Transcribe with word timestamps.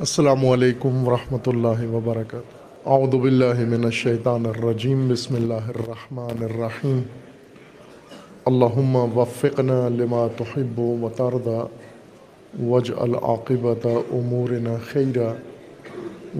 السلام 0.00 0.46
علیکم 0.46 1.08
ورحمۃ 1.08 1.46
اللہ 1.46 1.94
وبرکاتہ۔ 1.94 2.88
اعوذ 2.88 3.14
باللہ 3.14 3.64
من 3.68 3.84
الشیطان 3.84 4.46
الرجیم، 4.46 5.08
بسم 5.08 5.34
اللہ 5.34 5.68
الرحمن 5.68 6.42
الرحیم۔ 6.44 7.00
اللہم 8.44 8.96
وفقنا 8.96 9.88
لما 9.88 10.26
تحب 10.36 10.78
و 10.80 11.08
ترضى 11.16 11.58
واجعل 12.66 13.14
عاقبت 13.22 13.86
امورنا 13.86 14.76
خیرا، 14.92 15.32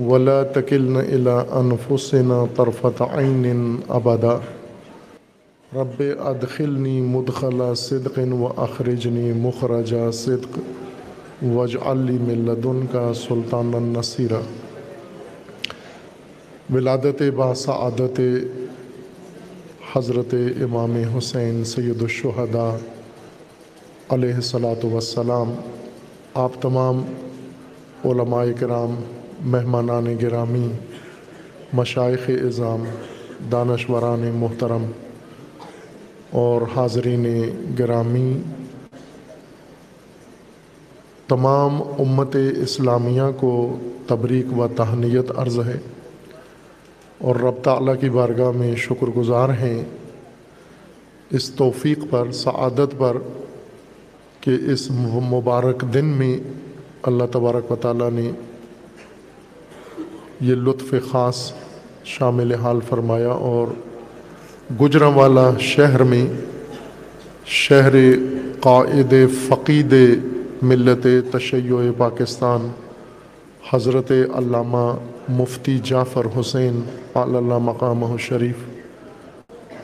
ولا 0.06 0.42
تکلنا 0.42 1.00
الى 1.00 1.36
انفسنا 1.50 2.44
طرفت 2.56 3.02
عین 3.02 3.76
ابدا۔ 3.88 4.38
رب 5.74 6.02
ادخلنی 6.20 7.00
مدخل 7.00 7.74
صدق 7.74 8.18
و 8.32 8.62
اخرجنی 8.62 9.32
مخرج 9.32 9.94
صدق۔ 10.12 10.58
وج 11.42 11.76
علی 11.82 12.18
ملدن 12.20 12.86
کا 12.92 13.14
سلطان 13.14 13.70
النصیرہ 13.74 14.40
ولادت 16.72 17.22
باسعادت 17.36 18.20
حضرت 19.96 20.34
امام 20.62 20.96
حسین 21.16 21.64
سید 21.64 22.02
الشہداء 22.02 22.70
علیہ 24.08 24.34
الصلاۃ 24.34 24.84
وسلام 24.84 25.54
آپ 26.34 26.60
تمام 26.60 27.04
علماء 28.04 28.44
کرام، 28.60 28.94
مہمانان 29.40 30.16
گرامی 30.22 30.68
مشائق 31.72 32.30
اظام 32.46 32.84
دانشوران 33.52 34.30
محترم 34.34 34.90
اور 36.30 36.62
حاضرین 36.76 37.26
گرامی 37.78 38.32
تمام 41.28 41.82
امت 41.98 42.36
اسلامیہ 42.62 43.22
کو 43.36 43.78
تبریک 44.06 44.58
و 44.58 44.66
تہنیت 44.76 45.30
عرض 45.36 45.58
ہے 45.58 45.78
اور 47.18 47.36
رب 47.36 47.64
تعالیٰ 47.64 47.94
کی 48.00 48.10
بارگاہ 48.10 48.50
میں 48.50 48.76
شکر 48.76 49.06
گزار 49.06 49.48
ہیں 49.48 49.84
اس 51.30 51.50
توفیق 51.50 51.98
پر، 52.10 52.30
سعادت 52.32 52.94
پر 52.98 53.16
کہ 54.40 54.50
اس 54.72 54.90
مبارک 55.30 55.84
دن 55.94 56.04
میں 56.04 56.38
اللہ 57.02 57.24
تبارک 57.32 57.72
و 57.72 57.76
تعالیٰ 57.76 58.10
نے 58.10 58.30
یہ 60.40 60.54
لطف 60.54 60.94
خاص 61.10 61.52
شامل 62.04 62.54
حال 62.54 62.78
فرمایا 62.88 63.30
اور 63.30 63.66
گجرا 64.80 65.06
والا 65.06 65.50
شہر 65.58 66.02
میں 66.02 66.26
شہر 67.46 67.94
قائد 68.60 69.14
فقید 69.48 69.94
ملت 70.62 71.06
تشیع 71.32 71.76
پاکستان، 71.96 72.68
حضرت 73.72 74.10
علامہ 74.10 74.94
مفتی 75.28 75.78
جعفر 75.78 76.26
حسین 76.40 76.80
اللہ 77.14 77.58
مقام 77.58 78.16
شریف 78.16 78.54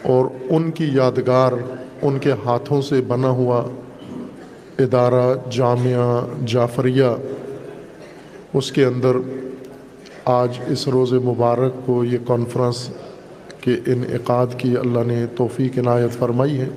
اور 0.03 0.25
ان 0.51 0.71
کی 0.71 0.89
یادگار، 0.93 1.53
ان 2.03 2.19
کے 2.19 2.33
ہاتھوں 2.45 2.83
سے 2.83 3.01
بنا 3.01 3.29
ہوا 3.29 3.63
ادارہ 4.79 5.35
جامعہ 5.51 6.21
جعفریہ، 6.47 7.15
اس 8.55 8.73
کے 8.73 8.85
اندر 8.85 9.17
آج 10.25 10.59
اس 10.69 10.89
روز 10.89 11.13
مبارک 11.13 11.87
کو 11.87 12.05
یہ 12.05 12.19
کانفرنس 12.27 12.89
کے 13.61 13.75
انعقاد 13.87 14.47
کی 14.59 14.77
اللہ 14.77 15.01
نے 15.07 15.27
توفیق 15.37 15.79
عنایت 15.79 16.19
فرمائی 16.19 16.61
ہے۔ 16.61 16.69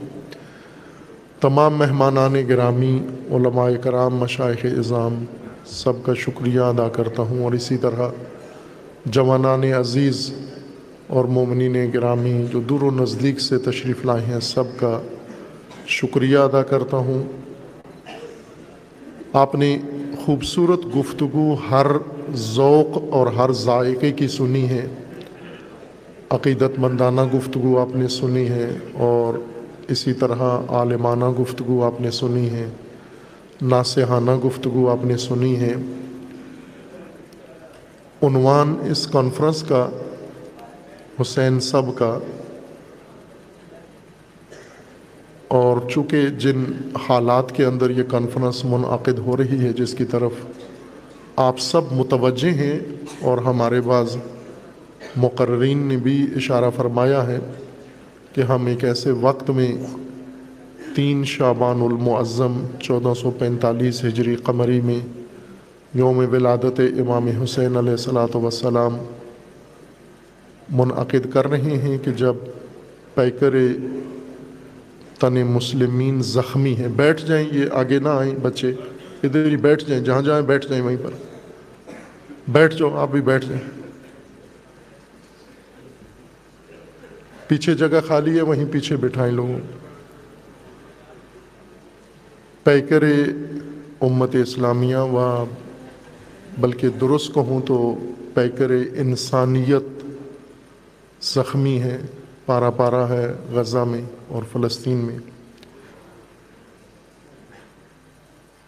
تمام 1.42 1.74
مہمانان 1.78 2.36
گرامی، 2.50 3.00
علماء 3.32 3.70
کرام 3.84 4.16
مشائق 4.16 4.66
اظام 4.66 5.26
سب 5.66 5.94
کا 6.04 6.14
شکریہ 6.14 6.60
ادا 6.60 6.88
کرتا 6.88 7.24
ہوں 7.24 7.44
اور 7.44 7.52
اسی 7.52 7.78
طرح 7.78 8.10
جوانان 9.06 9.64
عزیز 9.64 10.32
اور 11.08 11.26
مومنین 11.26 11.92
گرامی 11.94 12.46
جو 12.52 12.60
دور 12.60 12.82
و 12.82 12.92
نزدیک 12.92 13.40
سے 13.40 13.58
تشریف 13.58 14.06
لائے 14.06 14.26
ہیں، 14.26 14.40
سب 14.40 14.64
کا 14.78 15.02
شکریہ 15.88 16.38
ادا 16.38 16.64
کرتا 16.64 16.98
ہوں۔ 16.98 17.24
آپ 19.34 19.56
نے 19.56 19.78
خوبصورت 20.26 20.80
گفتگو 20.96 21.56
ہر 21.72 21.88
ذوق 22.36 22.98
اور 23.10 23.28
ہر 23.28 23.52
ذائقے 23.52 24.12
کی 24.12 24.28
سنی 24.28 24.70
ہے 24.70 24.88
عقیدت 26.30 26.80
مندانہ 26.80 27.22
گفتگو 27.34 27.80
آپ 27.80 27.96
نے 27.96 28.08
سنی 28.08 28.50
ہے 28.50 28.70
اور 28.94 29.40
اسی 29.88 30.14
طرح 30.14 30.60
عالمانہ 30.68 31.26
گفتگو 31.26 31.84
آپ 31.84 32.02
نے 32.02 32.12
سنی 32.12 32.50
ہے 32.50 32.70
ناسحانہ 33.62 34.36
گفتگو 34.36 34.90
آپ 34.90 35.06
نے 35.06 35.18
سنی 35.18 35.56
ہے۔ 35.56 35.76
عنوان 38.24 38.76
اس 38.92 39.08
کانفرنس 39.08 39.64
کا، 39.64 39.90
حسین 41.22 41.60
صب 41.60 41.98
کا۔ 41.98 42.20
اور 45.48 45.78
چونکہ 45.90 46.28
جن 46.28 46.64
حالات 47.10 47.56
کے 47.56 47.66
اندر 47.66 47.90
یہ 47.90 48.04
کانفرنس 48.04 48.66
منعقد 48.66 49.20
ہو 49.20 49.38
رہی 49.38 49.60
ہے، 49.60 49.74
جس 49.74 49.94
کی 49.94 50.06
طرف 50.06 50.32
آپ 51.36 51.60
سب 51.60 51.82
متوجہ 51.92 52.50
ہیں 52.50 52.80
اور 53.22 53.38
ہمارے 53.38 53.82
بعض 53.82 54.18
مقررین 55.16 55.78
نے 55.78 55.98
بھی 55.98 56.28
اشارہ 56.36 56.70
فرمایا 56.76 57.28
ہے۔ 57.28 57.40
کہ 58.38 58.42
ہم 58.42 58.66
ایک 58.66 58.84
ایسے 58.84 59.12
وقت 59.12 59.50
میں 59.50 59.78
تین 60.96 61.24
شعبان 61.26 61.82
المعظم 61.82 62.66
چودہ 62.80 63.14
سو 63.14 63.32
پینتالیس 63.32 64.04
ہجری 64.06 64.36
قمری 64.36 64.82
میں 64.82 65.00
یوم 65.94 66.18
ولادت 66.18 66.80
امام 66.80 67.28
حسین 67.44 67.78
علیہ 67.78 67.92
السلاۃ 67.92 68.36
وسلام 68.36 68.98
منعقد 70.70 71.34
کر 71.34 71.48
رہے 71.48 71.78
ہیں 71.78 71.98
کہ 71.98 72.12
جب 72.12 72.36
پیکر 73.16 73.56
تن 75.20 75.34
مسلمین 75.34 76.22
زخمی 76.22 76.76
ہیں، 76.76 76.88
بیٹھ 76.88 77.26
جائیں، 77.26 77.50
یہ 77.52 77.66
آگے 77.72 78.00
نہ 78.00 78.10
آئیں 78.10 78.36
بچے، 78.42 78.72
ادھر 79.24 79.46
ہی 79.46 79.58
بیٹھ 79.58 79.86
جائیں، 79.86 80.04
جہاں 80.04 80.22
جہاں 80.22 80.42
بیٹھ 80.42 80.68
جائیں 80.68 80.84
وہیں 80.84 80.98
پر۔ 81.04 81.12
بیٹھ 82.48 82.76
جاؤ، 82.76 82.98
آپ 82.98 83.12
بھی 83.12 83.22
بیٹھ 83.22 83.46
جائیں۔ 83.46 83.87
پیچھے 87.48 87.74
جگہ 87.74 88.02
خالی 88.08 88.38
ہے، 88.38 88.42
وہیں 88.42 88.66
پیچھے 88.72 88.96
بٹھائیں 88.96 89.34
لوگوں۔ 89.34 89.60
پیکر 92.64 93.04
امت 94.02 94.36
اسلامیہ 94.36 94.98
و 94.98 95.46
بلکہ 96.60 96.90
درست 96.90 97.34
کہوں 97.34 97.62
تو 97.62 97.96
پیکر 98.34 98.70
انسانیت 98.96 100.06
زخمی 101.22 101.82
ہے، 101.82 102.02
پارا 102.46 102.70
پارا 102.70 103.10
ہے 103.10 103.34
غزہ 103.52 103.78
میں 103.78 104.02
اور 104.28 104.44
فلسطین 104.52 104.98
میں۔ 104.98 105.20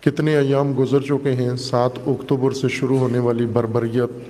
کتنے 0.01 0.37
ایام 0.37 0.73
گزر 0.79 1.01
چکے 1.01 1.33
ہیں، 1.33 1.55
سات 1.55 1.91
اکتوبر 2.07 2.51
سے 2.51 2.67
شروع 2.67 2.97
ہونے 2.97 3.19
والی 3.19 3.45
بربریت۔ 3.45 4.29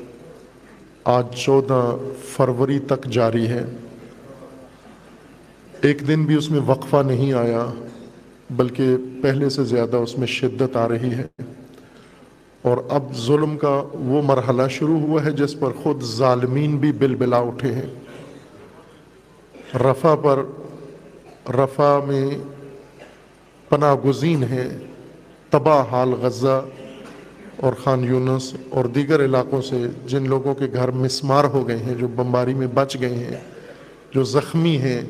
آج 1.04 1.26
چودہ 1.36 1.98
فروری 2.28 2.80
تک 2.80 3.06
جاری 3.06 3.48
ہے۔ 3.48 3.66
ایک 5.81 6.07
دن 6.07 6.23
بھی 6.23 6.35
اس 6.35 6.51
میں 6.51 6.59
وقفہ 6.66 6.97
نہیں 7.06 7.34
آیا، 7.34 7.66
بلکہ 8.50 8.97
پہلے 9.23 9.50
سے 9.50 9.63
زیادہ 9.63 9.95
اس 9.95 10.17
میں 10.17 10.28
شدت 10.28 10.78
آ 10.78 10.88
رہی 10.88 11.13
ہے۔ 11.13 11.41
اور 12.62 12.78
اب 12.90 13.03
ظلم 13.16 13.57
کا 13.57 13.84
وہ 13.94 14.22
مرحلہ 14.22 14.68
شروع 14.69 15.00
ہوا 15.00 15.25
ہے 15.25 15.31
جس 15.31 15.59
پر 15.59 15.72
خود 15.84 16.03
ظالمین 16.03 16.78
بھی 16.78 16.91
بل 16.91 17.16
بلا 17.16 17.38
اٹھے 17.38 17.73
ہیں۔ 17.73 17.89
رفع 19.78 20.16
پر 20.16 20.44
رفع 21.50 22.00
میں 22.07 22.29
پناہ 23.69 23.95
گزین 23.95 24.44
ہیں۔ 24.44 24.69
تباہ 25.50 25.84
حال 25.91 26.09
غزہ 26.09 26.66
اور 27.57 27.73
خان 27.73 28.03
یونس 28.03 28.53
اور 28.69 28.85
دیگر 28.85 29.25
علاقوں 29.25 29.62
سے 29.62 29.88
جن 30.06 30.30
لوگوں 30.30 30.56
کے 30.56 30.65
گھر 30.74 30.92
مسمار 30.92 31.44
ہو 31.44 31.68
گئے 31.68 31.77
ہیں، 31.77 31.94
جو 31.94 32.07
بمباری 32.07 32.54
میں 32.54 32.68
بچ 32.68 32.98
گئے 33.01 33.15
ہیں، 33.15 33.39
جو 34.15 34.24
زخمی 34.24 34.77
ہیں۔ 34.77 35.01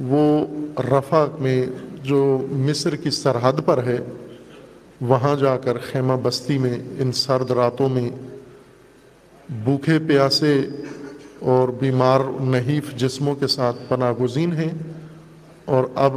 وہ 0.00 0.46
رفع 0.92 1.26
میں 1.38 1.66
جو 2.02 2.46
مصر 2.50 2.96
کی 2.96 3.10
سرحد 3.10 3.52
پر 3.64 3.84
ہے، 3.84 3.98
وہاں 5.00 5.36
جا 5.36 5.56
کر 5.56 5.78
خیمہ 5.78 6.12
بستی 6.22 6.58
میں 6.58 6.78
ان 6.98 7.12
سرد 7.12 7.50
راتوں 7.50 7.88
میں 7.88 8.10
بھوکھے 9.64 9.98
پیاسے 10.08 10.62
اور 11.38 11.68
بیمار 11.68 12.20
نحیف 12.40 12.94
جسموں 12.96 13.34
کے 13.34 13.46
ساتھ 13.46 13.76
پناہ 13.88 14.12
گزین 14.12 14.52
ہیں۔ 14.52 14.70
اور 15.64 15.84
اب 15.94 16.12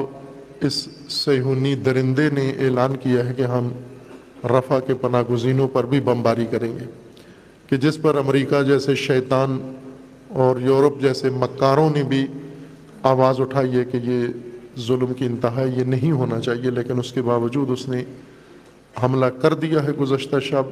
اس 0.61 0.87
سیہونی 1.09 1.75
درندے 1.75 2.29
نے 2.29 2.49
اعلان 2.49 2.95
کیا 2.95 3.29
ہے 3.29 3.33
کہ 3.33 3.41
ہم 3.41 3.69
رفع 4.43 4.79
کے 4.79 4.93
پناہ 4.93 5.23
گزینوں 5.31 5.67
پر 5.67 5.85
بھی 5.85 5.99
بمباری 5.99 6.45
کریں 6.51 6.73
گے۔ 6.79 6.85
کہ 7.69 7.77
جس 7.77 8.01
پر 8.01 8.17
امریکہ 8.17 8.63
جیسے 8.63 8.95
شیطان 8.95 9.73
اور 10.27 10.59
یورپ 10.59 11.01
جیسے 11.01 11.29
مکاروں 11.29 11.89
نے 11.89 12.03
بھی 12.03 12.27
آواز 13.09 13.39
اٹھائی 13.42 13.77
ہے 13.77 13.83
کہ 13.92 13.98
یہ 14.03 14.27
ظلم 14.88 15.13
کی 15.13 15.25
انتہا 15.25 15.63
یہ 15.77 15.83
نہیں 15.83 16.12
ہونا 16.12 16.39
چاہیے، 16.39 16.69
لیکن 16.69 17.00
اس 17.00 17.12
کے 17.13 17.21
باوجود 17.21 17.69
اس 17.71 17.88
نے 17.89 18.03
حملہ 19.03 19.25
کر 19.42 19.53
دیا 19.53 19.83
ہے 19.83 19.92
گزشتہ 20.01 20.39
شب، 20.39 20.65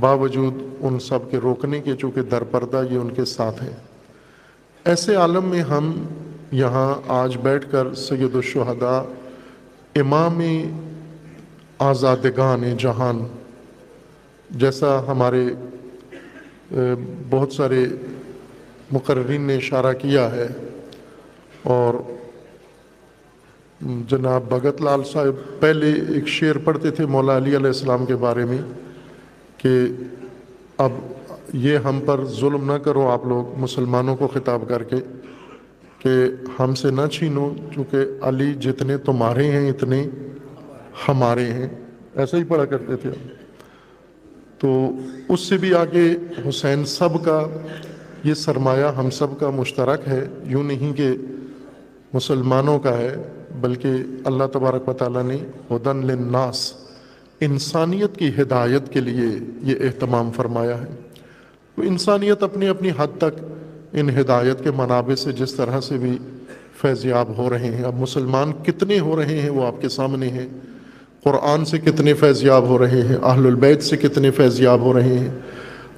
باوجود 0.00 0.62
ان 0.80 0.98
سب 1.00 1.30
کے 1.30 1.38
روکنے 1.42 1.80
کے، 1.80 1.96
چونکہ 1.96 2.22
در 2.30 2.42
پردہ 2.50 2.82
یہ 2.90 2.98
ان 2.98 3.10
کے 3.14 3.24
ساتھ 3.24 3.62
ہے 3.62 3.74
ایسے 4.84 5.14
عالم 5.14 5.48
میں 5.48 5.62
ہم 5.70 5.92
یہاں 6.52 6.94
آج 7.12 7.36
بیٹھ 7.42 7.70
کر 7.70 7.94
سید 7.94 8.34
الشہداء، 8.34 9.00
امام 10.00 10.40
آزادگان 11.78 12.76
جہان، 12.78 13.26
جیسا 14.50 15.00
ہمارے 15.06 15.44
بہت 17.30 17.52
سارے 17.52 17.84
مقررین 18.92 19.42
نے 19.42 19.56
اشارہ 19.56 19.92
کیا 19.92 20.30
ہے۔ 20.32 20.48
اور 21.62 21.94
جناب 24.08 24.42
بھگت 24.48 24.82
لال 24.82 25.04
صاحب 25.04 25.60
پہلے 25.60 25.92
ایک 26.08 26.28
شعر 26.28 26.58
پڑھتے 26.58 26.90
تھے 26.90 27.06
مولا 27.06 27.36
علی 27.36 27.56
علیہ 27.56 27.66
السلام 27.66 28.06
کے 28.06 28.16
بارے 28.16 28.44
میں 28.44 28.58
کہ 29.56 29.70
اب 30.76 30.92
یہ 31.52 31.76
ہم 31.76 32.00
پر 32.06 32.24
ظلم 32.24 32.72
نہ 32.72 32.78
کرو 32.78 33.08
آپ 33.08 33.26
لوگ 33.26 33.58
مسلمانوں 33.58 34.16
کو 34.16 34.28
خطاب 34.28 34.62
کر 34.68 34.82
کے 34.82 34.96
کہ 35.98 36.10
ہم 36.58 36.74
سے 36.74 36.90
نہ 36.90 37.06
چھینو 37.12 37.54
چونکہ 37.74 37.96
علی 38.22 38.54
جتنے 38.54 38.98
تمہارے 38.98 39.44
ہیں 39.44 39.68
اتنے 39.70 40.06
ہمارے 41.08 41.44
ہیں۔ 41.44 41.68
ایسا 42.14 42.36
ہی 42.36 42.44
پڑھا 42.44 42.64
کرتے 42.64 42.96
تھے 42.96 43.10
تو 44.58 44.90
اس 45.28 45.40
سے 45.40 45.56
بھی 45.56 45.74
آگے 45.74 46.16
حسین 46.48 46.84
سب 46.84 47.24
کا 47.24 47.46
یہ 48.24 48.34
سرمایہ 48.34 48.84
ہم 48.84 49.10
سب 49.10 49.40
کا 49.40 49.50
مشترک 49.50 50.08
ہے۔ 50.08 50.26
یوں 50.44 50.62
نہیں 50.62 50.92
کہ 50.92 51.10
مسلمانوں 52.12 52.78
کا 52.78 52.98
ہے، 52.98 53.16
بلکہ 53.60 53.88
اللہ 54.24 54.44
تبارک 54.52 54.88
و 54.88 54.92
تعالیٰ 54.92 55.22
نے 55.22 55.36
ہدن 55.70 55.96
للناس، 55.96 56.72
انسانیت 57.40 58.16
کی 58.16 58.28
ہدایت 58.42 58.92
کے 58.92 59.00
لیے 59.00 59.38
یہ 59.62 59.74
اہتمام 59.80 60.30
فرمایا 60.36 60.80
ہے۔ 60.80 60.86
تو 61.76 61.82
انسانیت 61.82 62.42
اپنی 62.42 62.68
اپنی 62.68 62.90
حد 62.98 63.18
تک 63.18 63.44
ان 63.92 64.08
ہدایت 64.10 64.64
کے 64.64 64.70
منابع 64.70 65.14
سے 65.14 65.32
جس 65.32 65.54
طرح 65.54 65.80
سے 65.80 65.98
بھی 65.98 66.18
فیضیاب 66.80 67.38
ہو 67.38 67.50
رہے 67.50 67.66
ہیں۔ 67.66 67.84
اب 67.84 67.94
مسلمان 68.00 68.52
کتنے 68.52 69.00
ہو 69.00 69.16
رہے 69.16 69.40
ہیں 69.40 69.50
وہ 69.50 69.66
آپ 69.66 69.80
کے 69.80 69.88
سامنے 69.88 70.28
ہیں۔ 70.28 70.48
قرآن 71.24 71.64
سے 71.64 71.78
کتنے 71.78 72.14
فیضیاب 72.14 72.62
ہو 72.62 72.78
رہے 72.78 73.02
ہیں۔ 73.02 73.16
اہل 73.16 73.46
البیت 73.46 73.82
سے 73.82 73.96
کتنے 73.96 74.30
فیضیاب 74.30 74.80
ہو 74.80 74.92
رہے 74.92 75.18
ہیں۔ 75.18 75.28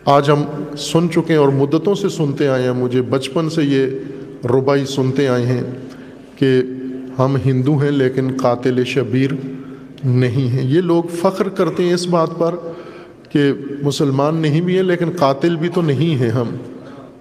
آج 0.05 0.31
ہم 0.31 0.45
سن 0.79 1.11
چکے 1.11 1.33
ہیں 1.33 1.41
اور 1.41 1.49
مدتوں 1.49 1.95
سے 1.95 2.09
سنتے 2.09 2.49
آئے 2.49 2.62
ہیں۔ 2.62 2.73
مجھے 2.73 3.03
بچپن 3.03 3.51
سے 3.51 3.62
یہ 3.62 3.87
ربائی 4.47 4.85
سنتے 4.85 5.29
آئے 5.29 5.47
ہیں۔ 5.47 5.62
کہ 6.40 6.62
ہم 7.19 7.37
ہندو 7.46 7.76
ہیں 7.76 7.90
لیکن 7.90 8.31
قاتل 8.40 8.84
شبیر 8.84 9.31
نہیں 10.04 10.48
ہیں۔ 10.48 10.70
یہ 10.70 10.81
لوگ 10.81 11.02
فخر 11.12 11.48
کرتے 11.48 11.82
ہیں 11.82 11.94
اس 11.94 12.06
بات 12.06 12.31
پر 12.38 12.54
کہ 13.31 13.52
مسلمان 13.82 14.37
نہیں 14.37 14.60
بھی 14.60 14.76
ہیں 14.76 14.82
لیکن 14.82 15.10
قاتل 15.19 15.56
بھی 15.56 15.69
تو 15.69 15.82
نہیں 15.82 16.20
ہیں 16.20 16.31
ہم۔ 16.31 16.56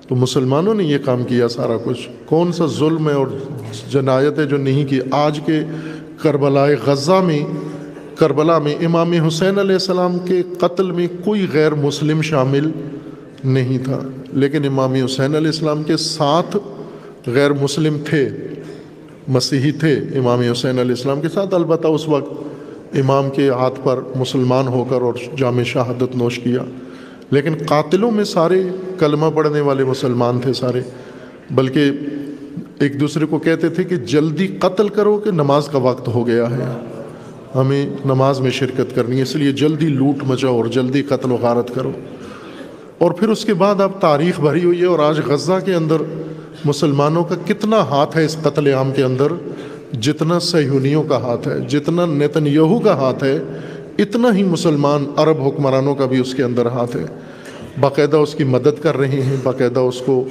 تو 0.07 0.15
مسلمانوں 0.15 0.73
نے 0.73 0.83
یہ 0.83 0.97
کام 1.05 1.23
کیا 1.23 1.47
سارا 1.47 1.77
کچھ۔ 1.83 2.09
کون 2.25 2.51
سا 2.51 2.65
ظلم 2.65 3.09
ہے 3.09 3.13
اور 3.13 3.27
جنایت 3.89 4.39
ہے 4.39 4.45
جو 4.45 4.57
نہیں 4.57 4.85
کی؟ 4.85 4.99
آج 5.11 5.39
کے 5.45 5.59
کربلائے 6.21 6.75
غزہ 6.85 7.21
میں، 7.25 7.45
کربلا 8.15 8.57
میں 8.57 8.75
امام 8.85 9.11
حسین 9.11 9.59
علیہ 9.59 9.73
السلام 9.73 10.19
کے 10.19 10.43
قتل 10.57 10.91
میں 10.91 11.07
کوئی 11.23 11.47
غیر 11.53 11.73
مسلم 11.73 12.21
شامل 12.21 12.71
نہیں 13.43 13.77
تھا۔ 13.83 13.99
لیکن 14.33 14.65
امام 14.65 14.93
حسین 14.93 15.35
علیہ 15.35 15.47
السلام 15.47 15.83
کے 15.83 15.97
ساتھ 15.97 16.57
غیر 17.27 17.53
مسلم 17.53 17.97
تھے۔ 18.05 18.29
مسیحی 19.27 19.71
تھے 19.71 19.93
امام 19.93 20.39
حسین 20.39 20.79
علیہ 20.79 20.91
السلام 20.91 21.21
کے 21.21 21.29
ساتھ، 21.29 21.53
البتہ 21.53 21.87
اس 21.87 22.07
وقت 22.07 22.43
امام 22.97 23.29
کے 23.29 23.49
ہاتھ 23.49 23.79
پر 23.83 23.99
مسلمان 24.15 24.67
ہو 24.67 24.85
کر 24.89 25.01
اور 25.01 25.13
جامع 25.37 25.63
شہادت 25.63 26.15
نوش 26.15 26.39
کیا۔ 26.39 26.63
لیکن 27.31 27.53
قاتلوں 27.65 28.11
میں 28.11 28.23
سارے 28.23 28.63
کلمہ 28.99 29.25
پڑھنے 29.35 29.61
والے 29.61 29.83
مسلمان 29.83 30.39
تھے 30.39 30.53
سارے، 30.53 30.81
بلکہ 31.51 31.91
ایک 32.79 32.99
دوسرے 32.99 33.25
کو 33.25 33.39
کہتے 33.39 33.69
تھے 33.69 33.83
کہ 33.83 33.95
جلدی 33.95 34.47
قتل 34.47 34.89
کرو 34.89 35.17
کہ 35.17 35.31
نماز 35.31 35.67
کا 35.67 35.77
وقت 35.77 36.07
ہو 36.07 36.27
گیا 36.27 36.49
ہے۔ 36.51 36.79
ہمیں 37.55 37.89
نماز 38.05 38.39
میں 38.39 38.51
شرکت 38.51 38.95
کرنی 38.95 39.17
ہے، 39.17 39.21
اس 39.21 39.35
لیے 39.35 39.51
جلدی 39.51 39.87
لوٹ 39.87 40.23
مچاؤ 40.27 40.57
اور 40.57 40.65
جلدی 40.65 41.01
قتل 41.01 41.31
و 41.31 41.37
غارت 41.41 41.75
کرو۔ 41.75 41.91
اور 42.97 43.11
پھر 43.11 43.29
اس 43.29 43.45
کے 43.45 43.53
بعد 43.53 43.81
اب 43.81 43.91
تاریخ 43.99 44.39
بھری 44.39 44.63
ہوئی 44.63 44.81
ہے 44.81 44.85
اور 44.85 44.99
آج 44.99 45.19
غزہ 45.25 45.53
کے 45.65 45.73
اندر 45.73 45.95
مسلمانوں 46.65 47.23
کا 47.23 47.35
کتنا 47.47 47.77
ہاتھ 47.77 48.17
ہے 48.17 48.25
اس 48.25 48.37
قتل 48.43 48.67
عام 48.67 48.91
کے 48.91 49.03
اندر؟ 49.03 49.27
جتنا 50.01 50.39
سیہونیوں 50.39 51.03
کا 51.03 51.17
ہاتھ 51.17 51.47
ہے، 51.47 51.59
جتنا 51.59 52.05
نیتن 52.05 52.47
یہو 52.47 52.79
کا 52.79 52.93
ہاتھ 52.93 53.23
ہے، 53.23 53.39
اتنا 53.97 54.35
ہی 54.35 54.43
مسلمان 54.43 55.05
عرب 55.17 55.41
حکمرانوں 55.41 55.95
کا 55.95 56.05
بھی 56.05 56.19
اس 56.19 56.35
کے 56.35 56.43
اندر 56.43 56.65
ہاتھ 56.65 56.95
ہے۔ 56.95 57.05
باقاعدہ 57.79 58.17
اس 58.17 58.35
کی 58.35 58.43
مدد 58.43 58.83
کر 58.83 58.97
رہے 58.97 59.21
ہیں، 59.21 59.35
باقاعدہ 59.43 59.79
اس 59.79 60.01
کو 60.05 60.27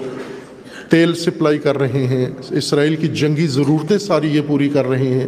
تیل 0.88 1.14
سپلائی 1.14 1.58
کر 1.58 1.78
رہے 1.78 2.06
ہیں۔ 2.06 2.26
اسرائیل 2.50 2.96
کی 2.96 3.08
جنگی 3.08 3.46
ضرورتیں 3.46 3.98
ساری 3.98 4.28
یہ 4.28 4.40
پوری 4.46 4.68
کر 4.68 4.88
رہے 4.88 5.08
ہیں۔ 5.08 5.26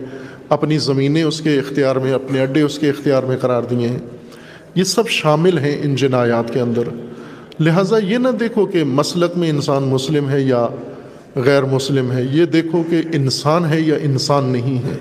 اپنی 0.48 0.78
زمینیں 0.78 1.22
اس 1.22 1.40
کے 1.40 1.58
اختیار 1.58 1.96
میں، 1.96 2.12
اپنے 2.12 2.42
اڈے 2.42 2.60
اس 2.60 2.78
کے 2.78 2.88
اختیار 2.88 3.22
میں 3.22 3.36
قرار 3.36 3.62
دیے 3.62 3.88
ہیں۔ 3.88 3.98
یہ 4.74 4.84
سب 4.84 5.08
شامل 5.08 5.58
ہیں 5.58 5.82
ان 5.82 5.96
جنایات 5.96 6.54
کے 6.54 6.60
اندر۔ 6.60 6.82
لہٰذا 7.60 7.98
یہ 7.98 8.18
نہ 8.18 8.28
دیکھو 8.28 8.66
کہ 8.66 8.84
مسلک 8.84 9.38
میں 9.38 9.50
انسان 9.50 9.82
مسلم 9.82 10.30
ہے 10.30 10.40
یا 10.40 10.68
غیر 11.36 11.62
مسلم 11.62 12.12
ہے، 12.12 12.22
یہ 12.32 12.44
دیکھو 12.44 12.82
کہ 12.90 13.02
انسان 13.12 13.64
ہے 13.70 13.80
یا 13.80 13.94
انسان 14.02 14.44
نہیں 14.44 14.78
ہے۔ 14.78 14.98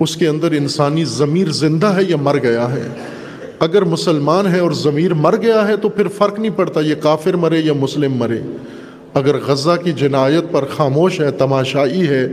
اس 0.00 0.16
کے 0.16 0.28
اندر 0.28 0.52
انسانی 0.52 1.04
ضمیر 1.04 1.50
زندہ 1.50 1.86
ہے 1.86 2.02
یا 2.08 2.16
مر 2.16 2.38
گیا 2.42 2.72
ہے۔ 2.72 2.88
اگر 3.58 3.84
مسلمان 3.84 4.46
ہے 4.46 4.58
اور 4.58 4.72
ضمیر 4.72 5.14
مر 5.14 5.36
گیا 5.36 5.68
ہے 5.68 5.76
تو 5.76 5.88
پھر 5.88 6.08
فرق 6.08 6.38
نہیں 6.38 6.56
پڑتا 6.56 6.80
یہ 6.80 6.94
کافر 6.94 7.34
مرے 7.34 7.58
یا 7.58 7.72
مسلم 7.72 8.12
مرے۔ 8.12 8.38
اگر 9.14 9.36
غزہ 9.46 9.76
کی 9.84 9.92
جنایت 9.92 10.44
پر 10.52 10.64
خاموش 10.76 11.20
ہے، 11.20 11.30
تماشائی 11.30 12.08
ہے، 12.08 12.28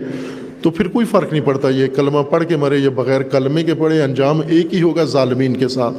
تو 0.62 0.70
پھر 0.70 0.88
کوئی 0.88 1.06
فرق 1.06 1.32
نہیں 1.32 1.46
پڑتا۔ 1.46 1.70
یہ 1.70 1.88
کلمہ 1.88 2.20
پڑھ 2.20 2.44
کے 2.48 2.58
مرے 2.58 2.78
یا 2.78 2.90
بغیر 2.90 3.22
کلمے 3.22 3.64
کے 3.64 3.76
پڑھے، 3.76 4.02
انجام 4.02 4.42
ایک 4.48 4.74
ہی 4.74 4.82
ہوگا 4.82 5.04
ظالمین 5.04 5.58
کے 5.58 5.68
ساتھ۔ 5.68 5.96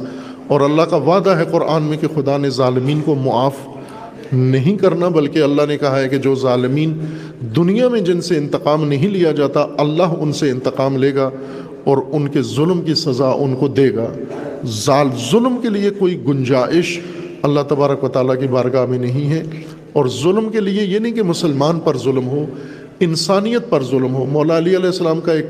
اور 0.47 0.61
اللہ 0.61 0.81
کا 0.81 0.95
وعدہ 0.95 1.29
ہے 1.29 1.43
قرآن 1.51 1.83
میں 1.83 1.97
کہ 1.97 2.07
خدا 2.15 2.37
نے 2.37 2.49
ظالمین 2.49 3.01
کو 3.05 3.15
معاف 3.15 3.53
نہیں 4.33 4.77
کرنا، 4.77 5.07
بلکہ 5.07 5.39
اللہ 5.39 5.61
نے 5.67 5.77
کہا 5.77 5.99
ہے 5.99 6.09
کہ 6.09 6.17
جو 6.17 6.35
ظالمین 6.35 6.99
دنیا 7.55 7.87
میں 7.87 7.99
جن 7.99 8.21
سے 8.21 8.37
انتقام 8.37 8.87
نہیں 8.87 9.07
لیا 9.07 9.31
جاتا، 9.31 9.67
اللہ 9.77 10.13
ان 10.19 10.33
سے 10.33 10.49
انتقام 10.49 10.97
لے 10.97 11.15
گا 11.15 11.29
اور 11.83 11.97
ان 12.07 12.27
کے 12.27 12.41
ظلم 12.41 12.81
کی 12.81 12.93
سزا 12.93 13.29
ان 13.29 13.55
کو 13.55 13.67
دے 13.67 13.95
گا۔ 13.95 14.07
ظال، 14.65 15.07
ظلم 15.31 15.55
کے 15.61 15.69
لیے 15.69 15.89
کوئی 15.89 16.23
گنجائش 16.27 16.99
اللہ 17.41 17.59
تبارک 17.67 18.03
و 18.03 18.07
تعالیٰ 18.07 18.41
کی 18.41 18.47
بارگاہ 18.47 18.85
میں 18.85 18.99
نہیں 18.99 19.29
ہے۔ 19.29 19.43
اور 19.93 20.05
ظلم 20.07 20.49
کے 20.49 20.59
لیے 20.59 20.83
یہ 20.83 20.99
نہیں 20.99 21.13
کہ 21.13 21.23
مسلمان 21.23 21.79
پر 21.79 21.97
ظلم 21.97 22.27
ہو، 22.27 22.45
انسانیت 22.99 23.69
پر 23.69 23.83
ظلم 23.83 24.15
ہو۔ 24.15 24.25
مولا 24.25 24.57
علی 24.57 24.75
علیہ 24.75 24.85
السلام 24.85 25.21
کا 25.21 25.33
ایک 25.33 25.45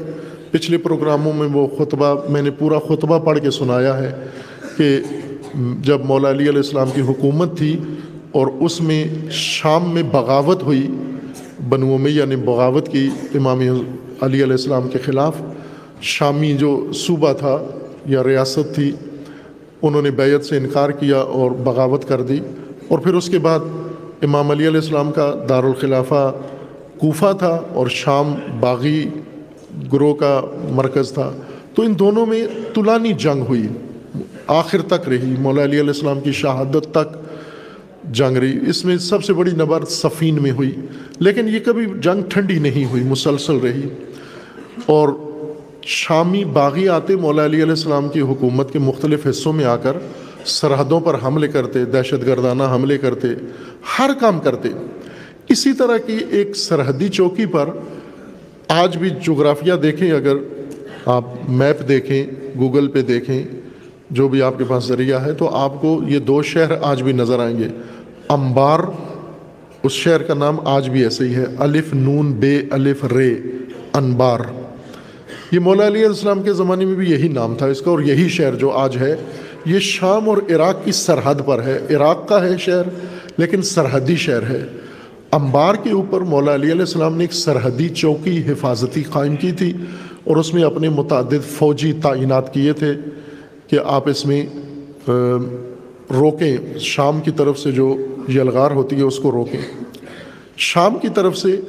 پچھلے 0.51 0.77
پروگراموں 0.77 1.33
میں 1.33 1.47
وہ 1.53 1.67
خطبہ، 1.77 2.15
میں 2.29 2.41
نے 2.41 2.51
پورا 2.51 2.79
خطبہ 2.79 3.19
پڑھ 3.19 3.39
کے 3.39 3.51
سنایا 3.51 3.97
ہے۔ 3.97 4.11
کہ 4.77 4.99
جب 5.83 6.05
مولا 6.05 6.29
علی 6.29 6.43
علیہ 6.43 6.57
السلام 6.57 6.87
کی 6.95 7.01
حکومت 7.01 7.57
تھی 7.57 7.79
اور 8.31 8.47
اس 8.47 8.81
میں 8.81 9.07
شام 9.29 9.93
میں 9.93 10.03
بغاوت 10.03 10.63
ہوئی، 10.63 10.87
بنو 11.69 11.97
میں 11.97 12.11
یعنی 12.11 12.35
بغاوت 12.35 12.87
کی 12.87 13.09
امام 13.35 13.59
علی 14.21 14.43
علیہ 14.43 14.43
السلام 14.43 14.89
کے 14.89 14.99
خلاف، 14.99 15.35
شامی 16.01 16.53
جو 16.53 16.93
صوبہ 16.93 17.33
تھا 17.33 17.63
یا 18.05 18.23
ریاست 18.23 18.75
تھی، 18.75 18.91
انہوں 19.81 20.01
نے 20.01 20.11
بیعت 20.11 20.45
سے 20.45 20.57
انکار 20.57 20.89
کیا 20.89 21.17
اور 21.17 21.51
بغاوت 21.51 22.07
کر 22.07 22.21
دی۔ 22.21 22.39
اور 22.87 22.99
پھر 22.99 23.13
اس 23.13 23.29
کے 23.29 23.39
بعد 23.39 23.59
امام 24.21 24.51
علی 24.51 24.67
علیہ 24.67 24.79
السلام 24.79 25.11
کا 25.11 25.35
دارالخلافہ 25.49 26.33
کوفہ 26.97 27.33
تھا 27.39 27.59
اور 27.73 27.87
شام 27.87 28.35
باغی 28.59 29.09
گروہ 29.93 30.13
کا 30.15 30.41
مرکز 30.69 31.11
تھا۔ 31.11 31.31
تو 31.75 31.81
ان 31.81 31.99
دونوں 31.99 32.25
میں 32.25 32.47
طلانی 32.75 33.13
جنگ 33.13 33.41
ہوئی۔ 33.41 33.67
آخر 34.51 34.81
تک 34.81 35.09
رہی، 35.09 35.35
مولا 35.39 35.63
علی 35.63 35.79
علیہ 35.79 35.87
السلام 35.87 36.19
کی 36.19 36.31
شہادت 36.31 36.91
تک 36.91 37.17
جنگ 38.13 38.37
رہی۔ 38.37 38.57
اس 38.67 38.85
میں 38.85 38.97
سب 38.97 39.23
سے 39.23 39.33
بڑی 39.33 39.51
نبر 39.51 39.85
سفین 39.85 40.41
میں 40.41 40.51
ہوئی، 40.51 40.71
لیکن 41.19 41.47
یہ 41.47 41.59
کبھی 41.65 41.85
جنگ 42.01 42.21
ٹھنڈی 42.29 42.59
نہیں 42.59 42.85
ہوئی، 42.85 43.03
مسلسل 43.03 43.57
رہی۔ 43.57 43.81
اور 44.85 45.09
شامی 45.81 46.45
باغی 46.45 46.87
آتے 46.89 47.15
مولا 47.15 47.45
علی 47.45 47.57
علیہ 47.57 47.69
السلام 47.69 48.09
کی 48.09 48.21
حکومت 48.21 48.73
کے 48.73 48.79
مختلف 48.79 49.27
حصوں 49.29 49.53
میں 49.53 49.65
آ 49.65 49.75
کر 49.75 49.97
سرحدوں 50.45 50.99
پر 50.99 51.15
حملے 51.23 51.47
کرتے، 51.47 51.85
دہشت 51.85 52.27
گردانہ 52.27 52.63
حملے 52.63 52.97
کرتے، 52.97 53.27
ہر 53.99 54.11
کام 54.19 54.39
کرتے۔ 54.39 54.69
اسی 55.49 55.73
طرح 55.73 55.97
کی 55.97 56.17
ایک 56.29 56.55
سرحدی 56.55 57.09
چوکی 57.09 57.45
پر 57.45 57.69
آج 58.67 58.97
بھی 58.97 59.09
جغرافیہ 59.09 59.73
دیکھیں، 59.73 60.11
اگر 60.11 60.35
آپ 61.05 61.23
میپ 61.49 61.87
دیکھیں، 61.87 62.27
گوگل 62.57 62.87
پہ 62.87 63.01
دیکھیں 63.01 63.43
جو 64.11 64.27
بھی 64.27 64.41
آپ 64.41 64.57
کے 64.57 64.63
پاس 64.63 64.83
ذریعہ 64.83 65.25
ہے، 65.25 65.33
تو 65.33 65.49
آپ 65.49 65.81
کو 65.81 66.01
یہ 66.07 66.19
دو 66.19 66.41
شہر 66.41 66.71
آج 66.81 67.03
بھی 67.03 67.11
نظر 67.11 67.39
آئیں 67.39 67.57
گے۔ 67.57 67.67
امبار 68.29 68.79
اس 69.83 69.91
شہر 69.91 70.23
کا 70.23 70.33
نام 70.33 70.59
آج 70.67 70.89
بھی 70.89 71.03
ایسے 71.03 71.27
ہی 71.27 71.35
ہے۔ 71.35 71.45
الف 71.57 71.93
نون، 71.93 72.31
بے 72.31 72.61
الف 72.71 73.05
رے، 73.05 73.35
انبار۔ 73.93 74.39
یہ 75.51 75.59
مولا 75.59 75.87
علیہ 75.87 76.05
السلام 76.05 76.43
کے 76.43 76.53
زمانے 76.53 76.85
میں 76.85 76.95
بھی 76.95 77.11
یہی 77.11 77.27
نام 77.27 77.55
تھا 77.55 77.65
اس 77.65 77.81
کا 77.81 77.91
اور 77.91 77.99
یہی 77.99 78.29
شہر 78.29 78.55
جو 78.55 78.71
آج 78.71 78.97
ہے۔ 78.97 79.15
یہ 79.65 79.79
شام 79.79 80.29
اور 80.29 80.37
عراق 80.37 80.85
کی 80.85 80.91
سرحد 80.91 81.35
پر 81.45 81.63
ہے۔ 81.63 81.95
عراق 81.95 82.27
کا 82.27 82.43
ہے 82.43 82.57
شہر، 82.57 82.83
لیکن 83.37 83.61
سرحدی 83.61 84.15
شہر 84.15 84.43
ہے۔ 84.49 84.65
امبار 85.31 85.75
کے 85.83 85.91
اوپر 85.91 86.21
مولا 86.21 86.55
علی 86.55 86.71
علیہ 86.71 86.81
السلام 86.81 87.17
نے 87.17 87.23
ایک 87.23 87.33
سرحدی 87.33 87.89
چوکی 87.89 88.41
حفاظتی 88.47 89.03
قائم 89.09 89.35
کی 89.35 89.51
تھی 89.51 89.73
اور 90.23 90.37
اس 90.37 90.53
میں 90.53 90.63
اپنے 90.63 90.89
متعدد 90.89 91.51
فوجی 91.57 91.93
تعینات 92.03 92.53
کیے 92.53 92.73
تھے۔ 92.73 92.93
کہ 93.71 93.79
آپ 93.85 94.09
اس 94.09 94.25
میں 94.25 94.45
روکیں، 96.13 96.79
شام 96.79 97.19
کی 97.21 97.31
طرف 97.31 97.59
سے 97.59 97.71
جو 97.71 97.95
یلغار 98.29 98.71
ہوتی 98.71 98.95
ہے 98.95 99.01
اس 99.01 99.17
کو 99.17 99.31
روکیں۔ 99.31 99.83
شام 100.57 100.97
کی 100.97 101.07
طرف 101.09 101.37
سے 101.37 101.59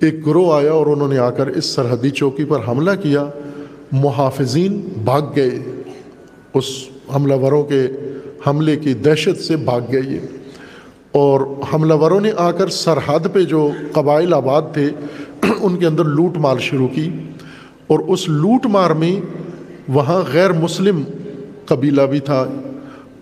ایک 0.00 0.26
گروہ 0.26 0.54
آیا 0.54 0.72
اور 0.72 0.86
انہوں 0.86 1.08
نے 1.08 1.18
آ 1.18 1.30
کر 1.30 1.46
اس 1.46 1.64
سرحدی 1.64 2.10
چوکی 2.10 2.44
پر 2.44 2.58
حملہ 2.68 2.90
کیا۔ 3.02 3.26
محافظین 3.92 4.88
بھاگ 5.04 5.20
گئے۔ 5.36 5.50
اس 6.54 6.64
حملہ 7.14 7.34
وروں 7.34 7.64
کے 7.64 7.86
حملے 8.46 8.76
کی 8.76 8.94
دہشت 8.94 9.40
سے 9.40 9.56
بھاگ 9.56 9.80
گئے 9.92 10.00
یہ۔ 10.06 10.18
اور 11.12 11.40
حملہ 11.74 11.94
وروں 11.94 12.20
نے 12.20 12.32
آ 12.36 12.50
کر 12.50 12.68
سرحد 12.68 13.26
پہ 13.32 13.42
جو 13.42 13.70
قبائل 13.92 14.34
آباد 14.34 14.62
تھے، 14.72 14.90
ان 15.60 15.76
کے 15.76 15.86
اندر 15.86 16.04
لوٹ 16.04 16.36
مار 16.36 16.58
شروع 16.58 16.88
کی۔ 16.88 17.10
اور 17.86 17.98
اس 17.98 18.28
لوٹ 18.28 18.66
مار 18.66 18.90
میں 18.90 19.20
وہاں 19.88 20.22
غیر 20.32 20.52
مسلم 20.52 21.02
قبیلہ 21.68 22.02
بھی 22.02 22.20
تھا 22.20 22.46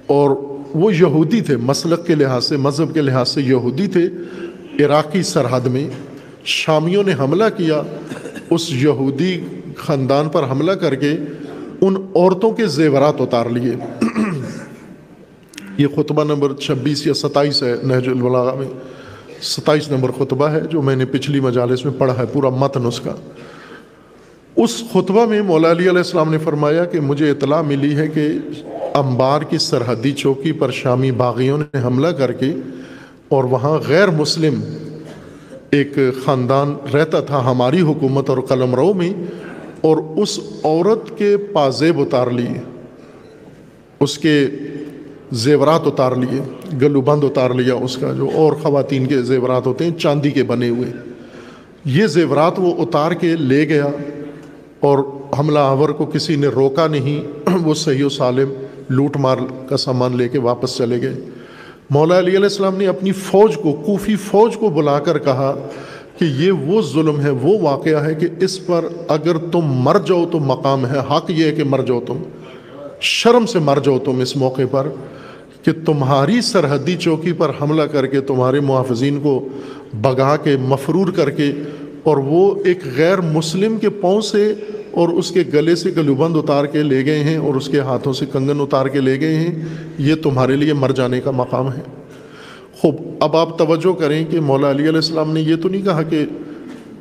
اور 0.07 0.31
وہ 0.75 0.95
یہودی 0.95 1.41
تھے، 1.41 1.57
مسلک 1.57 2.07
کے 2.07 2.15
لحاظ 2.15 2.45
سے، 2.45 2.57
مذہب 2.57 2.95
کے 2.95 3.01
لحاظ 3.03 3.29
سے 3.29 3.43
یہودی 3.43 3.87
تھے۔ 3.87 4.09
عراقی 4.85 5.23
سرحد 5.23 5.61
میں 5.61 5.89
شامیوں 6.45 7.05
نے 7.07 7.13
حملہ 7.19 7.45
کیا۔ 7.57 7.83
اس 8.51 8.71
یہودی 8.71 9.45
خاندان 9.77 10.29
پر 10.29 10.51
حملہ 10.51 10.73
کر 10.73 10.95
کے 10.95 11.13
ان 11.81 11.97
عورتوں 12.15 12.51
کے 12.51 12.67
زیورات 12.67 13.15
اتار 13.19 13.47
لیے۔ 13.47 13.73
یہ 15.79 15.87
خطبہ 15.97 16.25
نمبر 16.25 16.55
چھبیس 16.55 17.07
یا 17.07 17.15
ستائیس 17.15 17.63
ہے 17.63 17.75
نہج 17.83 18.09
البلاغہ 18.09 18.55
میں۔ 18.59 18.69
ستائیس 19.43 19.91
نمبر 19.91 20.11
خطبہ 20.11 20.49
ہے 20.49 20.61
جو 20.61 20.83
میں 20.83 20.97
نے 20.97 21.05
پچھلی 21.05 21.41
مجالس 21.41 21.85
میں 21.85 21.93
پڑھا 21.99 22.19
ہے، 22.19 22.27
پورا 22.33 22.49
متن 22.49 22.87
اس 22.87 23.01
کا۔ 23.01 23.15
اس 24.57 24.83
خطبہ 24.93 25.27
میں 25.27 25.43
مولا 25.43 25.71
علی 25.71 25.79
علیہ 25.79 25.99
السلام 25.99 26.31
نے 26.31 26.39
فرمایا 26.39 26.85
کہ 26.85 27.01
مجھے 27.01 27.31
اطلاع 27.31 27.63
ملی 27.63 27.97
ہے 27.97 28.09
کہ 28.09 28.29
امبار 28.95 29.43
کی 29.43 29.59
سرحدی 29.59 30.13
چوکی 30.13 30.53
پر 30.53 30.71
شامی 30.71 31.11
باغیوں 31.11 31.59
نے 31.59 31.79
حملہ 31.85 32.07
کر 32.07 32.33
کے 32.33 32.53
اور 33.29 33.45
وہاں 33.45 33.79
غیر 33.89 34.11
مسلم 34.11 34.61
ایک 35.71 35.99
خاندان 36.25 36.77
رہتا 36.95 37.21
تھا 37.21 37.51
ہماری 37.51 37.81
حکومت 37.81 38.31
اور 38.31 38.39
قلم 38.39 38.75
رو 38.75 38.95
میں 38.95 39.13
اور 39.81 39.97
اس 39.97 40.41
عورت 40.65 41.19
کے 41.19 41.37
پازیب 41.37 42.01
اتار 42.01 42.27
لیے، 42.27 42.61
اس 44.01 44.19
کے 44.19 44.47
زیورات 45.33 45.81
اتار 45.87 46.13
لیے، 46.13 46.41
گلو 46.81 47.01
بند 47.01 47.25
اتار 47.25 47.51
لیا 47.51 47.75
اس 47.75 47.97
کا 47.97 48.13
جو 48.13 48.31
اور 48.35 48.53
خواتین 48.53 49.07
کے 49.07 49.23
زیورات 49.23 49.67
ہوتے 49.67 49.85
ہیں، 49.85 49.99
چاندی 49.99 50.31
کے 50.31 50.43
بنے 50.43 50.69
ہوئے۔ 50.69 50.93
یہ 51.85 52.07
زیورات 52.07 52.53
وہ 52.57 52.75
اتار 52.79 53.13
کے 53.13 53.37
لے 53.37 53.69
گیا۔ 53.69 53.87
اور 54.87 54.99
حملہ 55.39 55.59
آور 55.59 55.89
کو 55.89 56.07
کسی 56.07 56.37
نے 56.37 56.47
روکا 56.47 56.87
نہیں، 56.87 57.51
وہ 57.65 57.75
صحیح 57.75 58.05
و 58.05 58.09
سالم 58.09 58.49
لوٹ 58.89 59.17
مار 59.17 59.37
کا 59.69 59.77
سامان 59.77 60.17
لے 60.17 60.29
کے 60.29 60.39
واپس 60.39 60.77
چلے 60.77 61.03
گئے۔ 61.03 61.15
مولا 61.91 62.19
علی 62.19 62.29
علیہ 62.29 62.51
السلام 62.51 62.77
نے 62.77 62.87
اپنی 62.87 63.13
فوج 63.13 63.57
کو، 63.57 63.73
کوفی 63.73 64.17
فوج 64.17 64.57
کو 64.57 64.71
بلا 64.71 64.99
کر 64.99 65.19
کہا 65.19 65.55
کہ 66.19 66.25
یہ 66.25 66.53
وہ 66.53 66.83
ظلم 66.83 67.21
ہے، 67.21 67.31
وہ 67.31 67.59
واقعہ 67.63 68.05
ہے 68.05 68.15
کہ 68.15 68.27
اس 68.41 68.67
پر 68.67 68.85
اگر 69.09 69.37
تم 69.53 69.61
مر 69.65 69.97
جاؤ 70.07 70.25
تو 70.33 70.39
مقام 70.39 70.87
ہے۔ 70.87 70.99
حق 71.11 71.31
یہ 71.31 71.45
ہے 71.45 71.51
کہ 71.51 71.65
مر 71.65 71.81
جاؤ 71.87 72.01
تم۔ 72.01 72.17
شرم 73.01 73.47
سے 73.47 73.59
مر 73.59 73.79
جاؤ 73.85 73.99
تم 73.99 74.21
اس 74.21 74.37
موقع 74.37 74.67
پر 74.71 74.89
کہ 75.63 75.73
تمہاری 75.87 76.41
سرحدی 76.41 76.97
چوکی 76.97 77.33
پر 77.33 77.51
حملہ 77.63 77.83
کر 77.83 78.07
کے 78.07 78.21
تمہارے 78.21 78.61
محافظین 78.61 79.21
کو 79.21 79.49
بگا 79.95 80.37
کے، 80.37 80.57
مفرور 80.61 81.07
کر 81.13 81.31
کے 81.31 81.53
اور 82.07 82.17
وہ 82.17 82.55
ایک 82.65 82.79
غیر 82.97 83.21
مسلم 83.21 83.79
کے 83.79 83.89
پاؤں 83.91 84.21
سے 84.21 84.55
اور 84.91 85.09
اس 85.09 85.31
کے 85.31 85.43
گلے 85.55 85.75
سے 85.77 85.91
گلوبند 85.97 86.37
اتار 86.37 86.65
کے 86.65 86.83
لے 86.83 87.05
گئے 87.05 87.25
ہیں 87.25 87.37
اور 87.37 87.55
اس 87.55 87.69
کے 87.69 87.81
ہاتھوں 87.81 88.13
سے 88.13 88.27
کنگن 88.33 88.61
اتار 88.61 88.87
کے 88.87 89.01
لے 89.01 89.21
گئے 89.21 89.35
ہیں، 89.35 89.55
یہ 89.99 90.15
تمہارے 90.15 90.57
لیے 90.57 90.73
مر 90.73 90.91
جانے 90.91 91.21
کا 91.21 91.31
مقام 91.31 91.73
ہے۔ 91.73 91.83
خوب، 92.79 92.95
اب 93.21 93.37
آپ 93.37 93.59
توجہ 93.59 93.93
کریں 93.93 94.25
کہ 94.31 94.41
مولا 94.41 94.71
علی 94.71 94.83
علیہ 94.83 95.03
السلام 95.05 95.33
نے 95.33 95.41
یہ 95.41 95.57
تو 95.63 95.69
نہیں 95.69 95.83
کہا 95.83 96.03
کہ 96.03 96.25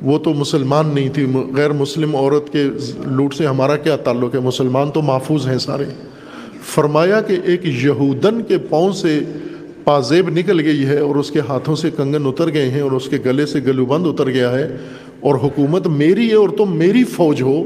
وہ 0.02 0.18
تو 0.18 0.32
مسلمان 0.34 0.86
نہیں 0.94 1.08
تھی 1.08 1.26
غیر 1.56 1.72
مسلم 1.72 2.16
عورت 2.16 2.52
کے 2.52 2.64
لوٹ 3.06 3.34
سے 3.34 3.46
ہمارا 3.46 3.76
کیا 3.76 3.96
تعلق 3.96 4.34
ہے؟ 4.34 4.40
مسلمان 4.40 4.90
تو 4.90 5.02
محفوظ 5.02 5.46
ہیں 5.48 5.58
سارے۔ 5.58 5.84
فرمایا 6.74 7.20
کہ 7.20 7.36
ایک 7.44 7.60
یہودن 7.64 8.42
کے 8.42 8.58
پاؤں 8.58 8.92
سے 8.92 9.20
پازیب 9.86 10.28
نکل 10.28 10.60
گئی 10.60 10.86
ہے 10.86 10.98
اور 10.98 11.16
اس 11.16 11.30
کے 11.30 11.40
ہاتھوں 11.40 11.76
سے 11.76 11.90
کنگن 11.96 12.26
اتر 12.26 12.52
گئے 12.52 12.70
ہیں 12.70 12.80
اور 12.80 12.92
اس 12.92 13.08
کے 13.08 13.18
گلے 13.24 13.46
سے 13.46 13.60
گلو 13.66 13.84
بند 13.86 14.06
اتر 14.06 14.26
گیا 14.26 14.50
ہے 14.58 14.76
اور 15.20 15.34
حکومت 15.34 15.86
میری 15.86 16.28
ہے 16.28 16.34
اور 16.34 16.48
تم 16.48 16.76
میری 16.76 17.04
فوج 17.04 17.42
ہو 17.42 17.64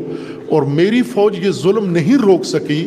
اور 0.49 0.63
میری 0.63 1.03
فوج 1.03 1.47
یہ 1.47 1.51
ظلم 1.51 1.93
نہیں 1.93 2.19
روک 2.19 2.45
سکی، 2.45 2.87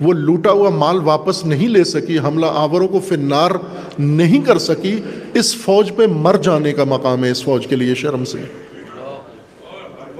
وہ 0.00 0.12
لوٹا 0.12 0.50
ہوا 0.50 0.70
مال 0.70 0.98
واپس 0.98 1.44
نہیں 1.46 1.68
لے 1.68 1.84
سکی، 1.84 2.18
حملہ 2.18 2.46
آوروں 2.48 2.88
کو 2.88 3.00
فنار 3.08 3.50
نہیں 3.98 4.46
کر 4.46 4.58
سکی، 4.58 5.00
اس 5.34 5.54
فوج 5.56 5.92
پہ 5.96 6.06
مر 6.06 6.36
جانے 6.42 6.72
کا 6.72 6.84
مقام 6.84 7.24
ہے، 7.24 7.30
اس 7.30 7.42
فوج 7.42 7.66
کے 7.66 7.76
لیے 7.76 7.94
شرم 7.94 8.24
سے۔ 8.24 8.38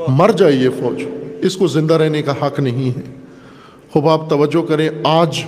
مر 0.09 0.30
جائے 0.37 0.52
یہ 0.52 0.68
فوج، 0.80 1.04
اس 1.42 1.56
کو 1.56 1.66
زندہ 1.66 1.94
رہنے 1.94 2.23
کا 2.23 2.33
حق 2.33 2.61
نہیں 2.61 2.99
ہے۔ 2.99 3.02
خوب 3.92 4.09
آپ 4.09 4.30
توجہ 4.30 4.62
کریں، 4.66 4.88
آج 5.04 5.44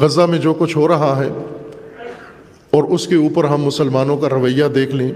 غزہ 0.00 0.20
میں 0.20 0.38
جو 0.38 0.54
کچھ 0.54 0.76
ہو 0.76 0.88
رہا 0.88 1.24
ہے 1.24 1.28
اور 2.70 2.84
اس 2.84 3.06
کے 3.06 3.14
اوپر 3.14 3.44
ہم 3.44 3.62
مسلمانوں 3.62 4.16
کا 4.16 4.28
رویہ 4.28 4.64
دیکھ 4.64 4.94
لیں، 4.94 5.12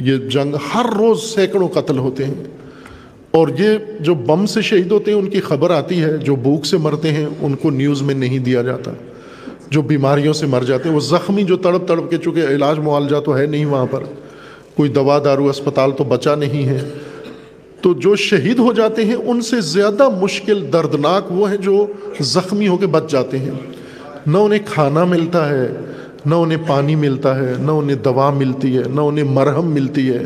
یہ 0.00 0.16
جنگ 0.16 0.54
ہر 0.74 0.86
روز 0.98 1.22
سینکڑوں 1.22 1.68
قتل 1.68 1.98
ہوتے 1.98 2.24
ہیں۔ 2.24 2.44
اور 3.30 3.48
یہ 3.48 3.78
جو 4.00 4.14
بم 4.14 4.46
سے 4.46 4.62
شہید 4.62 4.92
ہوتے 4.92 5.10
ہیں، 5.10 5.18
ان 5.18 5.28
کی 5.28 5.40
خبر 5.40 5.70
آتی 5.70 6.02
ہے، 6.02 6.16
جو 6.16 6.36
بھوک 6.36 6.66
سے 6.66 6.76
مرتے 6.76 7.12
ہیں، 7.12 7.26
ان 7.40 7.54
کو 7.54 7.70
نیوز 7.70 8.02
میں 8.02 8.14
نہیں 8.14 8.38
دیا 8.38 8.62
جاتا۔ 8.62 8.90
جو 9.70 9.82
بیماریوں 9.82 10.32
سے 10.32 10.46
مر 10.46 10.62
جاتے 10.62 10.88
ہیں، 10.88 10.96
وہ 10.96 11.00
زخمی 11.00 11.42
جو 11.42 11.56
تڑپ 11.56 11.88
تڑپ 11.88 12.10
کے 12.10 12.16
چونکہ 12.18 12.40
علاج 12.40 12.78
معالجہ 12.78 13.20
تو 13.20 13.38
ہے 13.38 13.46
نہیں 13.46 13.64
وہاں 13.64 13.86
پر۔ 13.90 14.02
کوئی 14.76 14.90
دوا 14.90 15.18
دارو 15.24 15.48
اسپتال 15.48 15.90
تو 15.90 16.04
بچا 16.04 16.34
نہیں 16.34 16.68
ہے۔ 16.68 16.80
تو 17.82 17.94
جو 17.94 18.16
شہید 18.16 18.58
ہو 18.58 18.72
جاتے 18.72 19.04
ہیں، 19.04 19.14
ان 19.14 19.40
سے 19.40 19.60
زیادہ 19.60 20.08
مشکل 20.22 20.66
دردناک 20.72 21.32
وہ 21.32 21.50
ہیں 21.50 21.56
جو 21.56 21.86
زخمی 22.20 22.68
ہو 22.68 22.76
کے 22.76 22.86
بچ 22.86 23.10
جاتے 23.10 23.38
ہیں۔ 23.38 23.50
نہ 24.26 24.38
انہیں 24.38 24.58
کھانا 24.66 25.04
ملتا 25.04 25.48
ہے، 25.48 25.68
نہ 26.26 26.34
انہیں 26.34 26.58
پانی 26.68 26.94
ملتا 26.94 27.38
ہے، 27.38 27.54
نہ 27.58 27.70
انہیں 27.70 27.96
دوا 27.96 28.30
ملتی 28.30 28.76
ہے، 28.76 28.82
نہ 28.94 29.00
انہیں 29.00 29.24
مرہم 29.24 29.70
ملتی 29.70 30.08
ہے، 30.10 30.22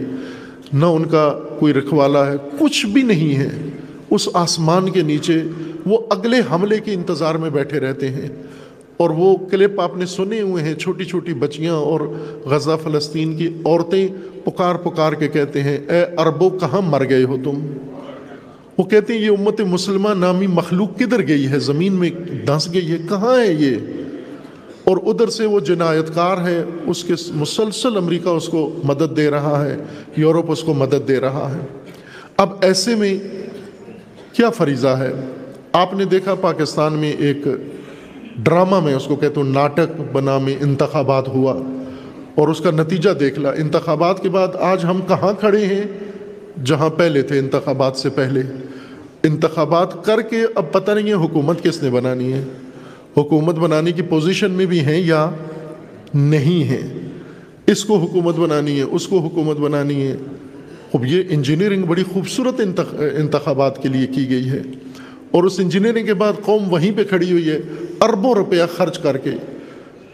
نہ 0.72 0.84
ان 0.84 1.04
کا 1.04 1.34
کوئی 1.58 1.72
رکھوالا 1.72 2.26
ہے، 2.26 2.36
کچھ 2.60 2.86
بھی 2.86 3.02
نہیں 3.02 3.36
ہے۔ 3.36 3.50
اس 4.10 4.28
آسمان 4.32 4.90
کے 4.90 5.02
نیچے 5.02 5.42
وہ 5.86 5.98
اگلے 6.10 6.36
حملے 6.50 6.80
کے 6.80 6.92
انتظار 6.92 7.34
میں 7.34 7.50
بیٹھے 7.50 7.80
رہتے 7.80 8.10
ہیں۔ 8.10 8.28
اور 8.96 9.10
وہ 9.10 9.36
کلپ 9.36 9.80
آپ 9.80 9.96
نے 9.96 10.06
سنے 10.06 10.40
ہوئے 10.40 10.62
ہیں، 10.62 10.74
چھوٹی 10.74 11.04
چھوٹی 11.04 11.34
بچیاں 11.34 11.74
اور 11.74 12.00
غزہ 12.44 12.76
فلسطین 12.82 13.36
کی 13.36 13.48
عورتیں 13.64 14.08
پکار 14.44 14.74
پکار 14.74 15.12
کے 15.12 15.28
کہتے 15.28 15.62
ہیں، 15.62 15.78
اے 15.88 16.04
اربو 16.16 16.50
کہاں 16.50 16.80
مر 16.80 17.08
گئے 17.08 17.24
ہو 17.24 17.36
تم؟ 17.44 17.66
وہ 18.78 18.84
کہتے 18.84 19.12
ہیں، 19.12 19.20
یہ 19.20 19.30
امت 19.30 19.60
مسلمہ 19.60 20.08
نامی 20.14 20.46
مخلوق 20.46 20.98
کدھر 20.98 21.28
گئی 21.28 21.46
ہے؟ 21.46 21.58
زمین 21.58 21.92
میں 21.92 22.10
دھنس 22.46 22.72
گئی 22.72 22.92
ہے، 22.92 22.96
کہاں 23.08 23.38
ہے 23.38 23.52
یہ؟ 23.52 23.76
اور 24.84 24.96
ادھر 24.96 25.28
سے 25.28 25.46
وہ 25.46 25.60
جنایت 25.60 26.14
کار 26.14 26.48
ہے، 26.48 26.64
اس 26.86 27.04
کے 27.04 27.14
مسلسل 27.34 27.96
امریکہ 27.96 28.28
اس 28.28 28.48
کو 28.48 28.80
مدد 28.84 29.16
دے 29.16 29.30
رہا 29.30 29.64
ہے، 29.64 29.76
یورپ 30.16 30.50
اس 30.50 30.62
کو 30.62 30.74
مدد 30.74 31.08
دے 31.08 31.20
رہا 31.20 31.54
ہے۔ 31.54 31.66
اب 32.36 32.50
ایسے 32.60 32.94
میں 32.94 33.18
کیا 34.32 34.50
فریضہ 34.50 34.88
ہے؟ 34.88 35.12
آپ 35.72 35.94
نے 35.94 36.04
دیکھا 36.04 36.34
پاکستان 36.34 36.92
میں 36.92 37.12
ایک 37.12 37.46
ڈرامہ 38.38 38.80
میں 38.80 38.94
اس 38.94 39.04
کو 39.04 39.16
کہتے 39.16 39.40
ہیں 39.40 39.48
ناٹک 39.48 40.00
بنا 40.12 40.38
میں 40.38 40.56
انتخابات 40.60 41.28
ہوا 41.28 41.54
اور 42.34 42.48
اس 42.48 42.58
کا 42.60 42.70
نتیجہ 42.70 43.10
دیکھ 43.10 43.38
لا۔ 43.38 43.50
انتخابات 43.50 44.22
کے 44.22 44.28
بعد 44.28 44.48
آج 44.60 44.84
ہم 44.84 45.00
کہاں 45.08 45.32
کھڑے 45.40 45.66
ہیں؟ 45.66 45.82
جہاں 46.64 46.90
پہلے 46.90 47.22
تھے، 47.22 47.38
انتخابات 47.38 47.96
سے 47.96 48.10
پہلے۔ 48.10 48.42
انتخابات 49.22 50.04
کر 50.04 50.22
کے 50.22 50.36
اب 50.54 50.72
پتہ 50.72 50.90
نہیں 50.90 51.08
ہے 51.08 51.12
حکومت 51.12 51.62
کس 51.62 51.82
نے 51.82 51.90
بنانی 51.90 52.32
ہے۔ 52.32 52.44
حکومت 53.16 53.54
بنانے 53.54 53.92
کی 53.92 54.02
پوزیشن 54.02 54.50
میں 54.50 54.66
بھی 54.66 54.80
ہیں 54.80 55.00
یا 55.00 55.30
نہیں 56.14 56.64
ہیں؟ 56.64 57.00
اس 57.66 57.84
کو 57.84 57.96
حکومت 57.96 58.34
بنانی 58.36 58.78
ہے، 58.78 58.82
اس 58.82 59.06
کو 59.06 59.18
حکومت 59.18 59.56
بنانی 59.56 60.06
ہے۔ 60.06 60.16
اب 60.94 61.06
یہ 61.06 61.22
انجینئرنگ 61.30 61.82
بڑی 61.82 62.02
خوبصورت 62.12 62.60
انتخابات 63.16 63.82
کے 63.82 63.88
لیے 63.88 64.06
کی 64.06 64.30
گئی 64.30 64.50
ہے۔ 64.50 64.62
اور 65.30 65.44
اس 65.44 65.60
انجینئرنگ 65.60 66.06
کے 66.06 66.14
بعد 66.14 66.32
قوم 66.42 66.72
وہیں 66.72 66.92
پہ 66.96 67.04
کھڑی 67.04 67.32
ہوئی 67.32 67.50
ہے، 67.50 67.60
اربوں 68.00 68.34
روپیہ 68.34 68.62
خرچ 68.76 68.98
کر 68.98 69.16
کے۔ 69.16 69.30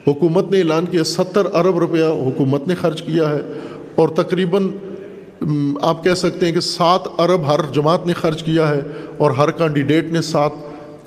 حکومت 0.06 0.50
نے 0.50 0.58
اعلان 0.58 0.86
کیا، 0.86 1.04
ستر 1.04 1.46
ارب 1.54 1.78
روپیہ 1.78 2.04
حکومت 2.04 2.68
نے 2.68 2.74
خرچ 2.74 3.02
کیا 3.02 3.30
ہے۔ 3.30 3.40
اور 3.94 4.08
تقریباً 4.08 4.68
آپ 5.80 6.04
کہہ 6.04 6.14
سکتے 6.14 6.46
ہیں 6.46 6.52
کہ 6.52 6.60
سات 6.60 7.00
ارب 7.18 7.54
ہر 7.54 7.60
جماعت 7.72 8.06
نے 8.06 8.12
خرچ 8.12 8.42
کیا 8.42 8.68
ہے 8.68 8.80
اور 9.16 9.30
ہر 9.30 9.50
کینڈیڈیٹ 9.50 10.04
نے 10.04 10.22
سات 10.22 10.50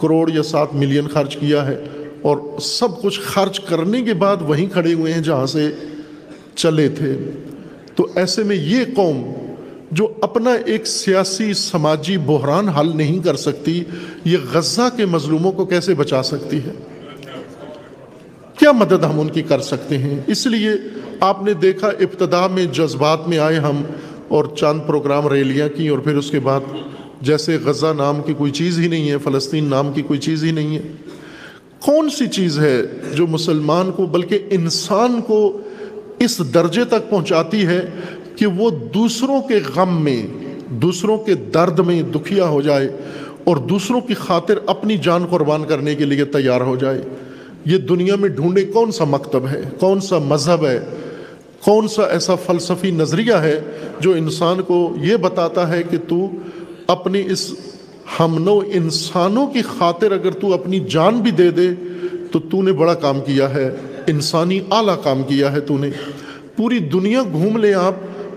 کروڑ 0.02 0.32
یا 0.34 0.44
سات 0.44 0.68
ملین 0.74 1.08
خرچ 1.08 1.38
کیا 1.38 1.68
ہے۔ 1.68 1.84
اور 2.22 2.38
سب 2.62 3.02
کچھ 3.02 3.20
خرچ 3.20 3.60
کرنے 3.60 4.02
کے 4.02 4.14
بعد 4.14 4.38
وہیں 4.42 4.66
کھڑے 4.74 4.94
ہوئے 4.94 5.14
ہیں 5.14 5.22
جہاں 5.22 5.46
سے 5.46 5.72
چلے 6.56 6.90
تھے۔ 6.90 7.18
تو 7.96 8.08
ایسے 8.16 8.44
میں 8.44 8.56
یہ 8.56 8.80
قوم 8.96 9.34
جو 9.92 10.08
اپنا 10.22 10.54
ایک 10.65 10.88
سیاسی 10.88 11.54
سماجی 11.54 12.18
بحران 12.18 12.70
حل 12.70 12.98
نہیں 12.98 13.20
کر 13.20 13.36
سکتی، 13.36 13.84
یہ 14.25 14.38
غزہ 14.54 14.89
کے 14.98 15.06
مظلوموں 15.06 15.51
کو 15.51 15.65
کیسے 15.65 15.94
بچا 15.94 16.24
سکتی 16.24 16.58
ہے؟ 16.58 16.72
کیا 18.60 18.72
مدد 18.72 19.04
ہم 19.04 19.20
ان 19.20 19.30
کی 19.30 19.42
کر 19.42 19.62
سکتے 19.62 19.98
ہیں؟ 19.98 20.20
اس 20.27 20.48
لیے 20.48 20.70
آپ 21.20 21.44
نے 21.44 21.54
دیکھا 21.54 21.88
ابتدا 21.88 22.48
میں 22.48 22.65
جذبات 22.65 23.27
میں 23.27 23.38
آئے 23.38 23.56
ہم 23.56 23.84
اور 24.27 24.46
چاند 24.58 24.80
پروگرام 24.88 25.27
ریلیاں 25.27 25.70
کی 25.70 25.88
اور 25.88 26.00
پھر 26.00 26.15
اس 26.15 26.32
کے 26.32 26.39
بعد 26.39 26.60
جیسے 27.22 27.58
غزہ 27.65 27.94
نام 27.98 28.22
کی 28.22 28.34
کوئی 28.34 28.51
چیز 28.51 28.80
ہی 28.80 28.88
نہیں 28.88 29.10
ہے، 29.10 29.18
فلسطین 29.18 29.63
نام 29.63 29.94
کی 29.94 30.01
کوئی 30.01 30.20
چیز 30.20 30.44
ہی 30.44 30.51
نہیں 30.51 30.75
ہے۔ 30.75 30.82
کون 31.80 32.10
سی 32.10 32.27
چیز 32.27 32.60
ہے 32.60 32.82
جو 33.13 33.27
مسلمان 33.27 33.92
کو 33.92 34.06
بلکہ 34.06 34.39
انسان 34.50 35.22
کو 35.22 35.60
اس 36.20 36.54
درجے 36.54 36.86
تک 36.86 37.10
پہنچاتی 37.10 37.68
ہے 37.68 37.82
کہ 38.36 38.46
وہ 38.46 38.70
دوسروں 38.70 39.42
کے 39.42 39.60
غم 39.75 40.04
میں، 40.04 40.27
دوسروں 40.70 41.18
کے 41.18 41.34
درد 41.34 41.80
میں 41.80 42.01
دکھیا 42.01 42.48
ہو 42.48 42.62
جائے 42.62 42.89
اور 43.44 43.58
دوسروں 43.58 44.01
کی 44.01 44.13
خاطر 44.13 44.60
اپنی 44.65 44.98
جان 44.98 45.25
قربان 45.30 45.63
کرنے 45.63 45.96
کے 45.96 46.06
لیے 46.06 46.25
تیار 46.25 46.62
ہو 46.62 46.75
جائے۔ 46.75 47.01
یہ 47.65 47.77
دنیا 47.77 48.15
میں 48.15 48.30
ڈھونڈے 48.30 48.63
کون 48.63 48.92
سا 48.92 49.04
مکتب 49.04 49.48
ہے، 49.48 49.62
کون 49.80 50.00
سا 50.00 50.18
مذہب 50.18 50.65
ہے، 50.65 50.80
کون 51.65 51.88
سا 51.88 52.04
ایسا 52.04 52.36
فلسفی 52.36 52.92
نظریہ 52.92 53.34
ہے 53.34 53.60
جو 54.00 54.12
انسان 54.12 54.62
کو 54.62 54.96
یہ 55.01 55.15
بتاتا 55.15 55.70
ہے 55.70 55.84
کہ 55.84 55.98
تو 56.08 56.30
اپنی 56.88 57.24
اس 57.30 57.54
ہم 58.20 58.44
نو 58.44 58.60
انسانوں 58.74 59.48
کی 59.48 59.62
خاطر 59.62 60.12
اگر 60.12 60.32
تو 60.32 60.54
اپنی 60.54 60.80
جان 60.80 61.18
بھی 61.18 61.32
دے 61.32 61.51
دے، 61.51 61.70
تو 62.32 62.39
تو 62.39 62.62
نے 62.62 62.72
بڑا 62.72 62.94
کام 62.94 63.20
کیا 63.22 63.54
ہے، 63.54 63.75
انسانی 64.08 64.60
اعلیٰ 64.72 65.04
کام 65.04 65.24
کیا 65.24 65.51
ہے 65.51 65.60
تو 65.60 65.77
نے۔ 65.77 65.89
پوری 66.56 66.80
دنیا 66.80 67.22
گھوم 67.32 67.58
لے 67.58 67.74
آپ 67.74 67.94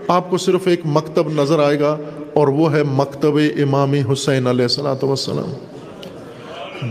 آپ 0.09 0.29
کو 0.29 0.37
صرف 0.37 0.67
ایک 0.67 0.81
مکتب 0.85 1.27
نظر 1.33 1.59
آئے 1.59 1.79
گا 1.79 1.97
اور 2.33 2.47
وہ 2.47 2.73
ہے 2.73 2.83
مکتب 2.83 3.37
امام 3.37 3.93
حسین 4.11 4.47
علیہ 4.47 4.63
السلاۃ 4.63 5.03
وسلم 5.03 5.51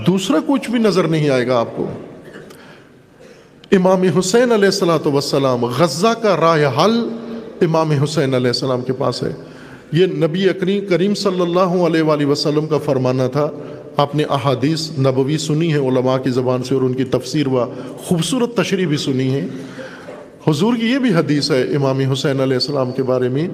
دوسرا 0.06 0.38
کچھ 0.46 0.70
بھی 0.70 0.78
نظر 0.78 1.08
نہیں 1.08 1.30
آئے 1.30 1.46
گا 1.46 1.58
آپ 1.60 1.76
کو۔ 1.76 1.87
امام 3.72 4.02
حسین 4.18 4.52
علیہ 4.52 4.64
السلاۃ 4.64 5.06
وسلام 5.14 5.64
غزہ 5.64 6.12
کا 6.22 6.37
رائے 6.40 6.66
حل 6.66 7.08
امام 7.60 7.90
حسین 7.90 8.34
علیہ 8.34 8.46
السلام 8.46 8.80
کے 8.80 8.92
پاس 8.92 9.22
ہے۔ 9.22 9.32
یہ 9.92 10.06
نبی 10.06 10.48
اکریم 10.48 10.87
کریم 10.87 11.14
صلی 11.14 11.40
اللہ 11.40 11.75
علیہ 11.87 12.02
وآلہ 12.02 12.25
وسلم 12.25 12.66
کا 12.66 12.78
فرمانا 12.78 13.26
تھا۔ 13.26 13.50
آپ 13.96 14.14
نے 14.14 14.25
احادیث 14.30 14.90
نبوی 14.98 15.38
سنی 15.38 15.72
ہے 15.72 15.78
علماء 15.78 16.16
کی 16.16 16.30
زبان 16.30 16.62
سے 16.62 16.75
اور 16.75 16.82
ان 16.82 16.94
کی 16.94 17.04
تفسیر 17.04 17.46
و 17.46 17.64
خوبصورت 17.98 18.56
تشریح 18.56 18.87
بھی 18.87 18.96
سنی 18.96 19.34
ہے 19.34 19.46
حضور 20.48 20.74
کی 20.74 20.86
یہ 20.86 20.98
بھی 20.98 21.10
حدیث 21.14 21.50
ہے 21.50 21.62
امام 21.62 22.00
حسین 22.00 22.40
علیہ 22.40 22.54
السلام 22.54 22.92
کے 22.92 23.02
بارے 23.02 23.28
میں 23.28 23.48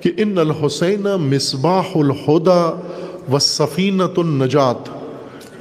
کہ 0.00 0.10
ان 0.16 0.38
الحسین 0.38 1.02
مصباح 1.02 1.82
الہدا 1.94 2.80
و 3.32 3.38
سفینت 3.38 4.18
النجات. 4.18 4.88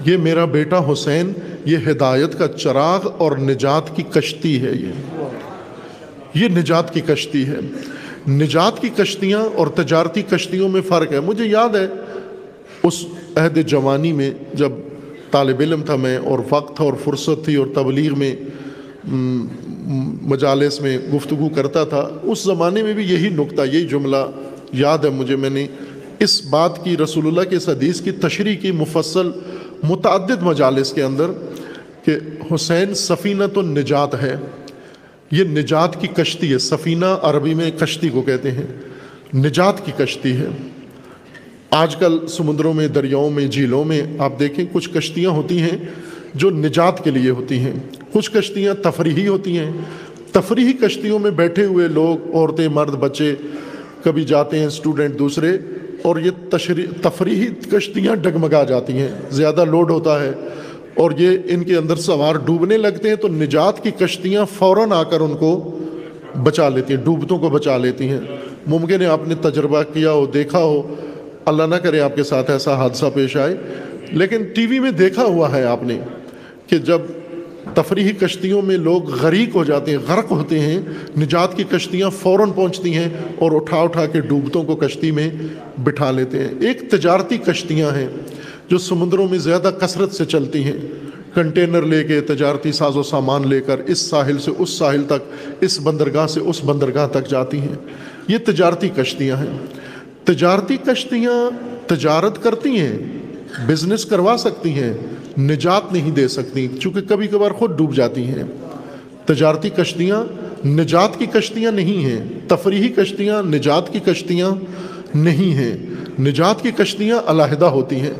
یہ 0.05 0.17
میرا 0.17 0.45
بیٹا 0.45 0.91
حسین، 0.91 1.33
یہ 1.65 1.77
ہدایت 1.91 2.39
کا 2.39 2.47
چراغ 2.47 3.07
اور 3.17 3.37
نجات 3.37 3.95
کی 3.95 4.03
کشتی 4.03 4.61
ہے 4.61 4.71
یہ۔ 4.71 5.23
یہ 6.33 6.47
نجات 6.47 6.93
کی 6.93 7.01
کشتی 7.01 7.45
ہے۔ 7.45 7.59
نجات 8.31 8.81
کی 8.81 8.89
کشتیاں 8.89 9.41
اور 9.55 9.67
تجارتی 9.67 10.21
کشتیوں 10.21 10.69
میں 10.69 10.81
فرق 10.81 11.13
ہے۔ 11.13 11.19
مجھے 11.19 11.45
یاد 11.45 11.75
ہے 11.75 11.87
اس 12.83 13.05
عہد 13.35 13.67
جوانی 13.67 14.11
میں 14.11 14.31
جب 14.53 14.69
طالب 15.31 15.59
علم 15.59 15.81
تھا 15.81 15.95
میں 15.95 16.17
اور 16.17 16.39
وقت 16.49 16.75
تھا 16.77 16.83
اور 16.83 16.93
فرصت 17.03 17.45
تھی 17.45 17.55
اور 17.55 17.67
تبلیغ 17.75 18.19
میں 18.19 18.35
مجالس 20.21 20.81
میں 20.81 20.97
گفتگو 21.13 21.49
کرتا 21.49 21.83
تھا۔ 21.83 22.09
اس 22.23 22.43
زمانے 22.43 22.83
میں 22.83 22.93
بھی 22.93 23.03
یہی 23.03 23.29
نقطہ، 23.29 23.61
یہی 23.73 23.87
جملہ 23.87 24.17
یاد 24.73 24.97
ہے 24.97 25.09
مجھے 25.09 25.35
میں 25.35 25.49
نے۔ 25.49 25.67
اس 26.19 26.45
بات 26.45 26.83
کی 26.83 26.97
رسول 26.97 27.27
اللہ 27.27 27.41
کے 27.49 27.55
اس 27.55 27.69
حدیث 27.69 28.01
کی 28.01 28.11
تشریح 28.11 28.55
کی 28.55 28.71
مفصل، 28.71 29.31
متعدد 29.83 30.43
مجالس 30.43 30.93
کے 30.93 31.03
اندر 31.03 31.25
کہ 32.05 32.15
حسین 32.55 32.93
سفینت 32.93 33.57
النجات 33.57 34.23
ہے۔ 34.23 34.35
یہ 35.31 35.43
نجات 35.43 36.01
کی 36.01 36.07
کشتی 36.07 36.53
ہے۔ 36.53 36.57
سفینہ 36.57 37.05
عربی 37.21 37.53
میں 37.53 37.71
کشتی 37.71 38.09
کو 38.09 38.21
کہتے 38.21 38.51
ہیں۔ 38.51 38.67
نجات 39.35 39.85
کی 39.85 39.91
کشتی 39.97 40.31
ہے۔ 40.31 40.47
آج 41.69 41.95
کل 41.95 42.27
سمندروں 42.27 42.73
میں، 42.73 42.87
دریاؤں 42.87 43.29
میں، 43.29 43.47
جھیلوں 43.47 43.83
میں 43.83 44.01
آپ 44.19 44.39
دیکھیں، 44.39 44.65
کچھ 44.71 44.89
کشتیاں 44.89 45.29
ہوتی 45.29 45.61
ہیں 45.61 45.77
جو 46.33 46.49
نجات 46.49 47.03
کے 47.03 47.11
لیے 47.11 47.29
ہوتی 47.29 47.59
ہیں۔ 47.59 47.73
کچھ 48.13 48.31
کشتیاں 48.31 48.73
تفریحی 48.73 49.27
ہوتی 49.27 49.59
ہیں۔ 49.59 49.71
تفریحی 50.31 50.73
کشتیوں 50.73 51.19
میں 51.19 51.31
بیٹھے 51.31 51.65
ہوئے 51.65 51.87
لوگ، 51.87 52.35
عورتیں، 52.35 52.67
مرد، 52.67 52.95
بچے 52.95 53.35
کبھی 54.03 54.23
جاتے 54.23 54.59
ہیں 54.59 54.65
اسٹوڈنٹ 54.65 55.19
دوسرے، 55.19 55.57
اور 56.01 56.15
یہ 56.17 56.31
تشریح، 56.49 56.85
تفریحی 57.01 57.47
کشتیاں 57.71 58.15
ڈگمگا 58.15 58.63
جاتی 58.63 58.93
ہیں۔ 58.93 59.07
زیادہ 59.29 59.65
لوڈ 59.65 59.91
ہوتا 59.91 60.23
ہے 60.23 60.31
اور 60.95 61.11
یہ 61.17 61.37
ان 61.45 61.63
کے 61.63 61.75
اندر 61.75 61.95
سوار 61.95 62.35
ڈوبنے 62.35 62.77
لگتے 62.77 63.09
ہیں 63.09 63.15
تو 63.15 63.27
نجات 63.27 63.83
کی 63.83 63.91
کشتیاں 63.91 64.45
فوراً 64.57 64.91
آ 64.91 65.03
کر 65.03 65.19
ان 65.19 65.33
کو 65.35 65.77
بچا 66.43 66.69
لیتی 66.69 66.93
ہیں، 66.93 67.03
ڈوبتوں 67.03 67.39
کو 67.39 67.49
بچا 67.49 67.77
لیتی 67.77 68.09
ہیں۔ 68.09 68.19
ممکن 68.67 69.01
ہے 69.01 69.05
آپ 69.05 69.27
نے 69.27 69.35
تجربہ 69.35 69.83
کیا 69.93 70.11
ہو، 70.11 70.25
دیکھا 70.25 70.59
ہو۔ 70.59 70.95
اللہ 71.45 71.63
نہ 71.63 71.75
کرے 71.75 71.99
آپ 71.99 72.15
کے 72.15 72.23
ساتھ 72.23 72.51
ایسا 72.51 72.75
حادثہ 72.75 73.05
پیش 73.13 73.37
آئے۔ 73.37 73.55
لیکن 74.11 74.43
ٹی 74.43 74.65
وی 74.65 74.79
میں 74.79 74.91
دیکھا 74.91 75.23
ہوا 75.23 75.57
ہے 75.57 75.63
آپ 75.63 75.83
نے 75.83 75.99
کہ 76.67 76.77
جب 76.77 77.01
تفریحی 77.75 78.11
کشتیوں 78.11 78.61
میں 78.61 78.77
لوگ 78.77 79.09
غریق 79.09 79.55
ہو 79.55 79.63
جاتے 79.63 79.91
ہیں، 79.91 79.97
غرق 80.07 80.31
ہوتے 80.31 80.59
ہیں، 80.59 80.79
نجات 81.17 81.57
کی 81.57 81.63
کشتیاں 81.71 82.09
فوراً 82.09 82.51
پہنچتی 82.51 82.93
ہیں 82.93 83.09
اور 83.39 83.51
اٹھا 83.51 83.77
اٹھا 83.77 84.05
کے 84.05 84.21
ڈوبتوں 84.21 84.63
کو 84.63 84.75
کشتی 84.75 85.11
میں 85.11 85.29
بٹھا 85.83 86.11
لیتے 86.11 86.39
ہیں۔ 86.39 86.49
ایک 86.61 86.91
تجارتی 86.91 87.37
کشتیاں 87.37 87.91
ہیں 87.91 88.09
جو 88.69 88.77
سمندروں 88.77 89.27
میں 89.29 89.37
زیادہ 89.37 89.71
کثرت 89.81 90.13
سے 90.13 90.25
چلتی 90.25 90.63
ہیں۔ 90.63 90.77
کنٹینر 91.33 91.81
لے 91.81 92.03
کے 92.03 92.21
تجارتی 92.21 92.71
ساز 92.71 92.97
و 92.97 93.03
سامان 93.03 93.47
لے 93.47 93.61
کر 93.61 93.79
اس 93.87 93.99
ساحل 93.99 94.37
سے 94.37 94.51
اس 94.57 94.69
ساحل 94.69 95.03
تک، 95.03 95.53
اس 95.61 95.79
بندرگاہ 95.79 96.27
سے 96.27 96.39
اس 96.39 96.63
بندرگاہ 96.65 97.07
تک 97.07 97.29
جاتی 97.29 97.59
ہیں۔ 97.59 97.75
یہ 98.27 98.37
تجارتی 98.45 98.89
کشتیاں 98.89 99.37
ہیں۔ 99.37 99.57
تجارتی 100.23 100.77
کشتیاں 100.77 101.49
تجارت 101.89 102.43
کرتی 102.43 102.79
ہیں، 102.79 102.99
بزنس 103.67 104.05
کروا 104.05 104.35
سکتی 104.39 104.69
ہیں 104.69 104.93
نجات 105.37 105.93
نہیں 105.93 106.11
دے 106.11 106.27
سکتی، 106.27 106.67
چونکہ 106.79 107.01
کبھی 107.01 107.27
کبھار 107.27 107.51
خود 107.51 107.77
ڈوب 107.77 107.95
جاتی 107.95 108.23
ہیں۔ 108.23 108.43
تجارتی 109.25 109.69
کشتیاں 109.69 110.23
نجات 110.67 111.19
کی 111.19 111.25
کشتیاں 111.25 111.71
نہیں 111.71 112.05
ہیں، 112.05 112.23
تفریحی 112.47 112.89
کشتیاں 112.89 113.43
نجات 113.43 113.93
کی 113.93 113.99
کشتیاں 113.99 114.51
نہیں 115.15 115.53
ہیں۔ 115.53 115.77
نجات 116.21 116.61
کی 116.61 116.71
کشتیاں 116.71 117.19
علیحدہ 117.25 117.65
ہوتی 117.65 117.95
ہیں۔ 117.95 118.13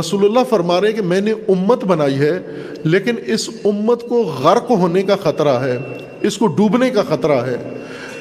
رسول 0.00 0.24
اللہ 0.24 0.38
فرما 0.50 0.80
رہے 0.80 0.92
کہ 0.92 1.02
میں 1.02 1.20
نے 1.20 1.30
امت 1.30 1.84
بنائی 1.84 2.14
ہے، 2.14 2.40
لیکن 2.84 3.14
اس 3.26 3.50
امت 3.64 4.02
کو 4.02 4.22
غرق 4.22 4.70
ہونے 4.70 5.02
کا 5.02 5.16
خطرہ 5.16 5.64
ہے، 5.64 5.78
اس 6.20 6.38
کو 6.38 6.46
ڈوبنے 6.46 6.90
کا 6.90 7.02
خطرہ 7.02 7.46
ہے۔ 7.46 7.56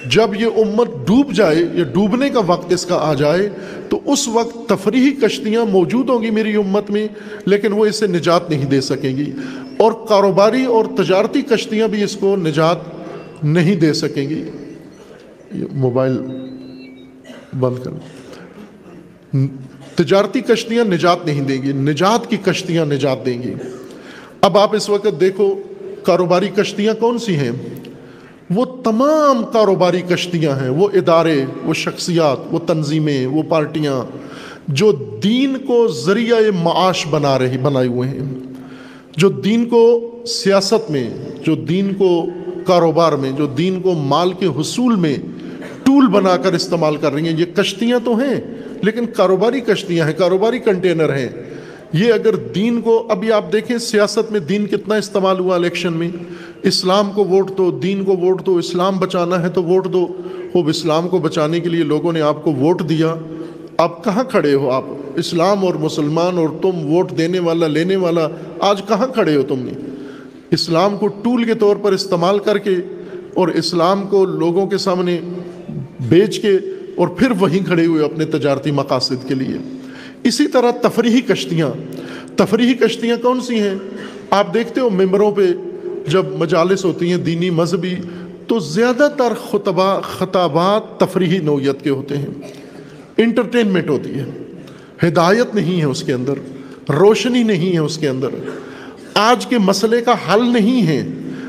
جب 0.09 0.29
یہ 0.39 0.45
امت 0.45 0.87
ڈوب 1.07 1.31
جائے، 1.31 1.63
یا 1.73 1.83
ڈوبنے 1.83 2.29
کا 2.29 2.39
وقت 2.47 2.73
اس 2.73 2.85
کا 2.85 2.95
آ 2.95 3.13
جائے، 3.13 3.49
تو 3.89 3.99
اس 4.05 4.27
وقت 4.27 4.69
تفریحی 4.69 5.11
کشتیاں 5.11 5.65
موجود 5.65 6.09
ہوں 6.09 6.21
گی 6.21 6.29
میری 6.29 6.55
امت 6.55 6.91
میں، 6.91 7.07
لیکن 7.45 7.73
وہ 7.73 7.85
اسے 7.85 8.07
نجات 8.07 8.49
نہیں 8.49 8.65
دے 8.65 8.81
سکیں 8.81 9.17
گی۔ 9.17 9.31
اور 9.77 9.91
کاروباری 10.09 10.65
اور 10.65 10.85
تجارتی 10.97 11.41
کشتیاں 11.41 11.87
بھی 11.87 12.03
اس 12.03 12.15
کو 12.15 12.35
نجات 12.35 12.77
نہیں 13.43 13.75
دے 13.75 13.93
سکیں 13.93 14.29
گی۔ 14.29 14.43
موبائل 15.71 16.17
بند 17.59 17.83
کر 17.83 17.91
تجارتی 19.95 20.41
کشتیاں 20.41 20.85
نجات 20.85 21.25
نہیں 21.25 21.41
دیں 21.41 21.61
گی، 21.61 21.71
نجات 21.71 22.29
کی 22.29 22.37
کشتیاں 22.37 22.85
نجات 22.85 23.25
دیں 23.25 23.43
گی۔ 23.43 23.53
اب 24.41 24.57
آپ 24.57 24.75
اس 24.75 24.89
وقت 24.89 25.07
دیکھو، 25.19 25.55
کاروباری 26.03 26.47
کشتیاں 26.47 26.93
کون 26.93 27.17
سی 27.17 27.35
ہیں؟ 27.35 27.51
تمام 28.85 29.43
کاروباری 29.53 30.01
کشتیاں 30.01 30.61
ہیں، 30.61 30.69
وہ 30.69 30.87
ادارے، 30.93 31.45
وہ 31.63 31.73
شخصیات، 31.73 32.37
وہ 32.51 32.59
تنظیمیں، 32.59 33.27
وہ 33.27 33.43
پارٹیاں 33.43 34.03
جو 34.67 34.91
دین 35.23 35.57
کو 35.67 35.87
ذریعہ 35.87 36.37
معاش 36.63 37.07
بنا 37.07 37.39
رہی، 37.39 37.57
بنائے 37.57 37.87
ہوئے 37.87 38.09
ہیں۔ 38.09 38.23
جو 39.17 39.29
دین 39.29 39.65
کو 39.65 40.11
سیاست 40.27 40.91
میں، 40.91 41.09
جو 41.43 41.55
دین 41.55 41.93
کو 41.93 42.25
کاروبار 42.67 43.11
میں، 43.11 43.31
جو 43.31 43.47
دین 43.47 43.81
کو 43.81 43.93
مال 43.93 44.33
کے 44.33 44.45
حصول 44.45 44.95
میں 44.95 45.15
ٹول 45.83 46.07
بنا 46.07 46.37
کر 46.37 46.53
استعمال 46.53 46.97
کر 46.97 47.13
رہی 47.13 47.27
ہیں۔ 47.27 47.39
یہ 47.39 47.45
کشتیاں 47.45 47.99
تو 48.05 48.15
ہیں، 48.15 48.41
لیکن 48.81 49.05
کاروباری 49.05 49.59
کشتیاں 49.59 50.05
ہیں، 50.05 50.13
کاروباری 50.13 50.59
کنٹینر 50.59 51.15
ہیں۔ 51.15 51.29
یہ 51.99 52.13
اگر 52.13 52.35
دین 52.35 52.81
کو 52.81 53.07
ابھی 53.09 53.31
آپ 53.31 53.53
دیکھیں، 53.53 53.77
سیاست 53.77 54.31
میں 54.31 54.39
دین 54.39 54.65
کتنا 54.65 54.95
استعمال 54.95 55.39
ہوا 55.39 55.55
الیکشن 55.55 55.93
میں؟ 55.93 56.09
اسلام 56.63 57.11
کو 57.15 57.25
ووٹ 57.25 57.57
دو، 57.57 57.71
دین 57.71 58.03
کو 58.03 58.17
ووٹ 58.17 58.45
دو، 58.45 58.57
اسلام 58.57 58.97
بچانا 58.97 59.41
ہے 59.41 59.49
تو 59.49 59.63
ووٹ 59.63 59.93
دو۔ 59.93 60.07
خوب، 60.53 60.67
اسلام 60.67 61.07
کو 61.07 61.17
بچانے 61.17 61.59
کے 61.59 61.69
لیے 61.69 61.83
لوگوں 61.83 62.13
نے 62.13 62.21
آپ 62.21 62.43
کو 62.43 62.51
ووٹ 62.51 62.89
دیا۔ 62.89 63.15
آپ 63.77 64.03
کہاں 64.03 64.23
کھڑے 64.23 64.53
ہو 64.53 64.69
آپ؟ 64.69 64.83
اسلام 65.15 65.65
اور 65.65 65.73
مسلمان 65.73 66.37
اور 66.37 66.49
تم 66.61 66.85
ووٹ 66.85 67.17
دینے 67.17 67.39
والا، 67.39 67.67
لینے 67.67 67.95
والا، 67.95 68.27
آج 68.59 68.81
کہاں 68.87 69.07
کھڑے 69.07 69.35
ہو 69.35 69.41
تم 69.41 69.59
نے؟ 69.59 69.71
اسلام 70.51 70.97
کو 70.97 71.07
ٹول 71.07 71.43
کے 71.43 71.53
طور 71.53 71.75
پر 71.75 71.91
استعمال 71.91 72.39
کر 72.39 72.57
کے 72.57 72.75
اور 73.33 73.47
اسلام 73.47 74.07
کو 74.07 74.25
لوگوں 74.25 74.67
کے 74.67 74.77
سامنے 74.77 75.19
بیچ 76.09 76.41
کے 76.41 76.51
اور 76.95 77.07
پھر 77.07 77.31
وہیں 77.39 77.65
کھڑے 77.65 77.85
ہوئے 77.85 78.05
اپنے 78.05 78.25
تجارتی 78.25 78.71
مقاصد 78.71 79.27
کے 79.27 79.35
لیے۔ 79.35 79.57
اسی 80.25 80.47
طرح 80.47 80.71
تفریحی 80.71 81.21
کشتیاں۔ 81.21 81.69
تفریحی 82.35 82.73
کشتیاں 82.73 83.17
کون 83.17 83.41
سی 83.41 83.59
ہیں؟ 83.59 83.75
آپ 84.29 84.53
دیکھتے 84.53 84.81
ہو 84.81 84.89
ممبروں 84.89 85.31
پہ 85.31 85.53
جب 86.07 86.25
مجالس 86.37 86.85
ہوتی 86.85 87.09
ہیں 87.09 87.17
دینی 87.17 87.49
مذہبی، 87.49 87.95
تو 88.47 88.59
زیادہ 88.59 89.07
تر 89.17 89.33
خطبہ، 89.51 90.01
خطابات 90.01 90.99
تفریحی 90.99 91.37
نوعیت 91.37 91.81
کے 91.81 91.89
ہوتے 91.89 92.17
ہیں۔ 92.17 92.25
انٹرٹینمنٹ 93.17 93.89
ہوتی 93.89 94.09
ہے۔ 94.09 94.25
ہدایت 95.07 95.55
نہیں 95.55 95.79
ہے 95.79 95.85
اس 95.85 96.03
کے 96.03 96.13
اندر۔ 96.13 96.33
روشنی 96.91 97.43
نہیں 97.43 97.73
ہے 97.73 97.79
اس 97.79 97.97
کے 97.97 98.09
اندر۔ 98.09 98.27
آج 99.13 99.45
کے 99.45 99.57
مسئلے 99.57 100.01
کا 100.01 100.13
حل 100.13 100.53
نہیں 100.53 100.87
ہے۔ 100.87 101.07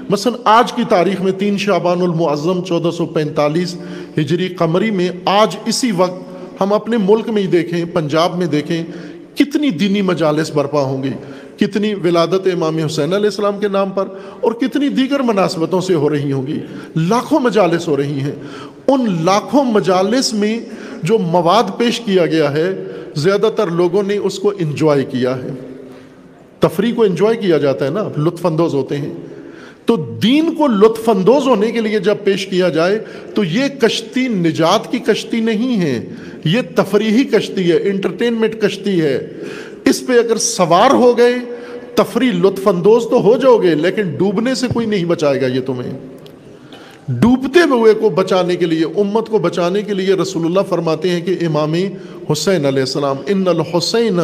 مثلا 0.08 0.36
آج 0.44 0.72
کی 0.72 0.82
تاریخ 0.88 1.22
میں 1.22 1.32
تین 1.32 1.58
شعبان 1.58 2.00
المعظم، 2.00 2.62
چودہ 2.62 2.90
سو 2.90 3.06
پینتالیس 3.06 3.74
ہجری 4.18 4.48
قمری 4.48 4.90
میں 4.90 5.08
آج 5.24 5.56
اسی 5.66 5.92
وقت 5.92 6.35
ہم 6.60 6.72
اپنے 6.72 6.96
ملک 6.96 7.28
میں 7.28 7.42
ہی 7.42 7.46
دیکھیں، 7.46 7.84
پنجاب 7.92 8.38
میں 8.38 8.46
دیکھیں، 8.46 8.84
کتنی 9.34 9.70
دینی 9.70 10.02
مجالس 10.02 10.50
برپا 10.50 10.80
ہوں 10.80 11.02
گی، 11.02 11.10
کتنی 11.56 11.94
ولادت 11.94 12.46
امام 12.52 12.78
حسین 12.78 13.12
علیہ 13.12 13.26
السلام 13.26 13.58
کے 13.58 13.68
نام 13.68 13.90
پر 13.90 14.04
اور 14.40 14.52
کتنی 14.52 14.88
دیگر 14.88 15.20
مناسبتوں 15.20 15.80
سے 15.80 15.94
ہو 15.94 16.10
رہی 16.10 16.32
ہوں 16.32 16.46
گی، 16.46 16.60
لاکھوں 16.96 17.40
مجالس 17.40 17.88
ہو 17.88 17.96
رہی 17.96 18.20
ہیں۔ 18.20 18.32
ان 18.86 19.24
لاکھوں 19.24 19.64
مجالس 19.64 20.34
میں 20.34 20.60
جو 21.02 21.18
مواد 21.18 21.78
پیش 21.78 22.00
کیا 22.00 22.26
گیا 22.26 22.52
ہے، 22.52 22.84
زیادہ 23.14 23.50
تر 23.56 23.66
لوگوں 23.66 24.02
نے 24.02 24.16
اس 24.16 24.38
کو 24.38 24.52
انجوائے 24.58 25.04
کیا 25.04 25.36
ہے۔ 25.36 25.50
تفریح 26.60 26.94
کو 26.94 27.02
انجوائے 27.02 27.36
کیا 27.36 27.58
جاتا 27.58 27.84
ہے 27.84 27.90
نا، 27.90 28.08
لطف 28.16 28.46
اندوز 28.46 28.74
ہوتے 28.74 28.96
ہیں۔ 28.96 29.14
تو 29.86 29.96
دین 30.22 30.54
کو 30.54 30.66
لطف 30.66 31.08
اندوز 31.08 31.46
ہونے 31.48 31.70
کے 31.72 31.80
لیے 31.80 31.98
جب 31.98 32.14
پیش 32.24 32.46
کیا 32.46 32.68
جائے 32.68 32.98
تو 33.34 33.44
یہ 33.44 33.68
کشتی 33.68 34.28
نجات 34.28 34.90
کی 34.92 34.98
کشتی 34.98 35.40
نہیں 35.40 35.80
ہے، 35.80 36.00
یہ 36.44 36.60
تفریحی 36.74 37.24
کشتی 37.24 37.72
ہے 37.72 37.76
انٹرٹینمنٹ 37.76 38.60
کشتی 38.62 39.00
ہے۔ 39.00 39.28
اس 39.84 40.06
پہ 40.06 40.12
اگر 40.12 40.36
سوار 40.36 40.90
ہو 40.90 41.18
گئے، 41.18 41.34
تفریح 41.94 42.32
لطف 42.32 42.68
اندوز 42.68 43.04
تو 43.10 43.22
ہو 43.22 43.36
جاؤ 43.36 43.56
گے، 43.58 43.74
لیکن 43.74 44.10
ڈوبنے 44.18 44.54
سے 44.54 44.66
کوئی 44.74 44.86
نہیں 44.86 45.04
بچائے 45.04 45.40
گا 45.40 45.46
یہ 45.46 45.60
تمہیں۔ 45.60 45.92
ڈوبتے 47.08 47.60
ہوئے 47.60 47.94
کو 47.94 48.08
بچانے 48.08 48.56
کے 48.56 48.66
لیے، 48.66 48.84
امت 48.84 49.28
کو 49.28 49.38
بچانے 49.38 49.82
کے 49.82 49.94
لیے 49.94 50.14
رسول 50.14 50.44
اللہ 50.44 50.60
فرماتے 50.68 51.10
ہیں 51.10 51.20
کہ 51.20 51.36
امام 51.46 51.74
حسین 52.32 52.66
علیہ 52.66 52.80
السلام، 52.80 53.16
ان 53.26 53.48
الحسین 53.48 54.20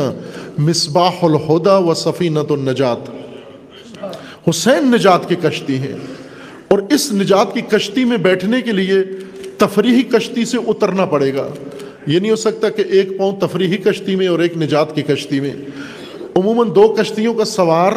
مصباح 0.58 1.24
الہدا 1.24 1.78
و 1.78 1.94
سفینت 1.94 2.52
النجات 2.52 3.21
حسین 4.50 4.90
نجات 4.90 5.28
کی 5.28 5.34
کشتی 5.34 5.78
ہے۔ 5.78 5.96
اور 6.68 6.78
اس 6.90 7.12
نجات 7.12 7.54
کی 7.54 7.60
کشتی 7.60 8.04
میں 8.04 8.16
بیٹھنے 8.16 8.62
کے 8.62 8.72
لیے 8.72 8.94
تفریحی 9.58 10.02
کشتی 10.02 10.44
سے 10.44 10.58
اترنا 10.66 11.04
پڑے 11.04 11.34
گا۔ 11.34 11.48
یہ 12.06 12.18
نہیں 12.18 12.30
ہو 12.30 12.36
سکتا 12.36 12.68
کہ 12.68 12.82
ایک 12.90 13.18
پاؤں 13.18 13.36
تفریحی 13.40 13.76
کشتی 13.76 14.16
میں 14.16 14.28
اور 14.28 14.38
ایک 14.38 14.56
نجات 14.56 14.94
کی 14.94 15.02
کشتی 15.02 15.40
میں۔ 15.40 15.50
عموماً 16.36 16.68
دو 16.74 16.96
کشتیوں 16.98 17.34
کا 17.34 17.44
سوار 17.44 17.92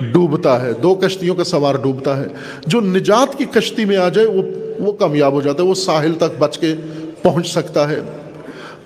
ڈوبتا 0.00 0.62
ہے۔ 0.62 0.72
دو 0.72 0.94
کشتیوں 0.94 1.34
کا 1.34 1.44
سوار 1.44 1.74
ڈوبتا 1.74 2.20
ہے۔ 2.20 2.26
جو 2.66 2.80
نجات 2.80 3.38
کی 3.38 3.44
کشتی 3.44 3.84
میں 3.84 3.96
آ 3.96 4.08
جائے 4.08 4.26
وہ 4.26 4.42
وہ 4.78 4.92
کامیاب 4.92 5.32
ہو 5.32 5.40
جاتا 5.40 5.62
ہے، 5.62 5.68
وہ 5.68 5.74
ساحل 5.74 6.14
تک 6.14 6.38
بچ 6.38 6.58
کے 6.58 6.74
پہنچ 7.22 7.46
سکتا 7.52 7.90
ہے۔ 7.90 8.00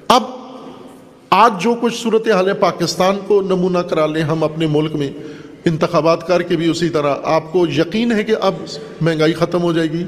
اب 0.08 0.22
آج 1.30 1.52
جو 1.62 1.74
کچھ 1.80 2.02
صورت 2.02 2.28
حال 2.28 2.48
ہے، 2.48 2.54
پاکستان 2.54 3.18
کو 3.26 3.42
نمونہ 3.42 3.78
کرا 3.78 4.06
لیں 4.06 4.22
ہم 4.22 4.44
اپنے 4.44 4.66
ملک 4.66 4.94
میں۔ 4.94 5.10
انتخابات 5.68 6.26
کر 6.26 6.42
کے 6.42 6.56
بھی 6.56 6.70
اسی 6.70 6.88
طرح 6.88 7.14
آپ 7.22 7.52
کو 7.52 7.66
یقین 7.66 8.12
ہے 8.12 8.24
کہ 8.24 8.34
اب 8.40 8.54
مہنگائی 9.00 9.32
ختم 9.32 9.62
ہو 9.62 9.72
جائے 9.72 9.90
گی۔ 9.90 10.04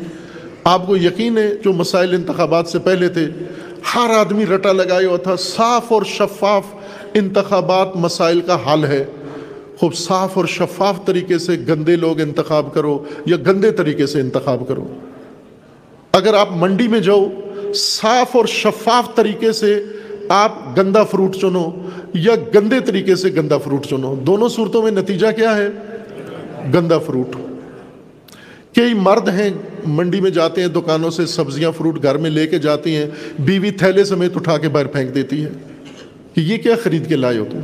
آپ 0.64 0.86
کو 0.86 0.96
یقین 0.96 1.38
ہے 1.38 1.54
جو 1.54 1.72
مسائل 1.72 2.14
انتخابات 2.14 2.68
سے 2.68 2.78
پہلے 2.78 3.08
تھے، 3.08 3.28
ہر 3.94 4.10
آدمی 4.10 4.46
رٹا 4.46 4.72
لگائے 4.72 5.06
ہوا 5.06 5.16
تھا، 5.16 5.36
صاف 5.36 5.92
اور 5.92 6.02
شفاف 6.02 6.62
انتخابات 7.14 7.96
مسائل 7.96 8.40
کا 8.40 8.72
حل 8.72 8.84
ہے۔ 8.84 9.04
خوب 9.78 9.94
صاف 9.94 10.36
اور 10.36 10.44
شفاف 10.44 11.04
طریقے 11.04 11.38
سے 11.38 11.52
گندے 11.68 11.96
لوگ 11.96 12.20
انتخاب 12.20 12.74
کرو 12.74 13.04
یا 13.26 13.36
گندے 13.36 13.70
طریقے 13.70 14.06
سے 14.06 14.20
انتخاب 14.20 14.68
کرو۔ 14.68 14.86
اگر 16.12 16.34
آپ 16.34 16.48
منڈی 16.52 16.88
میں 16.88 17.00
جاؤ، 17.00 17.26
صاف 17.74 18.36
اور 18.36 18.46
شفاف 18.46 19.14
طریقے 19.14 19.52
سے 19.52 19.84
آپ 20.30 20.78
گندا 20.78 21.04
فروٹ 21.04 21.36
چنو 21.36 21.88
یا 22.14 22.34
گندے 22.54 22.80
طریقے 22.80 23.16
سے 23.16 23.28
گندا 23.28 23.58
فروٹ 23.58 23.86
چنو، 23.86 24.14
دونوں 24.14 24.48
صورتوں 24.48 24.82
میں 24.82 24.90
نتیجہ 24.90 25.26
کیا 25.36 25.56
ہے؟ 25.56 25.68
گندا 26.74 26.98
فروٹ۔ 26.98 27.36
کئی 28.74 28.94
مرد 28.94 29.28
ہیں، 29.28 29.50
منڈی 29.86 30.20
میں 30.20 30.30
جاتے 30.30 30.60
ہیں، 30.60 30.68
دکانوں 30.68 31.10
سے 31.10 31.26
سبزیاں، 31.26 31.70
فروٹ 31.76 32.02
گھر 32.02 32.16
میں 32.16 32.30
لے 32.30 32.46
کے 32.46 32.58
جاتی 32.58 32.96
ہیں، 32.96 33.06
بیوی 33.38 33.70
تھیلے 33.70 34.04
سمیت 34.04 34.36
اٹھا 34.36 34.58
کے 34.58 34.68
باہر 34.68 34.86
پھینک 34.86 35.14
دیتی 35.14 35.44
ہے۔ 35.44 35.48
کہ 36.34 36.40
یہ 36.40 36.56
کیا 36.56 36.74
خرید 36.82 37.08
کے 37.08 37.16
لائے 37.16 37.38
ہو 37.38 37.44
تم؟ 37.50 37.58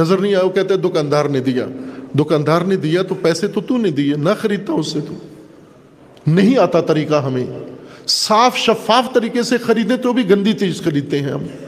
نظر 0.00 0.18
نہیں 0.18 0.34
آیا، 0.34 0.44
وہ 0.44 0.50
کہتے 0.50 0.76
دکاندار 0.76 1.24
نے 1.24 1.40
دیا۔ 1.40 1.66
دکاندار 2.18 2.60
نے 2.60 2.76
دیا 2.76 3.02
تو 3.02 3.14
پیسے 3.14 3.48
تو 3.48 3.60
تو 3.60 3.76
نے 3.76 3.90
دیے، 3.90 4.14
نہ 4.16 4.30
خریدتا 4.38 4.72
اس 4.72 4.86
سے 4.86 5.00
تو۔ 5.00 5.14
نہیں 6.26 6.58
آتا 6.58 6.80
طریقہ 6.80 7.24
ہمیں۔ 7.24 7.46
صاف 8.06 8.56
شفاف 8.56 9.14
طریقے 9.14 9.42
سے 9.42 9.58
خریدیں 9.58 9.96
تو 9.96 10.12
بھی 10.12 10.30
گندی 10.30 10.52
چیز 10.52 10.82
خریدتے 10.82 11.18
ہیں 11.18 11.28
ہم۔ 11.28 11.63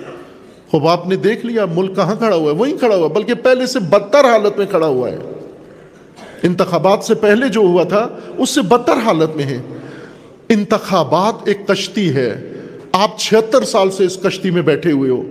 خوب 0.77 0.89
آپ 0.89 1.07
نے 1.07 1.17
دیکھ 1.17 1.47
لیا، 1.47 1.65
ملک 1.65 1.97
کہاں 1.97 2.15
کھڑا 2.15 2.37
ہوا 2.37 2.53
ہے؟ 2.53 2.57
وہیں 2.57 2.79
کھڑا 2.79 2.97
ہوا 2.97 3.09
بلکہ 3.09 3.35
پہلے 3.35 3.67
سے 3.67 3.81
بدتر 3.81 4.25
حالت 4.25 4.59
میں 4.59 4.67
کھڑا 4.67 4.87
ہوا 4.87 5.11
ہے۔ 5.11 5.19
انتخابات 6.43 7.05
سے 7.05 7.15
پہلے 7.15 7.49
جو 7.49 7.61
ہوا 7.61 7.85
تھا، 7.85 8.09
اس 8.39 8.51
سے 8.51 8.63
بدتر 8.63 8.93
حالت 8.93 9.37
میں 9.37 9.45
ہے۔ 9.45 9.63
انتخابات 10.49 11.35
ایک 11.45 11.69
کشتی 11.69 12.15
ہے۔ 12.15 12.53
آپ 12.93 13.19
چھہتر 13.19 13.65
سال 13.65 13.91
سے 13.91 14.05
اس 14.05 14.17
کشتی 14.17 14.51
میں 14.51 14.63
بیٹھے 14.63 14.93
ہوئے 14.93 15.11
ہو۔ 15.11 15.23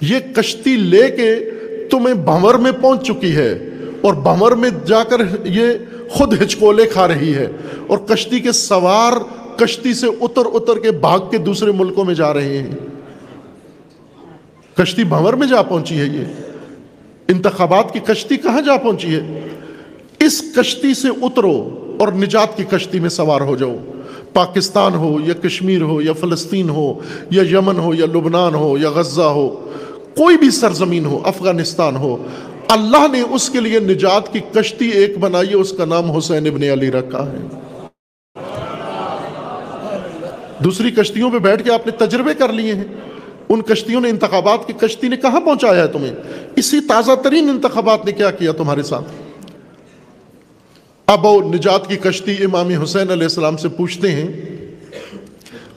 یہ 0.00 0.18
کشتی 0.36 0.76
لے 0.76 1.10
کے 1.10 1.50
تمہیں 1.90 2.14
بھنور 2.14 2.54
میں 2.54 2.72
پہنچ 2.80 3.06
چکی 3.06 3.36
ہے۔ 3.36 3.58
اور 4.02 4.14
بھنور 4.14 4.52
میں 4.52 4.70
جا 4.86 5.04
کر 5.04 5.16
یہ 5.44 5.64
خود 6.10 6.42
ہچکولے 6.42 6.86
کھا 6.86 7.08
رہی 7.08 7.34
ہے۔ 7.34 7.46
اور 7.86 7.98
کشتی 7.98 8.40
کے 8.40 8.52
سوار 8.52 9.12
کشتی 9.58 9.94
سے 9.94 10.06
اتر 10.20 10.42
اتر 10.54 10.78
کے 10.78 10.90
بھاگ 10.90 11.18
کے 11.30 11.38
دوسرے 11.38 11.72
ملکوں 11.72 12.04
میں 12.04 12.14
جا 12.14 12.34
رہے 12.34 12.58
ہیں۔ 12.58 12.93
کشتی 14.76 15.04
بھنور 15.04 15.32
میں 15.32 15.46
جا 15.46 15.62
پہنچی 15.62 16.00
ہے 16.00 16.04
یہ۔ 16.04 16.24
انتخابات 17.28 17.92
کی 17.92 17.98
کشتی 17.98 18.36
کہاں 18.36 18.60
جا 18.60 18.76
پہنچی 18.76 19.14
ہے؟ 19.14 19.48
اس 20.20 20.44
کشتی 20.56 20.94
سے 20.94 21.08
اترو 21.22 21.80
اور 22.00 22.08
نجات 22.08 22.56
کی 22.56 22.64
کشتی 22.70 23.00
میں 23.00 23.08
سوار 23.08 23.40
ہو 23.40 23.56
جاؤ۔ 23.56 23.76
پاکستان 24.32 24.94
ہو 24.94 25.18
یا 25.24 25.34
کشمیر 25.34 25.82
ہو 25.82 26.02
یا 26.02 26.12
فلسطین 26.12 26.68
ہو 26.68 27.00
یا 27.30 27.42
یمن 27.42 27.78
ہو 27.78 27.94
یا 27.94 28.06
لبنان 28.06 28.54
ہو 28.54 28.78
یا 28.78 28.90
غزہ 28.90 29.22
ہو، 29.22 29.48
کوئی 30.16 30.38
بھی 30.38 30.50
سرزمین 30.50 31.04
ہو، 31.04 31.20
افغانستان 31.24 31.96
ہو، 31.96 32.16
اللہ 32.68 33.06
نے 33.12 33.20
اس 33.20 33.50
کے 33.50 33.60
لیے 33.60 33.80
نجات 33.80 34.32
کی 34.32 34.40
کشتی 34.54 34.88
ایک 34.88 35.18
بنائی 35.18 35.48
ہے، 35.48 35.54
اس 35.54 35.72
کا 35.72 35.84
نام 35.84 36.10
حسین 36.10 36.46
ابن 36.46 36.62
علی 36.62 36.90
رکھا 36.90 37.32
ہے۔ 37.32 37.46
دوسری 40.64 40.90
کشتیوں 40.90 41.30
پہ 41.30 41.38
بیٹھ 41.38 41.64
کے 41.64 41.72
آپ 41.72 41.86
نے 41.86 41.92
تجربے 41.92 42.34
کر 42.34 42.52
لیے 42.52 42.74
ہیں۔ 42.74 42.84
ان 43.48 43.62
کشتیوں 43.62 44.00
نے 44.00 44.08
انتخابات 44.08 44.66
کی، 44.66 44.72
کشتی 44.72 45.08
نے 45.08 45.16
کہاں 45.16 45.40
پہنچایا 45.40 45.82
ہے 45.82 45.86
تمہیں؟ 45.86 46.14
اسی 46.56 46.80
تازہ 46.80 47.12
ترین 47.22 47.48
انتخابات 47.48 48.04
نے 48.06 48.12
کیا 48.12 48.30
کیا 48.30 48.52
تمہارے 48.52 48.82
ساتھ؟ 48.82 49.04
اب 51.06 51.26
وہ 51.26 51.54
نجات 51.54 51.88
کی 51.88 51.96
کشتی 51.96 52.44
امام 52.44 52.68
حسین 52.68 53.10
علیہ 53.10 53.22
السلام 53.22 53.56
سے 53.56 53.68
پوچھتے 53.68 54.12
ہیں، 54.12 54.28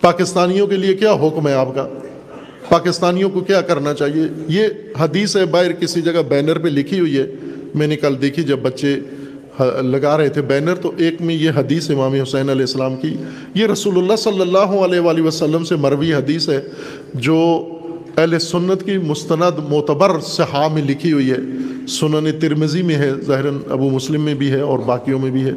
پاکستانیوں 0.02 0.68
کے 0.68 0.76
لیے 0.76 0.94
کیا 0.94 1.14
حکم 1.14 1.48
ہے 1.48 1.54
آپ 1.54 1.76
کا؟ 1.76 1.88
پاکستانیوں 2.70 3.30
کو 3.30 3.40
کیا 3.40 3.62
کرنا 3.62 3.94
چاہیے؟ 3.94 4.24
یہ 4.48 4.68
حدیث 5.00 5.38
ہے، 5.38 5.46
باہر 5.46 5.72
کسی 5.72 6.02
جگہ 6.02 6.22
بینر 6.28 6.58
پہ 6.58 6.68
لکھی 6.68 7.00
ہوئی 7.00 7.18
ہے۔ 7.18 7.28
میں 7.76 7.88
نے 7.88 7.96
کل 7.96 8.22
دیکھی 8.22 8.44
جب 8.44 8.60
بچے 8.60 9.00
لگا 9.60 10.18
رہے 10.18 10.30
تھے 10.30 10.42
بینر، 10.42 10.76
تو 10.76 10.92
ایک 10.98 11.22
میں 11.22 11.36
یہ 11.36 11.52
حدیث 11.56 11.90
امام 11.92 12.14
حسین 12.14 12.50
علیہ 12.50 12.62
السلام 12.62 12.96
کی، 12.96 13.14
یہ 13.54 13.66
رسول 13.68 13.98
اللہ 13.98 14.16
صلی 14.16 14.42
اللہ 14.42 14.76
علیہ 14.84 15.00
وآلہ 15.00 15.22
وسلم 15.22 15.64
سے 15.64 15.76
مروی 15.76 16.14
حدیث 16.14 16.50
ہے، 16.50 16.60
جو 17.16 17.40
اہل 18.18 18.38
سنت 18.40 18.84
کی 18.86 18.98
مستند 18.98 19.60
معتبر 19.70 20.20
صحا 20.26 20.68
میں 20.74 20.82
لکھی 20.84 21.12
ہوئی 21.12 21.30
ہے۔ 21.32 21.38
سنن 21.90 22.28
ترمزی 22.40 22.82
میں 22.82 22.96
ہے 22.96 23.10
ظاہر 23.26 23.46
ابو 23.70 23.90
مسلم 23.90 24.22
میں 24.22 24.34
بھی 24.36 24.52
ہے 24.52 24.60
اور 24.62 24.80
باقیوں 24.86 25.20
میں 25.20 25.32
بھی 25.32 25.44
ہے۔ 25.46 25.54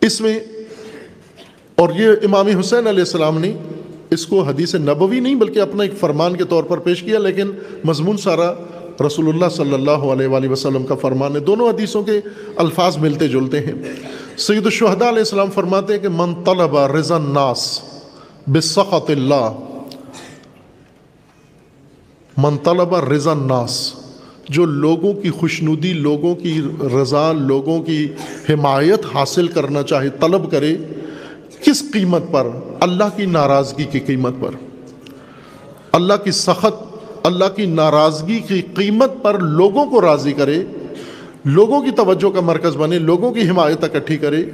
اس 0.00 0.20
میں، 0.20 0.38
اور 1.78 1.88
یہ 1.96 2.08
امام 2.24 2.46
حسین 2.60 2.86
علیہ 2.86 3.00
السلام 3.00 3.38
نے 3.40 3.52
اس 4.10 4.26
کو 4.26 4.40
حدیث 4.42 4.74
نبوی 4.74 5.20
نہیں 5.20 5.34
بلکہ 5.34 5.60
اپنا 5.60 5.82
ایک 5.82 5.92
فرمان 6.00 6.36
کے 6.36 6.44
طور 6.44 6.64
پر 6.64 6.78
پیش 6.78 7.02
کیا، 7.02 7.18
لیکن 7.18 7.50
مضمون 7.84 8.16
سارا 8.16 8.52
رسول 9.06 9.28
اللہ 9.28 9.48
صلی 9.48 9.74
اللہ 9.74 10.04
علیہ 10.12 10.26
وآلہ 10.26 10.48
وسلم 10.48 10.86
کا 10.86 10.94
فرمان 10.94 11.36
ہے، 11.36 11.40
دونوں 11.40 11.68
حدیثوں 11.68 12.02
کے 12.02 12.20
الفاظ 12.56 12.96
ملتے 12.96 13.28
جلتے 13.28 13.60
ہیں۔ 13.60 13.72
سید 14.36 14.64
الشہداء 14.64 15.08
علیہ 15.08 15.18
السلام 15.18 15.50
فرماتے 15.50 15.92
ہیں 15.92 16.00
کہ 16.00 16.08
من 16.08 16.34
طلب 16.44 16.76
رضا 16.76 17.14
الناس 17.14 17.80
بسخط 18.46 19.10
اللہ، 19.10 19.50
من 22.36 22.56
طلب 22.64 22.94
رضا 22.94 23.30
الناس، 23.30 23.92
جو 24.48 24.64
لوگوں 24.64 25.12
کی 25.12 25.30
خوشنودی، 25.30 25.92
لوگوں 25.92 26.34
کی 26.34 26.60
رضا، 26.94 27.32
لوگوں 27.32 27.82
کی 27.82 28.06
حمایت 28.48 29.06
حاصل 29.14 29.48
کرنا 29.48 29.82
چاہے، 29.82 30.08
طلب 30.20 30.50
کرے، 30.50 30.76
کس 31.64 31.82
قیمت 31.92 32.22
پر؟ 32.32 32.46
اللہ 32.80 33.16
کی 33.16 33.26
ناراضگی 33.26 33.84
کی 33.84 34.00
قیمت 34.00 34.34
پر۔ 34.40 34.54
اللہ 35.92 36.24
کی 36.24 36.30
سخت 36.30 36.91
اللہ 37.22 37.44
کی 37.56 37.66
ناراضگی 37.66 38.40
کی 38.40 38.62
قیمت 38.74 39.12
پر 39.22 39.38
لوگوں 39.38 39.86
کو 39.86 40.00
راضی 40.00 40.32
کرے، 40.32 40.62
لوگوں 41.44 41.80
کی 41.80 41.90
توجہ 41.90 42.30
کا 42.30 42.40
مرکز 42.40 42.76
بنے، 42.76 42.98
لوگوں 42.98 43.32
کی 43.32 43.48
حمایت 43.48 43.84
اکٹھی 43.84 44.16
کرے۔ 44.16 44.44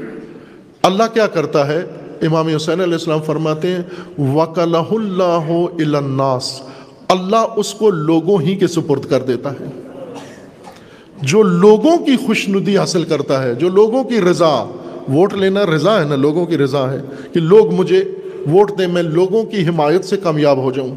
اللہ 0.82 1.02
کیا 1.14 1.26
کرتا 1.26 1.68
ہے؟ 1.68 1.84
امام 2.22 2.48
حسین 2.48 2.80
علیہ 2.80 2.92
السلام 2.92 3.20
فرماتے 3.26 3.68
ہیں 3.68 3.82
وکل 4.18 4.76
اللہ 4.76 5.96
الناس۔ 5.96 6.60
اللہ 7.08 7.46
اس 7.56 7.74
کو 7.74 7.90
لوگوں 7.90 8.40
ہی 8.40 8.56
کے 8.56 8.66
سپرد 8.66 9.10
کر 9.10 9.20
دیتا 9.20 9.52
ہے۔ 9.52 9.64
جو 11.22 11.42
لوگوں 11.42 11.98
کی 11.98 12.16
خوش 12.26 12.48
ندی 12.48 12.78
حاصل 12.78 13.04
کرتا 13.04 13.42
ہے، 13.42 13.54
جو 13.54 13.68
لوگوں 13.68 14.04
کی 14.04 14.20
رضا، 14.20 14.52
ووٹ 15.08 15.34
لینا 15.34 15.66
رضا 15.66 16.00
ہے 16.00 16.04
نا، 16.04 16.16
لوگوں 16.16 16.46
کی 16.46 16.58
رضا 16.58 16.92
ہے 16.92 17.02
کہ 17.32 17.40
لوگ 17.40 17.74
مجھے 17.74 18.04
ووٹ 18.50 18.78
دیں، 18.78 18.86
میں 18.86 19.02
لوگوں 19.02 19.42
کی 19.42 19.68
حمایت 19.68 20.04
سے 20.04 20.16
کامیاب 20.16 20.56
ہو 20.56 20.72
جاؤں۔ 20.72 20.94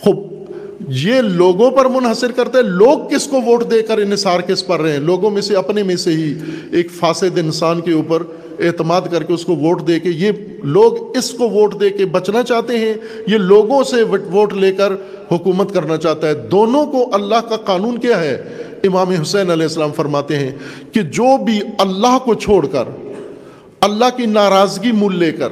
خوب 0.00 0.33
یہ 0.88 1.14
لوگوں 1.14 1.70
پر 1.70 1.84
منحصر 1.84 2.32
کرتے 2.32 2.58
ہیں۔ 2.58 2.64
لوگ 2.64 3.08
کس 3.08 3.26
کو 3.26 3.40
ووٹ 3.40 3.70
دے 3.70 3.82
کر 3.82 3.98
انحصار 3.98 4.40
کس 4.40 4.66
پر 4.66 4.80
رہے 4.80 4.92
ہیں؟ 4.92 4.98
لوگوں 4.98 5.30
میں 5.30 5.42
سے 5.42 5.56
اپنے 5.56 5.82
میں 5.82 5.96
سے 5.96 6.10
ہی 6.10 6.34
ایک 6.72 6.90
فاسد 6.90 7.38
انسان 7.38 7.80
کے 7.80 7.92
اوپر 7.92 8.22
اعتماد 8.58 9.00
کر 9.10 9.22
کے 9.22 9.32
اس 9.32 9.44
کو 9.44 9.56
ووٹ 9.56 9.88
دے 9.88 10.00
کے، 10.00 10.08
یہ 10.08 10.32
لوگ 10.62 11.16
اس 11.16 11.30
کو 11.30 11.48
ووٹ 11.48 11.80
دے 11.80 11.90
کے 11.90 12.04
بچنا 12.04 12.42
چاہتے 12.42 12.78
ہیں۔ 12.78 12.94
یہ 13.26 13.38
لوگوں 13.38 13.84
سے 13.84 14.02
ووٹ 14.02 14.52
لے 14.52 14.72
کر 14.72 14.92
حکومت 15.32 15.74
کرنا 15.74 15.96
چاہتا 15.96 16.28
ہے۔ 16.28 16.34
دونوں 16.34 16.86
کو 16.86 17.10
اللہ 17.12 17.48
کا 17.48 17.56
قانون 17.56 17.98
کیا 17.98 18.20
ہے؟ 18.20 18.42
امام 18.84 19.08
حسین 19.08 19.50
علیہ 19.50 19.62
السلام 19.62 19.92
فرماتے 19.96 20.38
ہیں 20.38 20.50
کہ 20.92 21.02
جو 21.02 21.44
بھی 21.44 21.60
اللہ 21.78 22.18
کو 22.24 22.34
چھوڑ 22.34 22.66
کر، 22.66 22.84
اللہ 23.80 24.16
کی 24.16 24.26
ناراضگی 24.26 24.92
مول 24.92 25.16
لے 25.16 25.32
کر، 25.32 25.48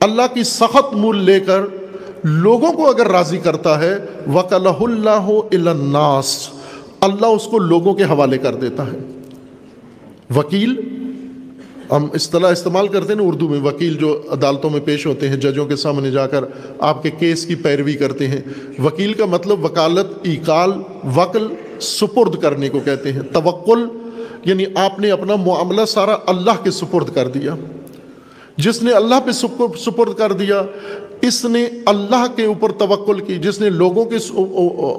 اللہ 0.00 0.34
کی 0.34 0.42
سخت 0.42 0.94
مول 0.94 1.24
لے 1.24 1.40
کر 1.40 1.60
لوگوں 2.24 2.72
کو 2.72 2.88
اگر 2.88 3.06
راضی 3.06 3.38
کرتا 3.38 3.80
ہے 3.80 3.96
وکل 4.34 4.68
اللہ 4.68 5.30
الناس، 5.52 6.48
اللہ 7.00 7.26
اس 7.26 7.44
کو 7.44 7.58
لوگوں 7.58 7.94
کے 7.94 8.04
حوالے 8.04 8.38
کر 8.38 8.54
دیتا 8.54 8.86
ہے۔ 8.86 8.98
وکیل، 10.36 10.98
ہم 11.90 12.06
اصطلاح 12.14 12.50
استعمال 12.50 12.88
کرتے 12.88 13.12
ہیں 13.12 13.20
نا 13.20 13.28
اردو 13.28 13.48
میں، 13.48 13.60
وکیل 13.60 13.94
جو 13.94 14.22
عدالتوں 14.30 14.70
میں 14.70 14.80
پیش 14.80 15.06
ہوتے 15.06 15.28
ہیں، 15.28 15.36
ججوں 15.36 15.66
کے 15.66 15.76
سامنے 15.76 16.10
جا 16.10 16.26
کر 16.26 16.44
آپ 16.78 17.02
کے 17.02 17.10
کیس 17.10 17.46
کی 17.46 17.54
پیروی 17.54 17.94
کرتے 17.94 18.28
ہیں۔ 18.28 18.40
وکیل 18.82 19.12
کا 19.12 19.24
مطلب 19.24 19.64
وکالت، 19.64 20.18
ایکال، 20.22 20.72
وکل، 21.16 21.48
سپرد 21.80 22.42
کرنے 22.42 22.68
کو 22.68 22.80
کہتے 22.84 23.12
ہیں۔ 23.12 23.20
توکل 23.32 23.88
یعنی 24.44 24.64
آپ 24.74 24.98
نے 24.98 25.10
اپنا 25.10 25.36
معاملہ 25.36 25.84
سارا 25.84 26.16
اللہ 26.26 26.64
کے 26.64 26.70
سپرد 26.70 27.14
کر 27.14 27.28
دیا۔ 27.28 27.54
جس 28.56 28.82
نے 28.82 28.92
اللہ 28.92 29.14
پہ 29.24 29.30
سپرد 29.30 30.18
کر 30.18 30.32
دیا 30.32 30.62
اس 31.22 31.44
نے 31.44 31.68
اللہ 31.86 32.24
کے 32.36 32.44
اوپر 32.44 32.72
توکل 32.72 33.20
کی، 33.20 33.34
جس 33.34 33.60
نے 33.60 33.70
لوگوں 33.70 34.04
کے 34.04 34.18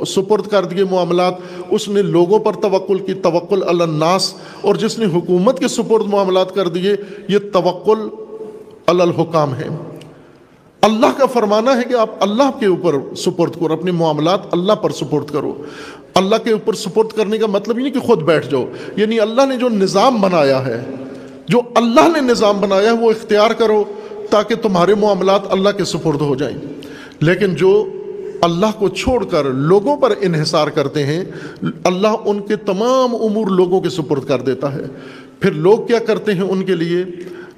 سپرد 0.05 0.47
کر 0.47 0.65
دیے 0.65 0.83
معاملات، 0.83 1.33
اس 1.69 1.87
نے 1.87 2.01
لوگوں 2.01 2.39
پر 2.39 2.53
توکل 2.53 2.97
کی، 2.97 3.13
توکل 3.13 3.63
الناس، 3.67 4.33
اور 4.61 4.75
جس 4.75 4.97
نے 4.99 5.05
حکومت 5.05 5.59
کے 5.59 5.67
سپرد 5.67 6.05
معاملات 6.05 6.53
کر 6.55 6.67
دیے، 6.67 6.95
یہ 7.27 7.37
توکل 7.53 8.07
الحکام 8.87 9.55
ہے۔ 9.55 9.67
اللہ 10.81 11.17
کا 11.17 11.25
فرمانا 11.25 11.77
ہے 11.77 11.83
کہ 11.89 11.93
آپ 11.93 12.09
اللہ 12.19 12.49
کے 12.59 12.65
اوپر 12.65 12.95
سپرد 13.15 13.55
کرو، 13.55 13.73
اپنے 13.73 13.91
معاملات 13.91 14.39
اللہ 14.51 14.73
پر 14.73 14.89
سپرد 14.89 15.31
کرو۔ 15.31 15.53
اللہ 16.13 16.35
کے 16.43 16.51
اوپر 16.51 16.73
سپرد 16.73 17.07
کرنے 17.07 17.37
کا 17.37 17.47
مطلب 17.47 17.77
یہ 17.79 17.83
نہیں 17.83 17.93
کہ 17.93 17.99
خود 17.99 18.21
بیٹھ 18.21 18.49
جاؤ 18.49 18.65
یعنی 18.95 19.19
اللہ 19.19 19.45
نے 19.45 19.57
جو 19.57 19.69
نظام 19.69 20.21
بنایا 20.21 20.65
ہے، 20.65 20.83
جو 21.47 21.61
اللہ 21.75 22.07
نے 22.13 22.21
نظام 22.21 22.59
بنایا 22.59 22.91
ہے، 22.91 22.97
وہ 22.97 23.11
اختیار 23.11 23.51
کرو۔ 23.51 23.83
تاکہ 24.29 24.55
تمہارے 24.55 24.95
معاملات 24.95 25.41
اللہ 25.49 25.69
کے 25.69 25.85
سپرد 25.85 26.21
ہو 26.21 26.35
جائیں۔ 26.35 26.57
لیکن 27.19 27.55
جو 27.55 27.91
اللہ 28.41 28.65
کو 28.79 28.89
چھوڑ 28.89 29.25
کر 29.25 29.43
لوگوں 29.43 29.97
پر 29.97 30.13
انحصار 30.21 30.67
کرتے 30.67 31.05
ہیں، 31.05 31.23
اللہ 31.83 32.07
ان 32.25 32.39
کے 32.39 32.55
تمام 32.55 33.15
امور 33.15 33.47
لوگوں 33.47 33.81
کے 33.81 33.89
سپرد 33.89 34.27
کر 34.27 34.41
دیتا 34.41 34.73
ہے۔ 34.75 34.81
پھر 35.39 35.51
لوگ 35.51 35.87
کیا 35.87 35.99
کرتے 35.99 36.33
ہیں 36.33 36.41
ان 36.41 36.65
کے 36.65 36.75
لیے؟ 36.75 37.05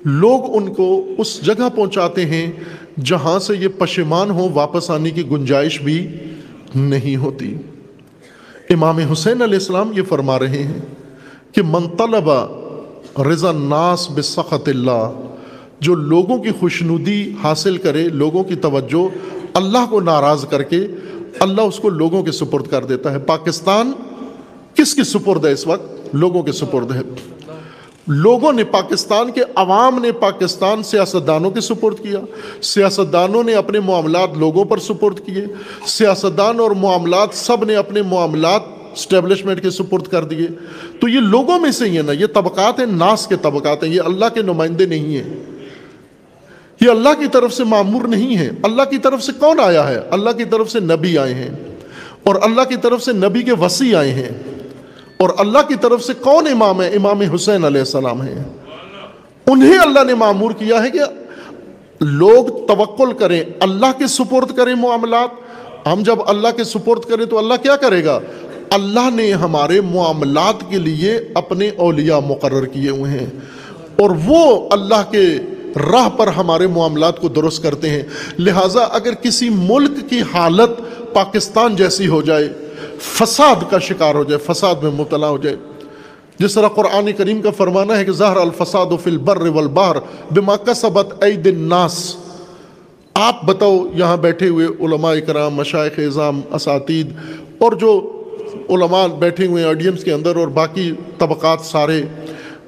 لوگ 0.05 0.39
ان 0.57 0.73
کو 0.73 1.05
اس 1.17 1.45
جگہ 1.45 1.69
پہنچاتے 1.75 2.25
ہیں 2.25 2.51
جہاں 3.03 3.39
سے 3.39 3.53
یہ 3.57 3.67
پشمان 3.67 4.31
ہو 4.31 4.49
واپس 4.53 4.89
آنے 4.89 5.10
کی 5.10 5.29
گنجائش 5.31 5.81
بھی 5.81 6.07
نہیں 6.75 7.15
ہوتی۔ 7.15 7.55
امام 8.69 8.97
حسین 8.97 9.41
علیہ 9.41 9.53
السلام 9.53 9.91
یہ 9.97 10.01
فرما 10.01 10.39
رہے 10.39 10.63
ہیں 10.63 10.79
کہ 11.51 11.62
منطلبہ 11.65 12.47
رضا 13.21 13.51
ناس 13.51 14.12
بسخط 14.12 14.69
اللہ 14.69 15.12
جو 15.82 15.96
لوگوں 15.96 16.38
کی 16.38 16.50
خوشنودی 16.60 17.34
حاصل 17.44 17.78
کرے، 17.78 18.04
لوگوں 18.04 18.44
کی 18.44 18.56
توجہ 18.56 19.08
اللہ 19.54 19.86
کو 19.89 20.00
ناراض 20.02 20.46
کر 20.46 20.63
کے 20.63 20.88
اللہ 21.39 21.62
اس 21.62 21.80
کو 21.80 21.89
لوگوں 21.89 22.24
کے 22.24 22.32
سپرد 22.32 22.67
کر 22.67 22.86
دیتا 22.86 23.12
ہے۔ 23.12 23.20
پاکستان 23.20 23.91
کس 24.76 24.96
کی 24.96 25.04
سپرد 25.04 25.46
ہے 25.46 25.52
اس 25.52 25.67
وقت؟ 25.67 26.15
لوگوں 26.15 26.44
کے 26.44 26.52
سپرد 26.52 26.96
ہے۔ 26.96 27.02
لوگوں 28.08 28.54
نے 28.54 28.63
پاکستان 28.63 29.32
کے 29.32 29.41
عوام 29.56 30.00
نے 30.02 30.12
پاکستان 30.12 30.84
سیاستدانوں 30.84 31.52
کے 31.52 31.62
سپرد 31.62 31.96
کیا۔ 31.98 32.20
سیاستدانوں 32.62 33.44
نے 33.44 33.54
اپنے 33.54 33.80
معاملات 33.80 34.38
لوگوں 34.38 34.65
پر 34.65 34.78
سپرد 34.78 35.20
کیے۔ 35.26 35.46
سیاستدان 35.86 36.60
اور 36.60 36.72
معاملات 36.72 37.30
سب 37.34 37.65
نے 37.65 37.76
اپنے 37.76 38.02
معاملات 38.02 38.62
اسٹیبلشمنٹ 38.94 39.62
کے 39.62 39.70
سپرد 39.70 40.08
کر 40.08 40.24
دیے۔ 40.24 40.48
تو 41.00 41.08
یہ 41.08 41.20
لوگوں 41.20 41.60
میں 41.60 41.72
سے 41.72 41.86
ہی 41.86 41.98
ہے 41.98 42.02
نا، 42.02 42.12
یہ 42.12 42.26
طبقات 42.26 42.80
ہیں، 42.80 42.86
ناس 42.86 43.28
کے 43.28 43.36
طبقات 43.41 43.84
ہیں، 43.84 43.94
یہ 43.94 44.02
اللہ 44.06 44.26
کے 44.34 44.41
نمائندے 44.41 44.86
نہیں 44.86 45.17
ہیں۔ 45.17 45.50
یہ 46.82 46.89
اللہ 46.89 47.10
کی 47.20 47.26
طرف 47.32 47.54
سے 47.54 47.63
معمور 47.63 48.08
نہیں 48.08 48.38
ہے۔ 48.38 48.50
اللہ 48.63 48.82
کی 48.82 48.98
طرف 48.98 49.24
سے 49.24 49.32
کون 49.39 49.60
آیا 49.60 49.89
ہے؟ 49.89 50.00
اللہ 50.12 50.30
کی 50.30 50.46
طرف 50.46 50.72
سے 50.72 50.80
نبی 50.80 51.17
آئے 51.17 51.34
ہیں۔ 51.34 51.50
اور 52.24 52.36
اللہ 52.41 52.62
کی 52.62 52.76
طرف 52.76 53.04
سے 53.04 53.12
نبی 53.13 53.44
کے 53.44 53.52
وسیع 53.54 53.98
آئے 53.98 54.12
ہیں۔ 54.12 54.30
اور 55.17 55.30
اللہ 55.38 55.60
کی 55.67 55.76
طرف 55.82 56.04
سے 56.04 56.13
کون 56.13 56.48
امام 56.48 56.82
ہے؟ 56.82 56.88
امام 56.88 57.22
حسین 57.22 57.63
علیہ 57.65 57.80
السلام 57.80 58.22
ہیں۔ 58.22 58.44
انہیں 59.48 59.80
اللہ 59.80 60.04
نے 60.04 60.13
معمور 60.13 60.52
کیا 60.52 60.84
ہے 60.84 60.89
کہ 60.89 61.00
لوگ 62.00 62.65
توکل 62.67 63.13
کریں، 63.13 63.44
اللہ 63.60 63.98
کے 63.98 64.08
سپرد 64.08 64.58
کریں 64.58 64.76
معاملات۔ 64.76 65.30
ہم 65.88 66.04
جب 66.04 66.15
اللہ 66.28 66.48
کے 66.58 66.63
سپرد 66.63 67.10
کریں 67.10 67.26
تو 67.26 67.38
اللہ 67.38 67.54
کیا 67.63 67.76
کرے 67.76 68.06
گا؟ 68.06 68.20
اللہ 68.72 69.10
نے 69.13 69.34
ہمارے 69.34 69.82
معاملات 69.82 70.70
کے 70.70 70.78
لیے 70.78 71.20
اپنے 71.36 71.70
اولیاء 71.78 72.20
مقرر 72.28 72.65
کیے 72.65 72.89
ہوئے 72.89 73.12
ہیں۔ 73.12 73.28
اور 74.00 74.10
وہ 74.26 74.70
اللہ 74.72 75.12
کے 75.12 75.38
راہ 75.75 76.10
پر 76.10 76.27
ہمارے 76.27 76.67
معاملات 76.67 77.19
کو 77.19 77.27
درست 77.27 77.63
کرتے 77.63 77.89
ہیں۔ 77.89 78.03
لہٰذا 78.39 78.81
اگر 78.84 79.13
کسی 79.13 79.49
ملک 79.49 80.10
کی 80.10 80.21
حالت 80.34 80.69
پاکستان 81.13 81.75
جیسی 81.75 82.07
ہو 82.07 82.21
جائے، 82.21 82.49
فساد 82.99 83.55
کا 83.69 83.79
شکار 83.79 84.15
ہو 84.15 84.23
جائے، 84.23 84.53
فساد 84.53 84.75
میں 84.75 84.91
مبتلا 84.91 85.27
ہو 85.27 85.38
جائے۔ 85.38 85.55
جس 86.39 86.53
طرح 86.53 86.67
قرآن 86.67 87.12
کریم 87.17 87.41
کا 87.41 87.49
فرمانا 87.57 87.97
ہے 87.97 88.05
کہ 88.05 88.12
زہر 88.12 88.38
الفساد 88.38 88.86
و 88.86 88.97
فل 88.97 89.17
والبحر 89.27 89.95
بما 90.31 90.55
کسبت 90.55 91.23
عید 91.23 91.47
الناس۔ 91.47 92.15
آپ 93.13 93.45
بتاؤ، 93.45 93.86
یہاں 93.95 94.17
بیٹھے 94.17 94.47
ہوئے 94.47 94.67
علماء 94.67 95.13
کرام 95.27 95.53
مشائق 95.53 95.99
اظام 95.99 96.41
اساتید 96.53 97.13
اور 97.57 97.71
جو 97.71 98.23
علماء 98.69 99.07
بیٹھے 99.07 99.45
ہوئے 99.45 99.63
آڈینس 99.63 100.03
کے 100.03 100.13
اندر 100.13 100.36
اور 100.36 100.47
باقی 100.47 100.91
طبقات 101.17 101.62
سارے، 101.62 102.01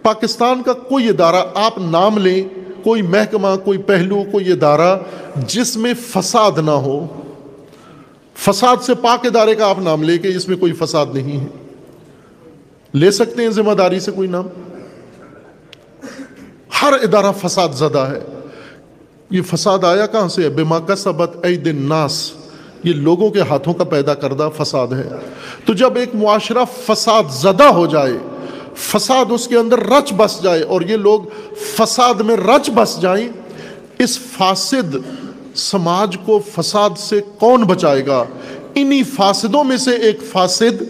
پاکستان 0.01 0.63
کا 0.63 0.73
کوئی 0.73 1.09
ادارہ 1.09 1.43
آپ 1.55 1.77
نام 1.77 2.17
لیں 2.17 2.62
کوئی 2.83 3.01
محکمہ، 3.01 3.47
کوئی 3.65 3.77
پہلو، 3.77 4.23
کوئی 4.31 4.51
ادارہ 4.51 4.97
جس 5.35 5.77
میں 5.77 5.93
فساد 6.07 6.51
نہ 6.65 6.71
ہو، 6.71 7.07
فساد 8.37 8.83
سے 8.83 8.95
پاک 8.95 9.25
ادارے 9.25 9.55
کا 9.55 9.69
آپ 9.69 9.79
نام 9.79 10.03
لے 10.03 10.17
کے 10.17 10.27
اس 10.27 10.47
میں 10.47 10.57
کوئی 10.57 10.71
فساد 10.71 11.05
نہیں 11.13 11.39
ہے۔ 11.39 11.45
لے 12.93 13.11
سکتے 13.11 13.41
ہیں 13.41 13.49
ذمہ 13.49 13.71
داری 13.71 13.99
سے 13.99 14.11
کوئی 14.11 14.27
نام؟ 14.27 14.47
ہر 16.81 16.93
ادارہ 16.93 17.47
فساد 17.47 17.69
زدہ 17.69 17.99
ہے۔ 17.99 18.19
یہ 19.29 19.41
فساد 19.41 19.83
آیا 19.83 20.05
کہاں 20.05 20.27
سے؟ 20.27 20.43
ہے 20.43 20.49
بما 20.49 20.79
کا 20.79 20.95
سبت 20.95 21.45
عید 21.45 21.67
ناس 21.67 22.31
یہ 22.83 22.93
لوگوں 22.93 23.29
کے 23.29 23.41
ہاتھوں 23.41 23.73
کا 23.73 23.83
پیدا 23.83 24.13
کردہ 24.13 24.49
فساد 24.57 24.87
ہے۔ 24.87 25.09
تو 25.65 25.73
جب 25.73 25.95
ایک 25.95 26.15
معاشرہ 26.15 26.65
فساد 26.87 27.23
زدہ 27.31 27.63
ہو 27.63 27.85
جائے 27.85 28.13
فساد 28.75 29.25
اس 29.29 29.47
کے 29.47 29.57
اندر 29.57 29.79
رچ 29.79 30.13
بس 30.13 30.43
جائے 30.43 30.61
اور 30.61 30.81
یہ 30.81 30.97
لوگ 30.97 31.21
فساد 31.77 32.13
میں 32.13 32.37
رچ 32.37 32.69
بس 32.69 33.01
جائیں، 33.01 33.29
اس 33.99 34.19
فاسد 34.19 34.95
سماج 35.55 36.17
کو 36.25 36.39
فساد 36.55 36.89
سے 36.97 37.21
کون 37.39 37.63
بچائے 37.63 38.05
گا؟ 38.05 38.23
انہی 38.75 39.03
فاسدوں 39.03 39.63
میں 39.63 39.77
سے 39.77 39.91
ایک 39.91 40.23
فاسد 40.31 40.83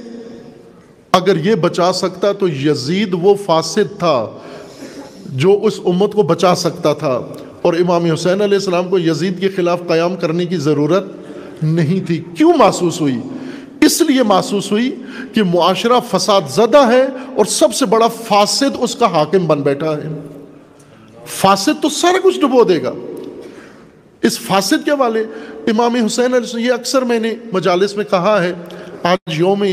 اگر 1.11 1.37
یہ 1.37 1.55
بچا 1.55 1.93
سکتا 1.93 2.31
تو 2.31 2.49
یزید 2.49 3.15
وہ 3.21 3.33
فاسد 3.45 3.99
تھا 3.99 4.25
جو 5.25 5.59
اس 5.63 5.79
امت 5.85 6.13
کو 6.13 6.21
بچا 6.21 6.55
سکتا 6.55 6.93
تھا۔ 6.93 7.19
اور 7.61 7.73
امام 7.73 8.05
حسین 8.05 8.41
علیہ 8.41 8.57
السلام 8.57 8.89
کو 8.89 8.99
یزید 8.99 9.39
کے 9.39 9.49
خلاف 9.49 9.79
قیام 9.87 10.15
کرنے 10.15 10.45
کی 10.45 10.57
ضرورت 10.57 11.03
نہیں 11.63 12.07
تھی۔ 12.07 12.23
کیوں 12.37 12.53
محسوس 12.57 13.01
ہوئی؟ 13.01 13.17
اس 13.85 14.01
لیے 14.01 14.23
محسوس 14.23 14.71
ہوئی 14.71 14.95
کہ 15.33 15.43
معاشرہ 15.43 15.99
فساد 16.11 16.41
زدہ 16.49 16.87
ہے 16.87 17.01
اور 17.35 17.45
سب 17.45 17.73
سے 17.73 17.85
بڑا 17.85 18.07
فاسد 18.07 18.75
اس 18.79 18.95
کا 18.95 19.05
حاکم 19.05 19.47
بن 19.47 19.61
بیٹھا 19.61 19.97
ہے۔ 19.97 20.07
فاسد 21.27 21.81
تو 21.81 21.89
سارا 21.89 22.17
کچھ 22.23 22.39
ڈبو 22.39 22.63
دے 22.63 22.83
گا۔ 22.83 22.93
اس 24.21 24.39
فاسد 24.39 24.85
کے 24.85 24.91
والے 24.91 25.23
امام 25.67 25.95
حسین 25.95 26.33
علیہ 26.33 26.59
یہ 26.59 26.71
اکثر 26.71 27.01
میں 27.01 27.19
نے 27.19 27.33
مجالس 27.53 27.97
میں 27.97 28.05
کہا 28.05 28.43
ہے، 28.43 28.53
آج 29.03 29.33
یوم 29.33 29.63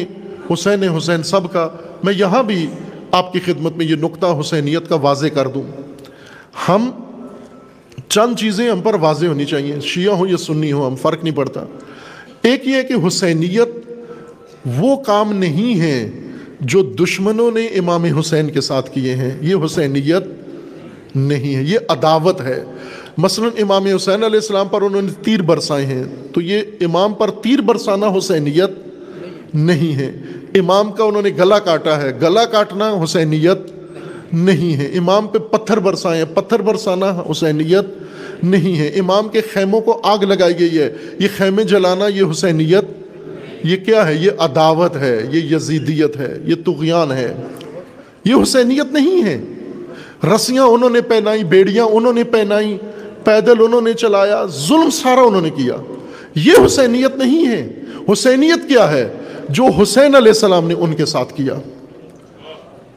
حسین 0.52 0.88
حسین 0.88 1.22
سب 1.22 1.52
کا، 1.52 1.68
میں 2.02 2.12
یہاں 2.16 2.42
بھی 2.42 2.66
آپ 3.12 3.32
کی 3.32 3.40
خدمت 3.40 3.76
میں 3.76 3.86
یہ 3.86 3.94
نقطہ 3.94 4.26
حسینیت 4.40 4.88
کا 4.88 4.94
واضح 4.94 5.26
کر 5.26 5.48
دوں۔ 5.48 5.62
ہم 6.68 6.90
چند 8.08 8.38
چیزیں 8.38 8.70
ہم 8.70 8.80
پر 8.80 8.94
واضح 8.94 9.26
ہونی 9.26 9.44
چاہیے، 9.44 9.80
شیعہ 9.80 10.14
ہوں 10.14 10.28
یا 10.28 10.36
سنی 10.36 10.72
ہوں، 10.72 10.86
ہم 10.86 10.96
فرق 10.96 11.24
نہیں 11.24 11.36
پڑتا۔ 11.36 11.64
ایک 12.42 12.68
یہ 12.68 12.82
کہ 12.82 13.06
حسینیت 13.06 13.89
وہ 14.66 14.96
کام 14.96 15.32
نہیں 15.32 15.80
ہے 15.80 16.10
جو 16.60 16.82
دشمنوں 16.82 17.50
نے 17.50 17.66
امام 17.66 18.04
حسین 18.04 18.50
کے 18.50 18.60
ساتھ 18.60 18.90
کیے 18.90 19.14
ہیں، 19.14 19.38
یہ 19.40 19.54
حسینیت 19.64 20.22
نہیں 21.16 21.56
ہے، 21.56 21.62
یہ 21.62 21.78
عداوت 21.88 22.40
ہے۔ 22.40 22.64
مثلا 23.18 23.48
امام 23.58 23.86
حسین 23.86 24.24
علیہ 24.24 24.40
السلام 24.40 24.68
پر 24.68 24.82
انہوں 24.82 25.02
نے 25.02 25.12
تیر 25.22 25.42
برسائے 25.42 25.86
ہیں، 25.86 26.04
تو 26.32 26.40
یہ 26.40 26.60
امام 26.80 27.14
پر 27.14 27.30
تیر 27.30 27.60
برسانا 27.60 28.06
حسینیت 28.18 28.70
نہیں 29.54 29.96
ہے۔ 29.96 30.12
امام 30.54 30.92
کا 30.92 31.04
انہوں 31.04 31.22
نے 31.22 31.30
گلا 31.38 31.58
کاٹا 31.58 32.02
ہے، 32.02 32.12
گلا 32.22 32.44
کاٹنا 32.44 32.92
حسینیت 33.04 33.58
نہیں 34.32 34.76
ہے۔ 34.76 34.98
امام 34.98 35.26
پہ 35.26 35.38
پتھر 35.38 35.78
برسائے 35.78 36.24
ہیں 36.24 36.36
پتھر 36.36 36.62
برسانا 36.62 37.22
حسینیت 37.30 37.84
نہیں 38.44 38.78
ہے۔ 38.78 38.88
امام 38.88 39.28
کے 39.28 39.40
خیموں 39.52 39.80
کو 39.80 40.00
آگ 40.04 40.18
لگائی 40.18 40.58
گئی 40.58 40.78
ہے، 40.78 40.92
یہ 41.18 41.28
خیمے 41.36 41.64
جلانا 41.64 42.06
یہ 42.06 42.22
حسینیت 42.30 42.84
یہ 43.64 43.76
کیا 43.76 44.08
ہے؟ 44.08 44.14
یہ 44.14 44.30
عداوت 44.38 44.96
ہے، 44.96 45.26
یہ 45.32 45.56
یزیدیت 45.56 46.16
ہے، 46.16 46.38
یہ 46.44 46.54
تغیان 46.66 47.12
ہے۔ 47.12 47.34
یہ 48.24 48.34
حسینیت 48.42 48.92
نہیں 48.92 49.24
ہے۔ 49.24 49.40
رسیاں 50.34 50.62
انہوں 50.62 50.90
نے 50.90 51.00
پہنائی، 51.00 51.44
بیڑیاں 51.44 51.84
انہوں 51.84 52.12
نے 52.12 52.24
پہنائی، 52.24 52.78
پیدل 53.24 53.54
انہوں 53.60 53.80
نے 53.80 53.92
چلایا، 53.92 54.44
ظلم 54.68 54.90
سارا 54.90 55.20
انہوں 55.20 55.40
نے 55.40 55.50
کیا۔ 55.50 55.74
یہ 56.34 56.52
حسینیت 56.66 57.16
نہیں 57.16 57.46
ہے۔ 57.46 57.80
حسینیت 58.12 58.68
کیا 58.68 58.92
ہے؟ 58.92 59.12
جو 59.48 59.64
حسین 59.64 60.14
علیہ 60.14 60.32
السلام 60.32 60.68
نے 60.68 60.74
ان 60.74 60.94
کے 60.94 61.06
ساتھ 61.06 61.34
کیا۔ 61.34 61.54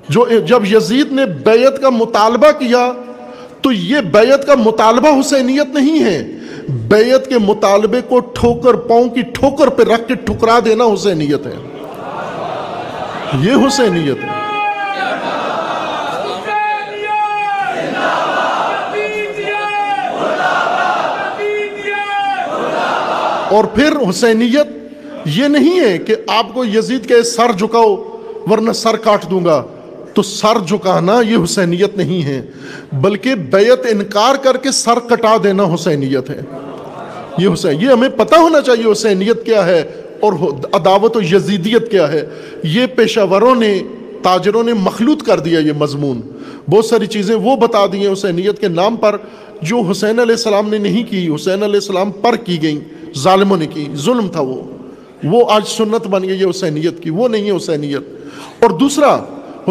جو 0.09 0.25
جب 0.47 0.75
یزید 0.75 1.11
نے 1.11 1.25
بیعت 1.25 1.81
کا 1.81 1.89
مطالبہ 1.89 2.51
کیا، 2.51 2.93
تو 3.61 3.71
یہ 3.71 4.01
بیعت 4.01 4.47
کا 4.47 4.55
مطالبہ 4.55 5.19
حسینیت 5.19 5.67
نہیں 5.73 6.03
ہے۔ 6.03 6.31
بیعت 6.93 7.27
کے 7.27 7.37
مطالبے 7.37 8.01
کو 8.01 8.19
ٹھوکر 8.19 8.73
پاؤں 8.73 9.09
کی 9.09 9.21
ٹھوکر 9.21 9.67
پہ 9.67 9.83
رکھ 9.83 10.07
کے 10.07 10.15
ٹھکرا 10.15 10.59
دینا 10.65 10.83
حسینیت 10.83 11.47
ہے۔ 11.47 11.55
یہ 13.39 13.67
حسینیت 13.67 14.23
ہے۔ 14.23 14.29
اور 23.55 23.63
پھر 23.63 24.09
حسینیت 24.09 24.67
یہ 25.25 25.45
نہیں 25.45 25.79
ہے 25.79 25.97
کہ 25.97 26.15
آپ 26.27 26.53
کو 26.53 26.65
یزید 26.65 27.07
کے 27.07 27.23
سر 27.23 27.51
جھکاؤ، 27.51 27.95
ورنہ 28.51 28.71
سر 28.71 28.95
کاٹ 28.95 29.29
دوں 29.29 29.45
گا۔ 29.45 29.63
تو 30.13 30.21
سر 30.21 30.59
جھکانا 30.67 31.21
یہ 31.21 31.37
حسینیت 31.43 31.97
نہیں 31.97 32.23
ہے، 32.23 32.41
بلکہ 32.93 33.35
بیعت 33.35 33.85
انکار 33.89 34.35
کر 34.35 34.57
کے 34.57 34.71
سر 34.71 34.99
کٹا 35.09 35.35
دینا 35.43 35.63
حسینیت 35.63 36.29
ہے۔ 36.29 36.41
یہ 37.37 37.47
حسین، 37.53 37.81
یہ 37.81 37.87
ہمیں 37.87 38.09
پتہ 38.09 38.35
ہونا 38.35 38.61
چاہیے 38.61 38.91
حسینیت 38.91 39.45
کیا 39.45 39.65
ہے 39.65 39.83
اور 40.19 40.33
عداوت 40.73 41.17
و 41.17 41.21
یزیدیت 41.21 41.91
کیا 41.91 42.11
ہے۔ 42.11 42.25
یہ 42.63 42.85
پیشہ 42.85 43.19
وروں 43.31 43.55
نے، 43.55 43.79
تاجروں 44.21 44.63
نے 44.63 44.73
مخلوط 44.73 45.23
کر 45.23 45.39
دیا 45.39 45.59
یہ 45.59 45.71
مضمون۔ 45.77 46.21
بہت 46.69 46.85
ساری 46.85 47.05
چیزیں 47.05 47.35
وہ 47.35 47.55
بتا 47.55 47.85
دی 47.93 47.97
ہیں 47.97 48.13
حسینیت 48.13 48.59
کے 48.59 48.67
نام 48.67 48.95
پر 48.95 49.17
جو 49.61 49.81
حسین 49.81 50.19
علیہ 50.19 50.35
السلام 50.35 50.69
نے 50.69 50.77
نہیں 50.77 51.03
کی، 51.03 51.29
حسین 51.35 51.63
علیہ 51.63 51.75
السلام 51.75 52.11
پر 52.11 52.35
کی 52.35 52.61
گئیں، 52.61 52.79
ظالموں 53.17 53.57
نے 53.57 53.67
کی۔ 53.67 53.85
ظلم 53.95 54.27
تھا 54.27 54.41
وہ۔ 54.41 54.63
وہ 55.23 55.51
آج 55.51 55.61
سنت 55.67 56.07
بن 56.07 56.23
گئی 56.23 56.39
ہے 56.39 56.49
حسینیت 56.49 57.03
کی، 57.03 57.09
وہ 57.09 57.27
نہیں 57.27 57.51
ہے 57.51 57.57
حسینیت۔ 57.57 58.01
اور 58.59 58.69
دوسرا، 58.69 59.19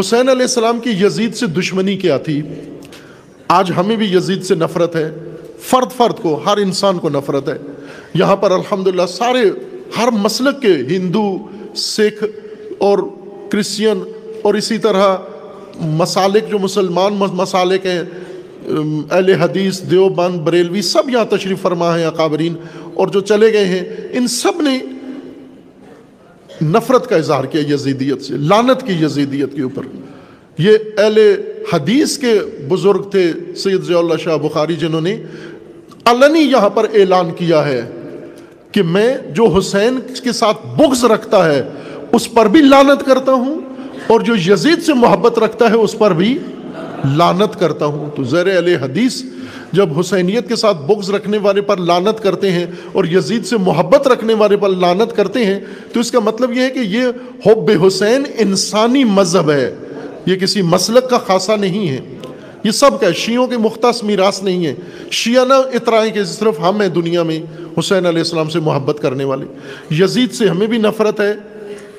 حسین 0.01 0.29
علیہ 0.29 0.43
السلام 0.43 0.81
کی 0.81 0.91
یزید 0.91 1.35
سے 1.35 1.47
دشمنی 1.47 1.97
کیا 1.97 2.19
تھی؟ 2.19 2.43
آج 3.49 3.73
ہمیں 3.77 3.97
بھی 3.97 4.07
یزید 4.07 4.45
سے 4.45 4.55
نفرت 4.55 4.97
ہے۔ 4.97 5.11
فرد 5.63 5.93
فرد 5.97 6.23
کو، 6.23 6.41
ہر 6.47 6.57
انسان 6.57 6.99
کو 6.99 7.09
نفرت 7.09 7.49
ہے۔ 7.49 7.59
یہاں 8.15 8.37
پر 8.37 8.51
الحمدللہ 8.51 9.07
سارے، 9.09 9.51
ہر 9.99 10.11
مسلک 10.11 10.63
کے 10.63 10.73
ہندو، 10.75 11.39
سکھ 11.77 12.25
اور 12.79 12.99
کرسچین 13.51 14.03
اور 14.43 14.55
اسی 14.55 14.79
طرح 14.79 15.17
مسالک 15.81 16.51
جو 16.51 16.59
مسلمان 16.59 17.15
مسالک 17.15 17.87
ہیں 17.87 18.03
اہل 19.11 19.35
حدیث، 19.43 19.83
دیوبند، 19.83 20.41
بریلوی، 20.41 20.83
سب 20.83 21.11
یہاں 21.11 21.25
تشریف 21.25 21.63
فرما 21.63 21.99
ہیں، 21.99 22.07
اقابرین۔ 22.07 22.55
اور 22.95 23.09
جو 23.09 23.21
چلے 23.21 23.53
گئے 23.53 23.65
ہیں، 23.65 23.81
ان 24.13 24.29
سب 24.29 24.63
نے 24.63 24.79
نفرت 26.65 27.09
کا 27.09 27.17
اظہار 27.17 27.45
کیا 27.45 27.75
یزیدیت 27.75 28.23
سے 28.23 28.35
لانت 28.37 28.87
کی 28.87 28.93
یزیدیت 28.93 29.55
کے 29.55 29.63
اوپر۔ 29.63 29.83
یہ 30.59 30.79
اہل 30.99 31.19
حدیث 31.73 32.19
کے 32.19 32.41
بزرگ 32.69 33.11
تھے 33.11 33.33
سید 33.57 33.83
ضیاء 33.83 33.99
اللہ 33.99 34.17
شاہ 34.17 34.37
بخاری 34.37 34.77
جنہوں 34.77 35.01
نے 35.01 35.23
علنی 36.07 36.41
یہاں 36.41 36.69
پر 36.69 36.87
اعلان 36.95 37.31
کیا 37.31 37.69
ہے 37.69 37.91
کہ 38.73 38.83
میں 38.83 39.19
جو 39.35 39.47
حسین 39.47 39.99
کے 40.25 40.33
ساتھ 40.33 40.67
بغض 40.67 41.05
رکھتا 41.05 41.53
ہے، 41.53 41.63
اس 42.13 42.33
پر 42.33 42.49
بھی 42.49 42.61
لانت 42.61 43.07
کرتا 43.07 43.33
ہوں، 43.33 43.61
اور 44.07 44.21
جو 44.21 44.35
یزید 44.37 44.83
سے 44.83 44.95
محبت 44.95 45.39
رکھتا 45.39 45.71
ہے، 45.71 45.75
اس 45.75 45.99
پر 45.99 46.11
بھی 46.11 46.39
لانت 47.17 47.61
کرتا 47.61 47.87
ہوں۔ 47.87 48.11
تو 48.17 48.25
زیر 48.25 48.59
علیہ 48.59 48.77
حدیث 48.77 49.23
جب 49.73 50.01
حسینیت 50.01 50.49
کے 50.49 50.57
ساتھ 50.57 50.77
بغض 50.77 51.11
رکھنے 51.11 51.39
والے 51.39 51.61
پر 51.61 51.77
لانت 51.77 52.23
کرتے 52.23 52.51
ہیں 52.51 52.67
اور 52.93 53.05
یزید 53.05 53.45
سے 53.45 53.57
محبت 53.57 54.09
رکھنے 54.09 54.35
والے 54.35 54.57
پر 54.57 54.69
لانت 54.69 55.17
کرتے 55.17 55.45
ہیں، 55.45 55.61
تو 55.93 56.01
اس 56.01 56.11
کا 56.11 56.19
مطلب 56.19 56.53
یہ 56.53 56.61
ہے 56.61 56.71
کہ 56.71 56.79
یہ 56.79 57.05
حب 57.47 57.87
حسین 57.87 58.23
انسانی 58.39 59.05
مذہب 59.05 59.51
ہے۔ 59.51 59.75
یہ 60.27 60.37
کسی 60.37 60.63
مسلک 60.63 61.11
کا 61.11 61.19
خاصہ 61.19 61.53
نہیں 61.53 61.89
ہے۔ 61.89 61.99
یہ 62.65 62.71
سب 62.71 63.01
کا 63.01 63.13
شیعوں 63.13 63.47
کے 63.47 63.57
مختص 63.59 64.03
میراث 64.03 64.43
نہیں 64.43 64.67
ہے۔ 64.67 64.75
شیعہ 65.11 65.45
نہ 65.45 65.55
اترائیں 65.55 66.13
کہ 66.13 66.25
صرف 66.25 66.61
ہم 66.61 66.81
ہیں 66.81 66.89
دنیا 66.89 67.23
میں 67.23 67.41
حسین 67.79 68.07
علیہ 68.07 68.19
السلام 68.19 68.49
سے 68.49 68.61
محبت 68.61 68.99
کرنے 69.03 69.25
والے۔ 69.25 69.47
یزید 69.91 70.33
سے 70.33 70.49
ہمیں 70.49 70.67
بھی 70.67 70.79
نفرت 70.79 71.21
ہے 71.21 71.35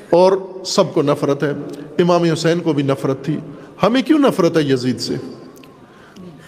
اور 0.10 0.32
سب 0.66 0.94
کو 0.94 1.02
نفرت 1.02 1.44
ہے۔ 1.44 1.52
امام 2.00 2.24
حسین 2.24 2.60
کو 2.60 2.74
بھی 2.74 2.84
نفرت 2.84 3.26
تھی۔ 3.26 3.38
ہمیں 3.84 4.02
کیوں 4.02 4.20
نفرت 4.20 4.58
ہے 4.58 4.62
یزید 4.62 5.00
سے؟ 5.00 5.14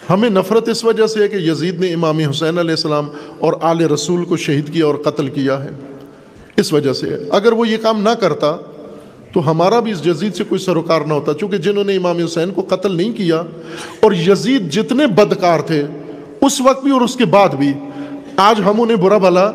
ہمیں 0.10 0.30
نفرت 0.30 0.70
اس 0.70 0.86
وجہ 0.86 1.08
سے 1.08 1.24
ہے 1.24 1.28
کہ 1.28 1.36
یزید 1.36 1.80
نے 1.80 1.94
امام 1.94 2.20
حسین 2.20 2.58
علیہ 2.58 2.72
السلام 2.72 3.10
اور 3.40 3.54
آل 3.62 3.82
رسول 3.82 4.26
کو 4.26 4.38
شہید 4.38 4.74
کیا 4.74 4.86
اور 4.86 4.96
قتل 4.96 5.28
کیا 5.28 5.64
ہے۔ 5.64 5.70
اس 6.58 6.74
وجہ 6.74 6.94
سے 6.94 7.10
ہے۔ 7.10 7.18
اگر 7.32 7.52
وہ 7.52 7.68
یہ 7.68 7.78
کام 7.78 8.02
نہ 8.02 8.10
کرتا 8.10 8.58
تو 9.36 9.52
ہمارا 9.52 9.80
بھی 9.80 9.92
اس 9.92 10.08
یزید 10.08 10.36
سے 10.36 10.44
کوئی 10.44 10.60
سروکار 10.60 11.02
نہ 11.02 11.14
ہوتا، 11.14 11.34
چونکہ 11.34 11.58
جنہوں 11.58 11.84
نے 11.84 11.96
امام 11.96 12.18
حسین 12.18 12.52
کو 12.52 12.62
قتل 12.62 12.96
نہیں 12.96 13.12
کیا 13.12 13.44
اور 14.00 14.12
یزید 14.12 14.72
جتنے 14.72 15.08
بدکار 15.08 15.60
تھے، 15.60 15.84
اس 16.42 16.62
وقت 16.62 16.84
بھی 16.84 16.92
اور 16.92 17.02
اس 17.02 17.16
کے 17.16 17.26
بعد 17.26 17.50
بھی، 17.50 17.74
آج 18.38 18.62
ہم 18.66 18.82
انہیں 18.82 18.98
برا 18.98 19.18
بھلا 19.18 19.52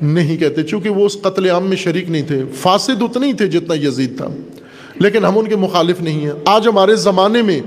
نہیں 0.00 0.36
کہتے، 0.36 0.62
چونکہ 0.62 0.88
وہ 0.88 1.06
اس 1.06 1.16
قتل 1.22 1.50
عام 1.50 1.66
میں 1.66 1.76
شریک 1.76 2.10
نہیں 2.10 2.26
تھے، 2.26 2.42
فاسد 2.54 3.02
اتنے 3.02 3.26
ہی 3.26 3.32
تھے 3.32 3.46
جتنا 3.46 3.74
یزید 3.74 4.16
تھا۔ 4.16 4.28
لیکن 4.94 5.24
ہم 5.24 5.38
ان 5.38 5.48
کے 5.48 5.56
مخالف 5.56 6.00
نہیں 6.00 6.20
ہیں۔ 6.20 6.32
آج 6.44 6.68
ہمارے 6.68 6.96
زمانے 6.96 7.42
میں 7.42 7.60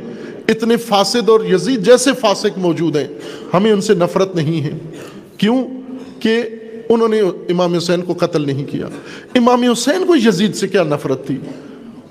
اتنے 0.48 0.78
فاسد 0.78 1.30
اور 1.30 1.40
یزید 1.52 1.86
جیسے 1.86 2.12
فاسق 2.22 2.58
موجود 2.58 2.96
ہیں، 2.96 3.08
ہمیں 3.54 3.72
ان 3.72 3.82
سے 3.82 3.94
نفرت 3.94 4.36
نہیں 4.36 4.64
ہے۔ 4.64 4.72
کیوں؟ 5.38 5.68
کہ 6.20 6.44
انہوں 6.90 7.08
نے 7.08 7.20
امام 7.22 7.74
حسین 7.74 8.02
کو 8.02 8.14
قتل 8.14 8.42
نہیں 8.42 8.66
کیا۔ 8.66 8.86
امام 9.36 9.64
حسین 9.64 10.06
کو 10.06 10.16
یزید 10.16 10.56
سے 10.56 10.68
کیا 10.68 10.84
نفرت 10.84 11.28
تھی؟ 11.28 11.38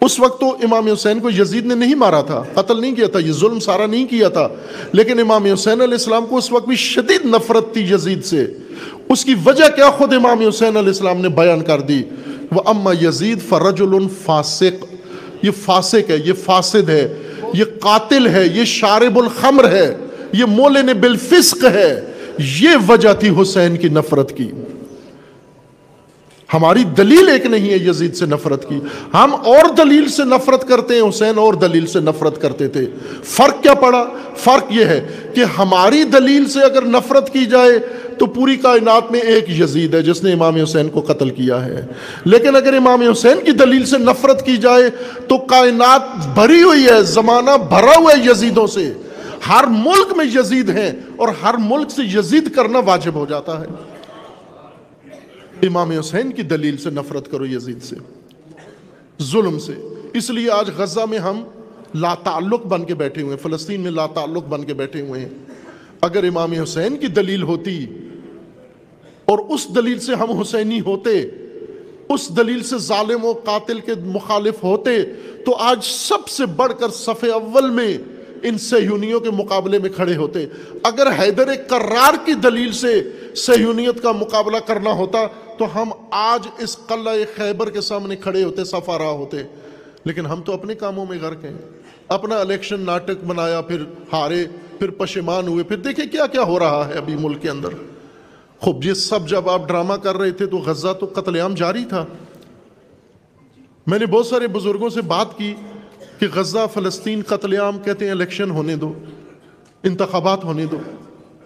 اس 0.00 0.20
وقت 0.20 0.40
تو 0.40 0.56
امام 0.62 0.86
حسین 0.86 1.20
کو 1.20 1.30
یزید 1.30 1.66
نے 1.66 1.74
نہیں 1.74 1.94
مارا 1.94 2.20
تھا، 2.20 2.42
قتل 2.54 2.80
نہیں 2.80 2.94
کیا 2.94 3.06
تھا، 3.06 3.18
یہ 3.18 3.32
ظلم 3.32 3.60
سارا 3.60 3.86
نہیں 3.86 4.06
کیا 4.06 4.28
تھا۔ 4.28 4.48
لیکن 4.92 5.20
امام 5.20 5.44
حسین 5.44 5.80
علیہ 5.80 5.94
السلام 5.94 6.26
کو 6.26 6.36
اس 6.36 6.52
وقت 6.52 6.68
بھی 6.68 6.76
شدید 6.76 7.24
نفرت 7.24 7.72
تھی 7.72 7.82
یزید 7.82 8.24
سے۔ 8.24 8.46
اس 9.08 9.24
کی 9.24 9.34
وجہ 9.44 9.64
کیا 9.76 9.90
خود 9.90 10.12
امام 10.12 10.40
حسین 10.48 10.76
علیہ 10.76 10.88
السلام 10.88 11.20
نے 11.20 11.28
بیان 11.28 11.60
کر 11.60 11.80
دی؟ 11.80 12.02
وہ 12.52 12.62
اما 12.64 12.92
یزید 12.92 13.38
فرج 13.48 13.82
الفاسق 13.82 14.84
یہ 15.42 15.50
فاسق 15.64 16.10
ہے، 16.10 16.16
یہ 16.24 16.32
فاسد 16.32 16.88
ہے، 16.88 17.18
یہ 17.54 17.64
قاتل 17.80 18.26
ہے، 18.26 18.46
یہ 18.54 18.64
شارب 18.64 19.18
الخمر 19.18 19.68
ہے، 19.70 19.96
یہ 20.32 20.44
مولن 20.44 20.86
بالفسق 20.86 21.64
ہے۔ 21.64 22.12
یہ 22.38 22.68
وجہ 22.88 23.12
تھی 23.12 23.30
حسین 23.42 23.76
کی 23.76 23.88
نفرت 23.88 24.36
کی۔ 24.36 24.50
ہماری 26.54 26.84
دلیل 26.84 27.28
ایک 27.28 27.46
نہیں 27.46 27.70
ہے 27.70 27.76
یزید 27.76 28.14
سے 28.14 28.26
نفرت 28.26 28.68
کی۔ 28.68 28.80
ہم 29.14 29.34
اور 29.34 29.74
دلیل 29.74 30.08
سے 30.08 30.24
نفرت 30.24 30.68
کرتے 30.68 30.94
ہیں، 30.94 31.08
حسین 31.08 31.38
اور 31.38 31.54
دلیل 31.54 31.86
سے 31.86 32.00
نفرت 32.00 32.42
کرتے 32.42 32.68
تھے۔ 32.68 32.86
فرق 33.24 33.62
کیا 33.62 33.74
پڑا؟ 33.74 34.04
فرق 34.36 34.64
یہ 34.70 34.84
ہے 34.84 35.06
کہ 35.34 35.44
ہماری 35.58 36.04
دلیل 36.04 36.48
سے 36.48 36.60
اگر 36.60 36.82
نفرت 36.82 37.32
کی 37.32 37.46
جائے 37.46 37.78
تو 38.18 38.26
پوری 38.26 38.56
کائنات 38.56 39.12
میں 39.12 39.20
ایک 39.20 39.50
یزید 39.60 39.94
ہے، 39.94 40.02
جس 40.02 40.24
نے 40.24 40.32
امام 40.32 40.54
حسین 40.54 40.88
کو 40.88 41.00
قتل 41.00 41.30
کیا 41.30 41.64
ہے۔ 41.64 41.86
لیکن 42.24 42.56
اگر 42.56 42.76
امام 42.76 43.02
حسین 43.02 43.44
کی 43.44 43.52
دلیل 43.52 43.86
سے 43.86 43.98
نفرت 43.98 44.46
کی 44.46 44.56
جائے 44.56 44.90
تو 45.28 45.38
کائنات 45.38 46.02
بھری 46.34 46.62
ہوئی 46.62 46.84
ہے، 46.84 47.02
زمانہ 47.02 47.50
بھرا 47.68 47.98
ہوا 47.98 48.12
ہے 48.12 48.30
یزیدوں 48.30 48.66
سے۔ 48.66 48.92
ہر 49.48 49.64
ملک 49.68 50.16
میں 50.16 50.24
یزید 50.24 50.68
ہیں 50.70 50.92
اور 51.16 51.28
ہر 51.42 51.54
ملک 51.58 51.90
سے 51.90 52.02
یزید 52.02 52.54
کرنا 52.54 52.78
واجب 52.78 53.14
ہو 53.14 53.26
جاتا 53.26 53.60
ہے۔ 53.60 53.66
امام 55.66 55.90
حسین 55.90 56.32
کی 56.32 56.42
دلیل 56.42 56.76
سے 56.76 56.90
نفرت 56.90 57.30
کرو 57.30 57.46
یزید 57.46 57.82
سے، 57.82 57.96
ظلم 59.22 59.58
سے۔ 59.58 59.72
اس 60.14 60.30
لیے 60.30 60.50
آج 60.50 60.70
غزہ 60.76 61.00
میں 61.10 61.18
ہم 61.18 61.44
لا 61.94 62.14
تعلق 62.14 62.66
بن 62.66 62.84
کے 62.84 62.94
بیٹھے 62.94 63.22
ہوئے 63.22 63.34
ہیں، 63.34 63.42
فلسطین 63.42 63.80
میں 63.80 63.90
لا 63.90 64.06
تعلق 64.06 64.46
بن 64.46 64.64
کے 64.64 64.74
بیٹھے 64.74 65.00
ہوئے 65.00 65.20
ہیں۔ 65.20 65.28
اگر 66.00 66.24
امام 66.24 66.52
حسین 66.52 66.96
کی 66.96 67.06
دلیل 67.06 67.42
ہوتی 67.42 67.86
اور 69.24 69.38
اس 69.38 69.66
دلیل 69.76 69.98
سے 69.98 70.14
ہم 70.14 70.30
حسینی 70.30 70.80
ہوتے، 70.80 71.22
اس 72.08 72.36
دلیل 72.36 72.62
سے 72.62 72.78
ظالم 72.78 73.24
و 73.24 73.32
قاتل 73.32 73.80
کے 73.80 73.92
مخالف 74.04 74.62
ہوتے، 74.64 75.02
تو 75.46 75.54
آج 75.54 75.78
سب 75.84 76.28
سے 76.28 76.46
بڑھ 76.46 76.72
کر 76.78 76.88
صفحے 76.88 77.30
اول 77.30 77.70
میں 77.70 77.98
ان 78.42 78.58
سہیونیوں 78.58 79.20
کے 79.20 79.30
مقابلے 79.30 79.78
میں 79.78 79.90
کھڑے 79.90 80.16
ہوتے۔ 80.16 80.46
اگر 80.82 81.06
حیدر 81.18 81.54
کرار 81.54 82.26
کی 82.26 82.32
دلیل 82.34 82.72
سے 82.72 83.10
سہیونیت 83.36 84.02
کا 84.02 84.12
مقابلہ 84.12 84.56
کرنا 84.66 84.90
ہوتا، 84.90 85.18
تو 85.58 85.82
ہم 85.82 85.88
آج 86.10 86.48
اس 86.58 86.78
قلعہ 86.86 87.14
خیبر 87.36 87.70
کے 87.70 87.80
سامنے 87.80 88.16
کھڑے 88.16 88.44
ہوتے 88.44 88.64
سفارا 88.64 89.10
ہوتے۔ 89.10 89.36
لیکن 90.04 90.26
ہم 90.26 90.42
تو 90.42 90.52
اپنے 90.52 90.74
کاموں 90.74 91.06
میں 91.08 91.18
غرق 91.22 91.44
ہیں۔ 91.44 91.54
اپنا 92.08 92.40
الیکشن 92.40 92.80
ناٹک 92.80 93.24
بنایا، 93.24 93.60
پھر 93.60 93.82
ہارے، 94.12 94.44
پھر 94.78 94.90
پشمان 94.90 95.48
ہوئے، 95.48 95.64
پھر 95.64 95.76
دیکھیں 95.76 96.06
کیا 96.06 96.26
کیا 96.26 96.42
ہو 96.42 96.58
رہا 96.58 96.88
ہے 96.88 96.98
ابھی 96.98 97.16
ملک 97.16 97.42
کے 97.42 97.50
اندر۔ 97.50 97.68
خوب 98.58 98.82
جی، 98.82 98.88
یہ 98.88 98.94
سب 98.94 99.28
جب 99.28 99.50
آپ 99.50 99.68
ڈرامہ 99.68 99.94
کر 99.94 100.16
رہے 100.16 100.30
تھے 100.30 100.46
تو 100.46 100.56
غزہ 100.56 100.92
تو 101.00 101.06
قتل 101.14 101.40
عام 101.40 101.54
جاری 101.54 101.84
تھا۔ 101.84 102.06
میں 103.86 103.98
نے 103.98 104.06
بہت 104.06 104.26
سارے 104.26 104.46
بزرگوں 104.46 104.88
سے 104.88 105.02
بات 105.02 105.38
کی۔ 105.38 105.54
کہ 106.18 106.26
غزہ 106.34 106.66
فلسطین 106.74 107.22
قتل 107.26 107.60
عام 107.60 107.78
کہتے 107.78 108.04
ہیں، 108.04 108.12
الیکشن 108.12 108.50
ہونے 108.50 108.76
دو، 108.76 108.92
انتخابات 109.82 110.44
ہونے 110.44 110.66
دو۔ 110.66 110.78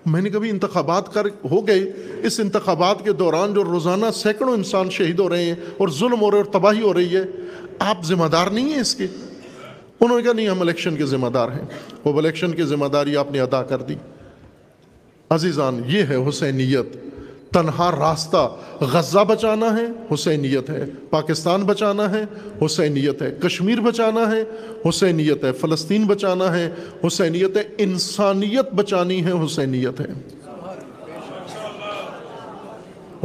میں 0.07 0.23
نے 0.23 0.31
کبھی 0.31 0.51
انتخابات 0.51 1.15
کر 1.15 1.27
ہو 1.27 1.67
گئے، 1.67 1.93
اس 2.23 2.41
انتخابات 2.41 3.05
کے 3.05 3.13
دوران 3.13 3.55
جو 3.55 3.65
روزانہ 3.65 4.07
سینکڑوں 4.15 4.53
انسان 4.53 4.91
شہید 4.91 5.19
ہو 5.19 5.29
رہے 5.29 5.45
ہیں 5.45 5.55
اور 5.79 5.89
ظلم 5.89 6.21
ہو 6.21 6.31
رہے 6.31 6.39
اور 6.39 6.45
تباہی 6.45 6.81
ہو 6.81 6.95
رہی 6.95 7.17
ہے، 7.17 7.23
آپ 7.79 8.05
ذمہ 8.05 8.27
دار 8.27 8.47
نہیں 8.47 8.73
ہیں 8.73 8.81
اس 8.81 8.95
کے؟ 8.95 9.07
انہوں 10.01 10.17
نے 10.17 10.23
کہا، 10.23 10.33
نہیں، 10.33 10.49
ہم 10.49 10.61
الیکشن 10.61 10.97
کے 10.97 11.07
ذمہ 11.07 11.29
دار 11.29 11.49
ہیں۔ 11.49 11.65
وہ 12.05 12.19
الیکشن 12.19 12.53
کی 12.53 12.63
ذمہ 12.63 12.87
داری 12.87 13.17
آپ 13.17 13.33
نے 13.33 13.41
ادا 13.41 13.63
کر 13.63 13.83
دی۔ 13.83 13.95
عزیزان، 15.31 15.81
یہ 15.87 16.03
ہے 16.03 16.17
حسینیت۔ 16.29 17.12
تنہا 17.53 17.91
راستہ، 17.91 18.49
غزہ 18.81 19.25
بچانا 19.25 19.67
ہے، 19.77 20.15
حسینیت 20.15 20.71
ہے، 20.71 20.85
پاکستان 21.11 21.63
بچانا 21.63 22.11
ہے، 22.11 22.25
حسینیت 22.67 23.23
ہے، 23.23 23.31
کشمیر 23.41 23.81
بچانا 23.81 24.31
ہے، 24.31 24.45
حسینیت 24.89 25.45
ہے، 25.45 25.53
فلسطین 25.53 26.05
بچانا 26.05 26.57
ہے، 26.57 26.75
حسینیت 27.07 27.57
ہے، 27.57 27.63
انسانیت 27.79 28.73
بچانی 28.73 29.25
ہے، 29.25 29.33
حسینیت 29.33 30.01
ہے۔ 30.01 30.07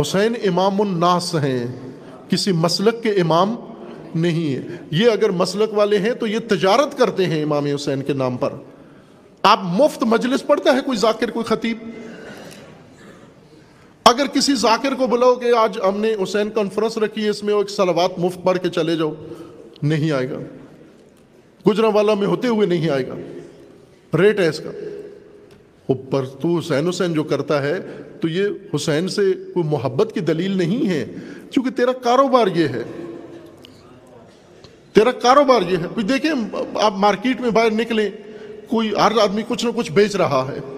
حسین 0.02 0.34
امام 0.44 0.82
الناس 0.82 1.36
ہیں، 1.36 1.66
کسی 2.30 2.52
مسلک 2.52 3.04
کے 3.04 3.10
امام 3.10 3.56
نہیں 4.16 4.56
ہے 4.56 4.62
یہ 4.92 5.10
اگر 5.10 5.30
مسلک 5.30 5.74
والے 5.74 5.98
ہیں 5.98 6.14
تو 6.14 6.28
یہ 6.28 6.40
تجارت 6.48 6.98
کرتے 6.98 7.26
ہیں 7.26 7.44
امام 7.44 7.66
حسین 7.66 8.02
کے 8.02 8.14
نام 8.14 8.38
پر۔ 8.38 8.54
آپ 9.44 9.60
مفت 9.64 10.04
مجلس 10.04 10.48
پڑھتا 10.48 10.76
ہے 10.76 10.82
کوئی 10.86 10.98
ذاکر، 10.98 11.32
کوئی 11.32 11.46
خطیب؟ 11.46 11.78
اگر 14.08 14.28
کسی 14.28 14.56
ذاکر 14.56 14.94
کو 14.94 15.08
بلاؤ 15.08 15.36
کہ 15.36 15.56
آج 15.58 15.78
ہم 15.88 16.00
نے 16.00 16.16
حسین 16.24 16.50
کانفرنس 16.50 16.98
رکھی 16.98 17.24
ہے، 17.24 17.30
اس 17.30 17.44
میں 17.44 17.54
ایک 17.54 17.70
سلوات 17.70 18.20
مفت 18.20 18.44
پڑھ 18.44 18.58
کے 18.60 18.70
چلے 18.70 18.96
جاؤ، 18.96 19.14
نہیں 19.84 20.12
آئے 20.12 20.30
گا۔ 20.30 20.40
گجرا 21.70 21.88
والا 21.88 22.14
میں 22.14 22.28
ہوتے 22.28 22.48
ہوئے 22.48 22.68
نہیں 22.68 22.90
آئے 22.90 23.08
گا۔ 23.08 23.16
ریٹ 24.18 24.40
ہے 24.40 24.48
اس 24.48 24.60
کا۔ 24.60 24.70
اوپر 25.88 26.26
تو 26.26 26.58
حسین 26.58 26.88
حسین 26.88 27.14
جو 27.14 27.24
کرتا 27.24 27.64
ہے، 27.64 27.80
تو 28.22 28.28
یہ 28.28 28.48
حسین 28.76 29.08
سے 29.08 29.34
کوئی 29.54 29.64
محبت 29.64 30.12
کی 30.14 30.20
دلیل 30.20 30.58
نہیں 30.58 30.90
ہے۔ 30.90 31.06
کیونکہ 31.52 31.72
تیرا 31.72 31.92
کاروبار 31.92 32.48
یہ 32.56 32.68
ہے۔ 32.68 32.84
تیرا 34.94 35.12
کاروبار 35.12 35.62
یہ 35.70 35.78
ہے۔ 35.78 36.02
دیکھیں، 36.02 36.32
آپ 36.82 36.94
مارکیٹ 36.98 37.42
میں 37.42 37.50
باہر 37.50 37.72
نکلیں، 37.72 38.10
کوئی 38.68 38.90
ہر 38.90 39.12
آدمی 39.22 39.42
کچھ 39.48 39.66
نہ 39.66 39.72
کچھ 39.76 39.92
بیچ 39.92 40.16
رہا 40.16 40.52
ہے۔ 40.52 40.77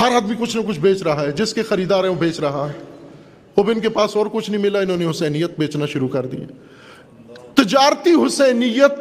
ہر 0.00 0.12
آدمی 0.16 0.34
کچھ 0.38 0.56
نہ 0.56 0.62
کچھ 0.62 0.78
بیچ 0.78 1.02
رہا 1.02 1.22
ہے، 1.22 1.32
جس 1.32 1.54
کے 1.54 1.62
خریدار 1.62 2.04
ہیں 2.04 2.10
وہ 2.10 2.16
بیچ 2.16 2.40
رہا 2.40 2.68
ہے۔ 2.68 2.82
اب 3.56 3.70
ان 3.70 3.80
کے 3.80 3.88
پاس 3.88 4.16
اور 4.16 4.26
کچھ 4.32 4.50
نہیں 4.50 4.62
ملا، 4.62 4.78
انہوں 4.78 4.96
نے 4.96 5.10
حسینیت 5.10 5.58
بیچنا 5.58 5.86
شروع 5.86 6.08
کر 6.08 6.26
دی۔ 6.26 6.36
تجارتی 7.54 8.10
حسینیت، 8.26 8.92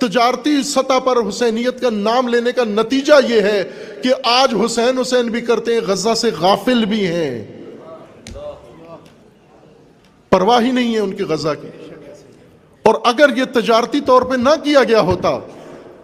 تجارتی 0.00 0.62
سطح 0.62 0.98
پر 0.98 1.16
حسینیت 1.28 1.80
کا 1.80 1.90
نام 1.90 2.28
لینے 2.28 2.52
کا 2.52 2.64
نتیجہ 2.64 3.12
یہ 3.28 3.40
ہے 3.40 3.64
کہ 4.02 4.08
آج 4.24 4.54
حسین 4.64 4.98
حسین 4.98 5.26
بھی 5.26 5.40
کرتے 5.40 5.74
ہیں، 5.74 5.80
غزہ 5.86 6.14
سے 6.14 6.30
غافل 6.38 6.84
بھی 6.84 7.06
ہیں۔ 7.06 7.58
پرواہ 10.30 10.64
ہی 10.64 10.70
نہیں 10.70 10.94
ہے 10.94 10.98
ان 10.98 11.14
کے 11.14 11.24
غزہ 11.24 11.48
کی۔ 11.62 11.68
اور 12.82 12.94
اگر 13.04 13.36
یہ 13.36 13.44
تجارتی 13.44 14.00
طور 14.00 14.22
پہ 14.22 14.34
نہ 14.34 14.50
کیا 14.64 14.84
گیا 14.84 15.00
ہوتا 15.00 15.38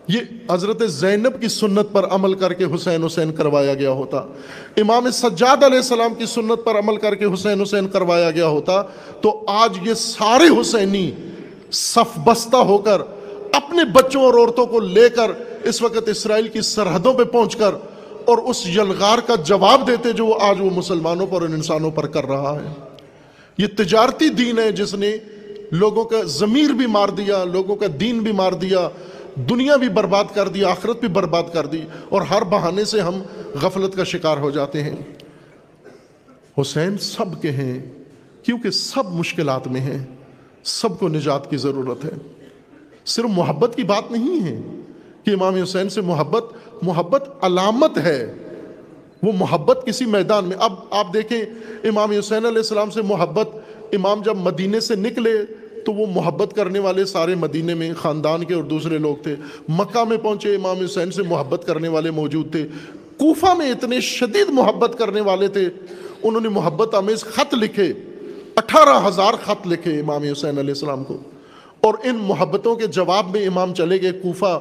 یہ 0.09 0.21
حضرت 0.51 0.91
زینب 0.91 1.41
کی 1.41 1.49
سنت 1.49 1.93
پر 1.93 2.05
عمل 2.05 2.35
کر 2.35 2.53
کے 2.53 2.65
حسین 2.75 3.05
حسین 3.05 3.33
کروایا 3.33 3.75
گیا 3.75 3.91
ہوتا۔ 3.91 4.17
امام 4.77 5.11
سجاد 5.11 5.63
علیہ 5.65 5.77
السلام 5.77 6.15
کی 6.15 6.27
سنت 6.27 6.65
پر 6.65 6.79
عمل 6.79 6.97
کر 6.97 7.15
کے 7.15 7.25
حسین 7.35 7.61
حسین 7.63 7.89
کروایا 7.89 8.31
گیا 8.31 8.47
ہوتا۔ 8.47 8.83
تو 9.21 9.45
آج 9.47 9.89
یہ 9.89 9.95
سارے 9.95 10.61
حسینی 10.61 11.11
صف 11.73 12.19
بستہ 12.25 12.57
ہو 12.57 12.79
کر 12.79 13.01
اپنے 13.53 13.85
بچوں 13.85 14.23
اور 14.23 14.35
عورتوں 14.35 14.67
کو 14.67 14.81
لے 14.81 15.09
کر 15.09 15.31
اس 15.65 15.83
وقت 15.83 16.09
اسرائیل 16.09 16.49
کی 16.49 16.61
سرحدوں 16.61 17.15
پہ 17.15 17.25
پہنچ 17.25 17.57
کر 17.57 17.71
اور 18.25 18.39
اس 18.39 18.67
یلغار 18.67 19.19
کا 19.19 19.35
جواب 19.35 19.87
دیتے 19.87 20.13
جو 20.13 20.39
آج 20.41 20.61
وہ 20.61 20.71
مسلمانوں 20.75 21.27
پر 21.27 21.33
اور 21.33 21.43
انسانوں 21.43 21.91
پر 21.91 22.07
کر 22.07 22.25
رہا 22.25 22.61
ہے۔ 22.63 22.73
یہ 23.59 23.67
تجارتی 23.77 24.29
دین 24.29 24.59
ہے 24.59 24.73
جس 24.73 24.95
نے 24.95 25.17
لوگوں 25.71 26.05
کا 26.05 26.17
ضمیر 26.25 26.71
بھی 26.71 26.87
مار 26.87 27.09
دیا، 27.09 27.45
لوگوں 27.45 27.77
کا 27.77 27.87
دین 28.01 28.19
بھی 28.19 28.33
مار 28.33 28.53
دیا۔ 28.53 28.89
دنیا 29.37 29.77
بھی 29.77 29.89
برباد 29.89 30.25
کر 30.35 30.49
دی، 30.49 30.65
آخرت 30.65 31.01
بھی 31.01 31.09
برباد 31.09 31.43
کر 31.53 31.67
دی 31.67 31.83
اور 32.09 32.23
ہر 32.23 32.45
بہانے 32.45 32.85
سے 32.85 33.01
ہم 33.01 33.23
غفلت 33.63 33.97
کا 33.97 34.05
شکار 34.05 34.37
ہو 34.37 34.51
جاتے 34.51 34.83
ہیں۔ 34.83 34.97
حسین 36.61 36.99
سب 36.99 37.43
کے 37.43 37.51
ہیں، 37.51 37.93
کیونکہ 38.43 38.71
سب 38.71 39.13
مشکلات 39.13 39.69
میں 39.69 39.81
ہیں، 39.81 40.05
سب 40.65 40.99
کو 40.99 41.09
نجات 41.09 41.51
کی 41.51 41.57
ضرورت 41.57 42.05
ہے۔ 42.05 42.11
صرف 43.05 43.25
محبت 43.25 43.77
کی 43.77 43.83
بات 43.83 44.11
نہیں 44.11 44.47
ہے 44.47 44.61
کہ 45.25 45.31
امام 45.31 45.55
حسین 45.55 45.89
سے 45.89 46.01
محبت 46.01 46.45
محبت 46.83 47.45
علامت 47.45 47.99
ہے۔ 47.99 48.35
وہ 49.23 49.33
محبت 49.33 49.87
کسی 49.87 50.05
میدان 50.05 50.45
میں، 50.45 50.57
اب 50.61 50.73
آپ 50.91 51.15
دیکھیں 51.15 51.41
امام 51.85 52.11
حسین 52.11 52.47
علیہ 52.47 52.59
السلام 52.59 52.91
سے 52.91 53.03
محبت، 53.03 53.49
امام 53.93 54.23
جب 54.23 54.37
مدینے 54.37 54.81
سے 54.81 54.95
نکلے 54.95 55.33
تو 55.85 55.93
وہ 55.93 56.07
محبت 56.07 56.57
کرنے 56.57 56.79
والے 56.79 57.05
سارے 57.05 57.35
مدینے 57.35 57.75
میں 57.75 57.93
خاندان 57.97 58.45
کے 58.45 58.55
اور 58.55 58.63
دوسرے 58.63 58.99
لوگ 58.99 59.17
تھے۔ 59.23 59.37
مکہ 59.69 60.05
میں 60.05 60.17
پہنچے، 60.17 60.55
امام 60.55 60.77
حسین 60.85 61.11
سے 61.11 61.23
محبت 61.23 61.67
کرنے 61.67 61.89
والے 61.89 62.11
موجود 62.11 62.53
تھے۔ 62.53 62.67
کوفہ 63.17 63.55
میں 63.59 63.71
اتنے 63.71 64.01
شدید 64.01 64.51
محبت 64.51 64.99
کرنے 64.99 65.21
والے 65.21 65.49
تھے۔ 65.49 65.69
انہوں 66.23 66.41
نے 66.41 66.49
محبت 66.49 66.95
آمیز 66.95 67.21
خط 67.21 67.55
لکھے۔ 67.55 67.93
اٹھارہ 68.57 69.09
ہزار 69.09 69.33
خط 69.45 69.67
لکھے 69.67 70.01
امام 70.01 70.23
حسین 70.23 70.59
علیہ 70.59 70.71
السلام 70.71 71.05
کو۔ 71.05 71.19
اور 71.81 71.95
ان 72.05 72.17
محبتوں 72.17 72.77
کے 72.77 72.87
جواب 72.87 73.31
میں 73.31 73.47
امام 73.47 73.75
چلے 73.75 74.03
گئے۔ 74.03 74.13
کوفہ 74.13 74.61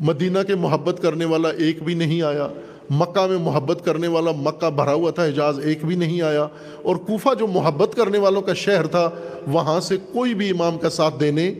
مدینہ 0.00 0.38
کے 0.46 0.54
محبت 0.54 1.02
کرنے 1.02 1.24
والا 1.24 1.48
ایک 1.48 1.82
بھی 1.82 1.94
نہیں 1.94 2.22
آیا۔ 2.22 2.48
مکہ 2.90 3.26
میں 3.26 3.38
محبت 3.38 3.84
کرنے 3.84 4.08
والا 4.08 4.30
مکہ 4.30 4.70
بھرا 4.70 4.92
ہوا 4.92 5.10
تھا، 5.10 5.24
حجاز 5.24 5.60
ایک 5.64 5.84
بھی 5.84 5.94
نہیں 5.94 6.22
آیا۔ 6.22 6.46
اور 6.82 6.96
کوفہ 6.96 7.28
جو 7.38 7.46
محبت 7.46 7.94
کرنے 7.96 8.18
والوں 8.18 8.42
کا 8.42 8.54
شہر 8.54 8.86
تھا، 8.86 9.10
وہاں 9.46 9.80
سے 9.80 9.96
کوئی 9.96 10.34
بھی 10.34 10.50
امام 10.50 10.78
کا 10.78 10.90
ساتھ 10.90 11.20
دینے 11.20 11.54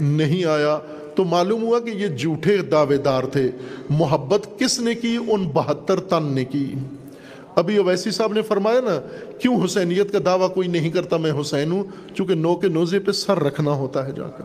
نہیں 0.00 0.44
آیا۔ 0.44 0.78
تو 1.14 1.24
معلوم 1.24 1.62
ہوا 1.62 1.80
کہ 1.80 1.90
یہ 1.90 2.06
جھوٹے 2.06 2.56
دعوے 2.56 2.96
دار 2.96 3.22
تھے۔ 3.22 3.50
محبت 3.90 4.48
کس 4.58 4.78
نے 4.78 4.94
کی؟ 4.94 5.18
ان 5.28 5.44
بہتر 5.52 6.00
تن 6.00 6.22
نے 6.22 6.44
کی۔ 6.44 6.74
ابھی 7.56 7.76
اویسی 7.76 8.10
صاحب 8.10 8.32
نے 8.32 8.42
فرمایا 8.42 8.80
نا، 8.80 9.00
کیوں 9.38 9.64
حسینیت 9.64 10.12
کا 10.12 10.18
دعویٰ 10.24 10.54
کوئی 10.54 10.68
نہیں 10.68 10.90
کرتا، 10.90 11.16
میں 11.16 11.32
حسین 11.40 11.72
ہوں، 11.72 11.84
چونکہ 12.14 12.34
نو 12.34 12.56
کے 12.56 12.68
نوزے 12.68 12.98
پہ 12.98 13.12
سر 13.12 13.40
رکھنا 13.40 13.70
ہوتا 13.70 14.06
ہے 14.06 14.12
جا 14.12 14.28
کر۔ 14.28 14.44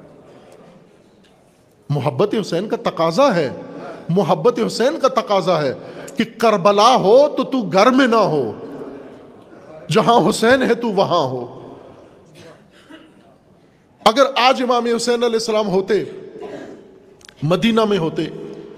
محبت 1.89 2.35
حسین 2.41 2.69
کا 2.69 2.75
تقاضا 2.75 3.35
ہے۔ 3.35 3.49
محبت 4.09 4.59
حسین 4.67 4.99
کا 5.01 5.07
تقاضا 5.07 5.61
ہے۔ 5.61 5.73
کہ 6.17 6.23
کربلا 6.37 6.95
ہو 6.95 7.29
تو 7.37 7.43
تو 7.43 7.57
گھر 7.57 7.89
میں 7.89 8.07
نہ 8.07 8.15
ہو۔ 8.15 8.51
جہاں 9.89 10.29
حسین 10.29 10.63
ہے 10.63 10.73
تو 10.73 10.87
وہاں 10.87 11.27
ہو۔ 11.27 11.61
اگر 14.05 14.23
آج 14.35 14.61
امام 14.61 14.85
حسین 14.95 15.23
علیہ 15.23 15.33
السلام 15.33 15.67
ہوتے، 15.67 16.03
مدینہ 17.43 17.85
میں 17.85 17.97
ہوتے 17.97 18.23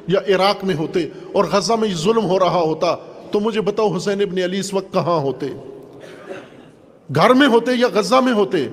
یا 0.07 0.19
عراق 0.27 0.63
میں 0.63 0.75
ہوتے 0.75 1.09
اور 1.33 1.43
غزہ 1.51 1.73
میں 1.73 1.93
ظلم 1.93 2.25
ہو 2.25 2.39
رہا 2.39 2.59
ہوتا، 2.59 2.95
تو 3.31 3.39
مجھے 3.39 3.61
بتاؤ 3.61 3.95
حسین 3.97 4.21
ابن 4.21 4.43
علی 4.43 4.59
اس 4.59 4.73
وقت 4.73 4.93
کہاں 4.93 5.19
ہوتے؟ 5.19 5.47
گھر 7.15 7.29
میں 7.29 7.47
ہوتے 7.47 7.71
یا 7.75 7.87
غزہ 7.93 8.15
میں 8.15 8.33
ہوتے؟ 8.33 8.67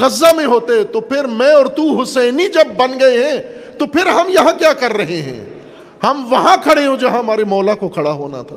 غزہ 0.00 0.26
میں 0.36 0.46
ہوتے 0.46 0.84
تو 0.84 1.00
پھر 1.00 1.24
میں 1.24 1.52
اور 1.52 1.66
تو 1.66 2.02
حسینی 2.02 2.48
جب 2.48 2.66
بن 2.76 3.00
گئے 3.00 3.30
ہیں، 3.30 3.42
تو 3.78 3.86
پھر 3.86 4.06
ہم 4.06 4.26
یہاں 4.28 4.58
کیا 4.58 4.72
کر 4.72 4.92
رہے 4.92 5.22
ہیں؟ 5.22 5.57
ہم 6.02 6.28
وہاں 6.30 6.56
کھڑے 6.62 6.86
ہوں 6.86 6.96
جہاں 6.96 7.18
ہمارے 7.18 7.44
مولا 7.44 7.74
کو 7.74 7.88
کھڑا 7.88 8.12
ہونا 8.12 8.42
تھا۔ 8.42 8.56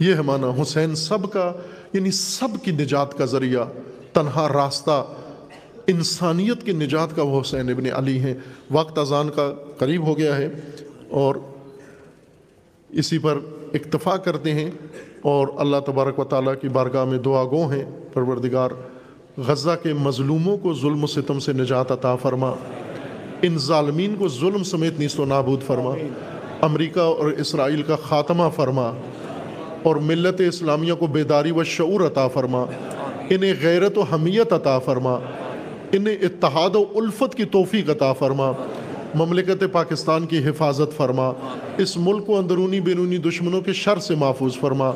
یہ 0.00 0.14
ہے 0.14 0.22
مانا 0.22 0.62
حسین 0.62 0.94
سب 0.94 1.32
کا 1.32 1.52
یعنی 1.92 2.10
سب 2.10 2.48
کی 2.62 2.70
نجات 2.70 3.18
کا 3.18 3.24
ذریعہ، 3.24 3.64
تنہا 4.12 4.48
راستہ، 4.48 5.04
انسانیت 5.86 6.62
کی 6.62 6.72
نجات 6.72 7.16
کا 7.16 7.22
وہ 7.22 7.40
حسین 7.40 7.70
ابن 7.70 7.84
علی 7.94 8.20
ہیں۔ 8.20 8.34
وقت 8.70 8.98
اذان 8.98 9.30
کا 9.30 9.52
قریب 9.78 10.06
ہو 10.06 10.18
گیا 10.18 10.36
ہے 10.36 10.48
اور 11.10 11.36
اسی 12.88 13.18
پر 13.18 13.38
اکتفا 13.74 14.16
کرتے 14.16 14.54
ہیں 14.54 14.70
اور 15.22 15.48
اللہ 15.58 15.76
تبارک 15.86 16.18
و 16.18 16.24
تعالیٰ 16.24 16.54
کی 16.60 16.68
بارگاہ 16.68 17.04
میں 17.04 17.18
دعا 17.18 17.44
گو 17.44 17.66
ہیں۔ 17.66 17.84
پروردگار 18.12 18.70
غزہ 19.46 19.70
کے 19.82 19.92
مظلوموں 19.92 20.58
کو 20.58 20.74
ظلم 20.74 21.04
و 21.04 21.06
ستم 21.06 21.38
سے 21.38 21.52
نجات 21.52 21.92
عطا 21.92 22.16
فرما۔ 22.16 22.52
ان 23.42 23.58
ظالمین 23.58 24.14
کو 24.18 24.28
ظلم 24.28 24.62
سمیت 24.62 24.98
نیست 24.98 25.20
و 25.20 25.24
نابود 25.24 25.62
فرما۔ 25.62 25.94
امریکہ 26.60 27.00
اور 27.00 27.26
اسرائیل 27.26 27.82
کا 27.82 27.96
خاتمہ 27.96 28.42
فرما۔ 28.56 28.92
اور 29.82 29.96
ملت 29.96 30.40
اسلامیہ 30.40 30.94
کو 30.94 31.06
بیداری 31.06 31.50
و 31.50 31.64
شعور 31.64 32.00
عطا 32.00 32.28
فرما۔ 32.28 32.64
انہیں 33.30 33.54
غیرت 33.62 33.98
و 33.98 34.00
حمیت 34.00 34.52
عطا 34.52 34.78
فرما۔ 34.78 35.18
انہیں 35.92 36.16
اتحاد 36.22 36.76
و 36.76 36.84
الفت 36.94 37.34
کی 37.34 37.44
توفیق 37.44 37.90
عطا 37.90 38.12
فرما۔ 38.12 38.52
مملکت 39.14 39.64
پاکستان 39.72 40.26
کی 40.26 40.38
حفاظت 40.38 40.96
فرما۔ 40.96 41.32
اس 41.78 41.96
ملک 41.96 42.26
کو 42.26 42.38
اندرونی 42.38 42.80
بیرونی 42.80 43.18
دشمنوں 43.18 43.60
کے 43.60 43.72
شر 43.72 43.98
سے 43.98 44.14
محفوظ 44.14 44.58
فرما۔ 44.60 44.92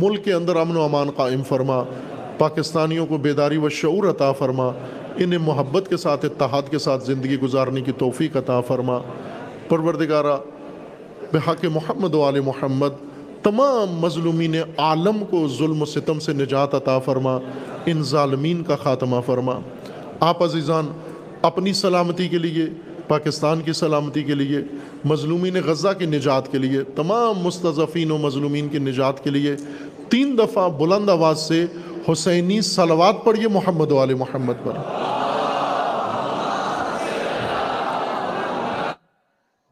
ملک 0.00 0.24
کے 0.24 0.32
اندر 0.32 0.56
امن 0.56 0.76
و 0.76 0.82
امان 0.82 1.10
قائم 1.10 1.42
فرما۔ 1.42 1.84
پاکستانیوں 2.38 3.06
کو 3.06 3.16
بیداری 3.16 3.56
و 3.56 3.68
شعور 3.68 4.08
عطا 4.08 4.32
فرما، 4.32 4.68
انہیں 5.16 5.38
محبت 5.38 5.88
کے 5.88 5.96
ساتھ، 5.96 6.24
اتحاد 6.24 6.62
کے 6.70 6.78
ساتھ 6.78 7.04
زندگی 7.04 7.36
گزارنے 7.36 7.80
کی 7.80 7.92
توفیق 7.98 8.36
عطا 8.36 8.60
فرما۔ 8.60 8.98
پروردگارہ 9.68 10.36
بحق 11.32 11.64
محمد 11.64 12.14
و 12.14 12.22
آل 12.22 12.40
محمد، 12.40 12.88
تمام 13.42 13.88
مظلومین 13.88 14.54
عالم 14.76 15.24
کو 15.30 15.48
ظلم 15.48 15.82
و 15.82 15.84
ستم 15.84 16.18
سے 16.18 16.32
نجات 16.32 16.74
عطا 16.74 16.98
فرما، 16.98 17.38
ان 17.86 18.02
ظالمین 18.02 18.62
کا 18.62 18.76
خاتمہ 18.76 19.16
فرما۔ 19.26 19.60
آپ 20.20 20.42
عزیزان، 20.42 20.86
اپنی 21.42 21.72
سلامتی 21.72 22.28
کے 22.28 22.38
لیے، 22.38 22.66
پاکستان 23.08 23.60
کی 23.60 23.72
سلامتی 23.72 24.22
کے 24.22 24.34
لیے، 24.34 24.58
مظلومین 25.04 25.56
غزہ 25.64 25.88
کی 25.98 26.06
نجات 26.06 26.52
کے 26.52 26.58
لیے، 26.58 26.82
تمام 26.82 27.38
مستضفین 27.38 28.10
و 28.10 28.18
مظلومین 28.18 28.68
کی 28.68 28.78
نجات 28.78 29.24
کے 29.24 29.30
لیے، 29.30 29.54
تین 30.08 30.38
دفعہ 30.38 30.68
بلند 30.68 31.08
آواز 31.08 31.40
سے 31.40 31.66
حسینی 32.08 32.60
سلوات 32.62 33.24
پڑھیے 33.24 33.48
محمد 33.48 33.92
والے 33.92 34.14
محمد 34.14 34.64
پر؟ 34.64 34.72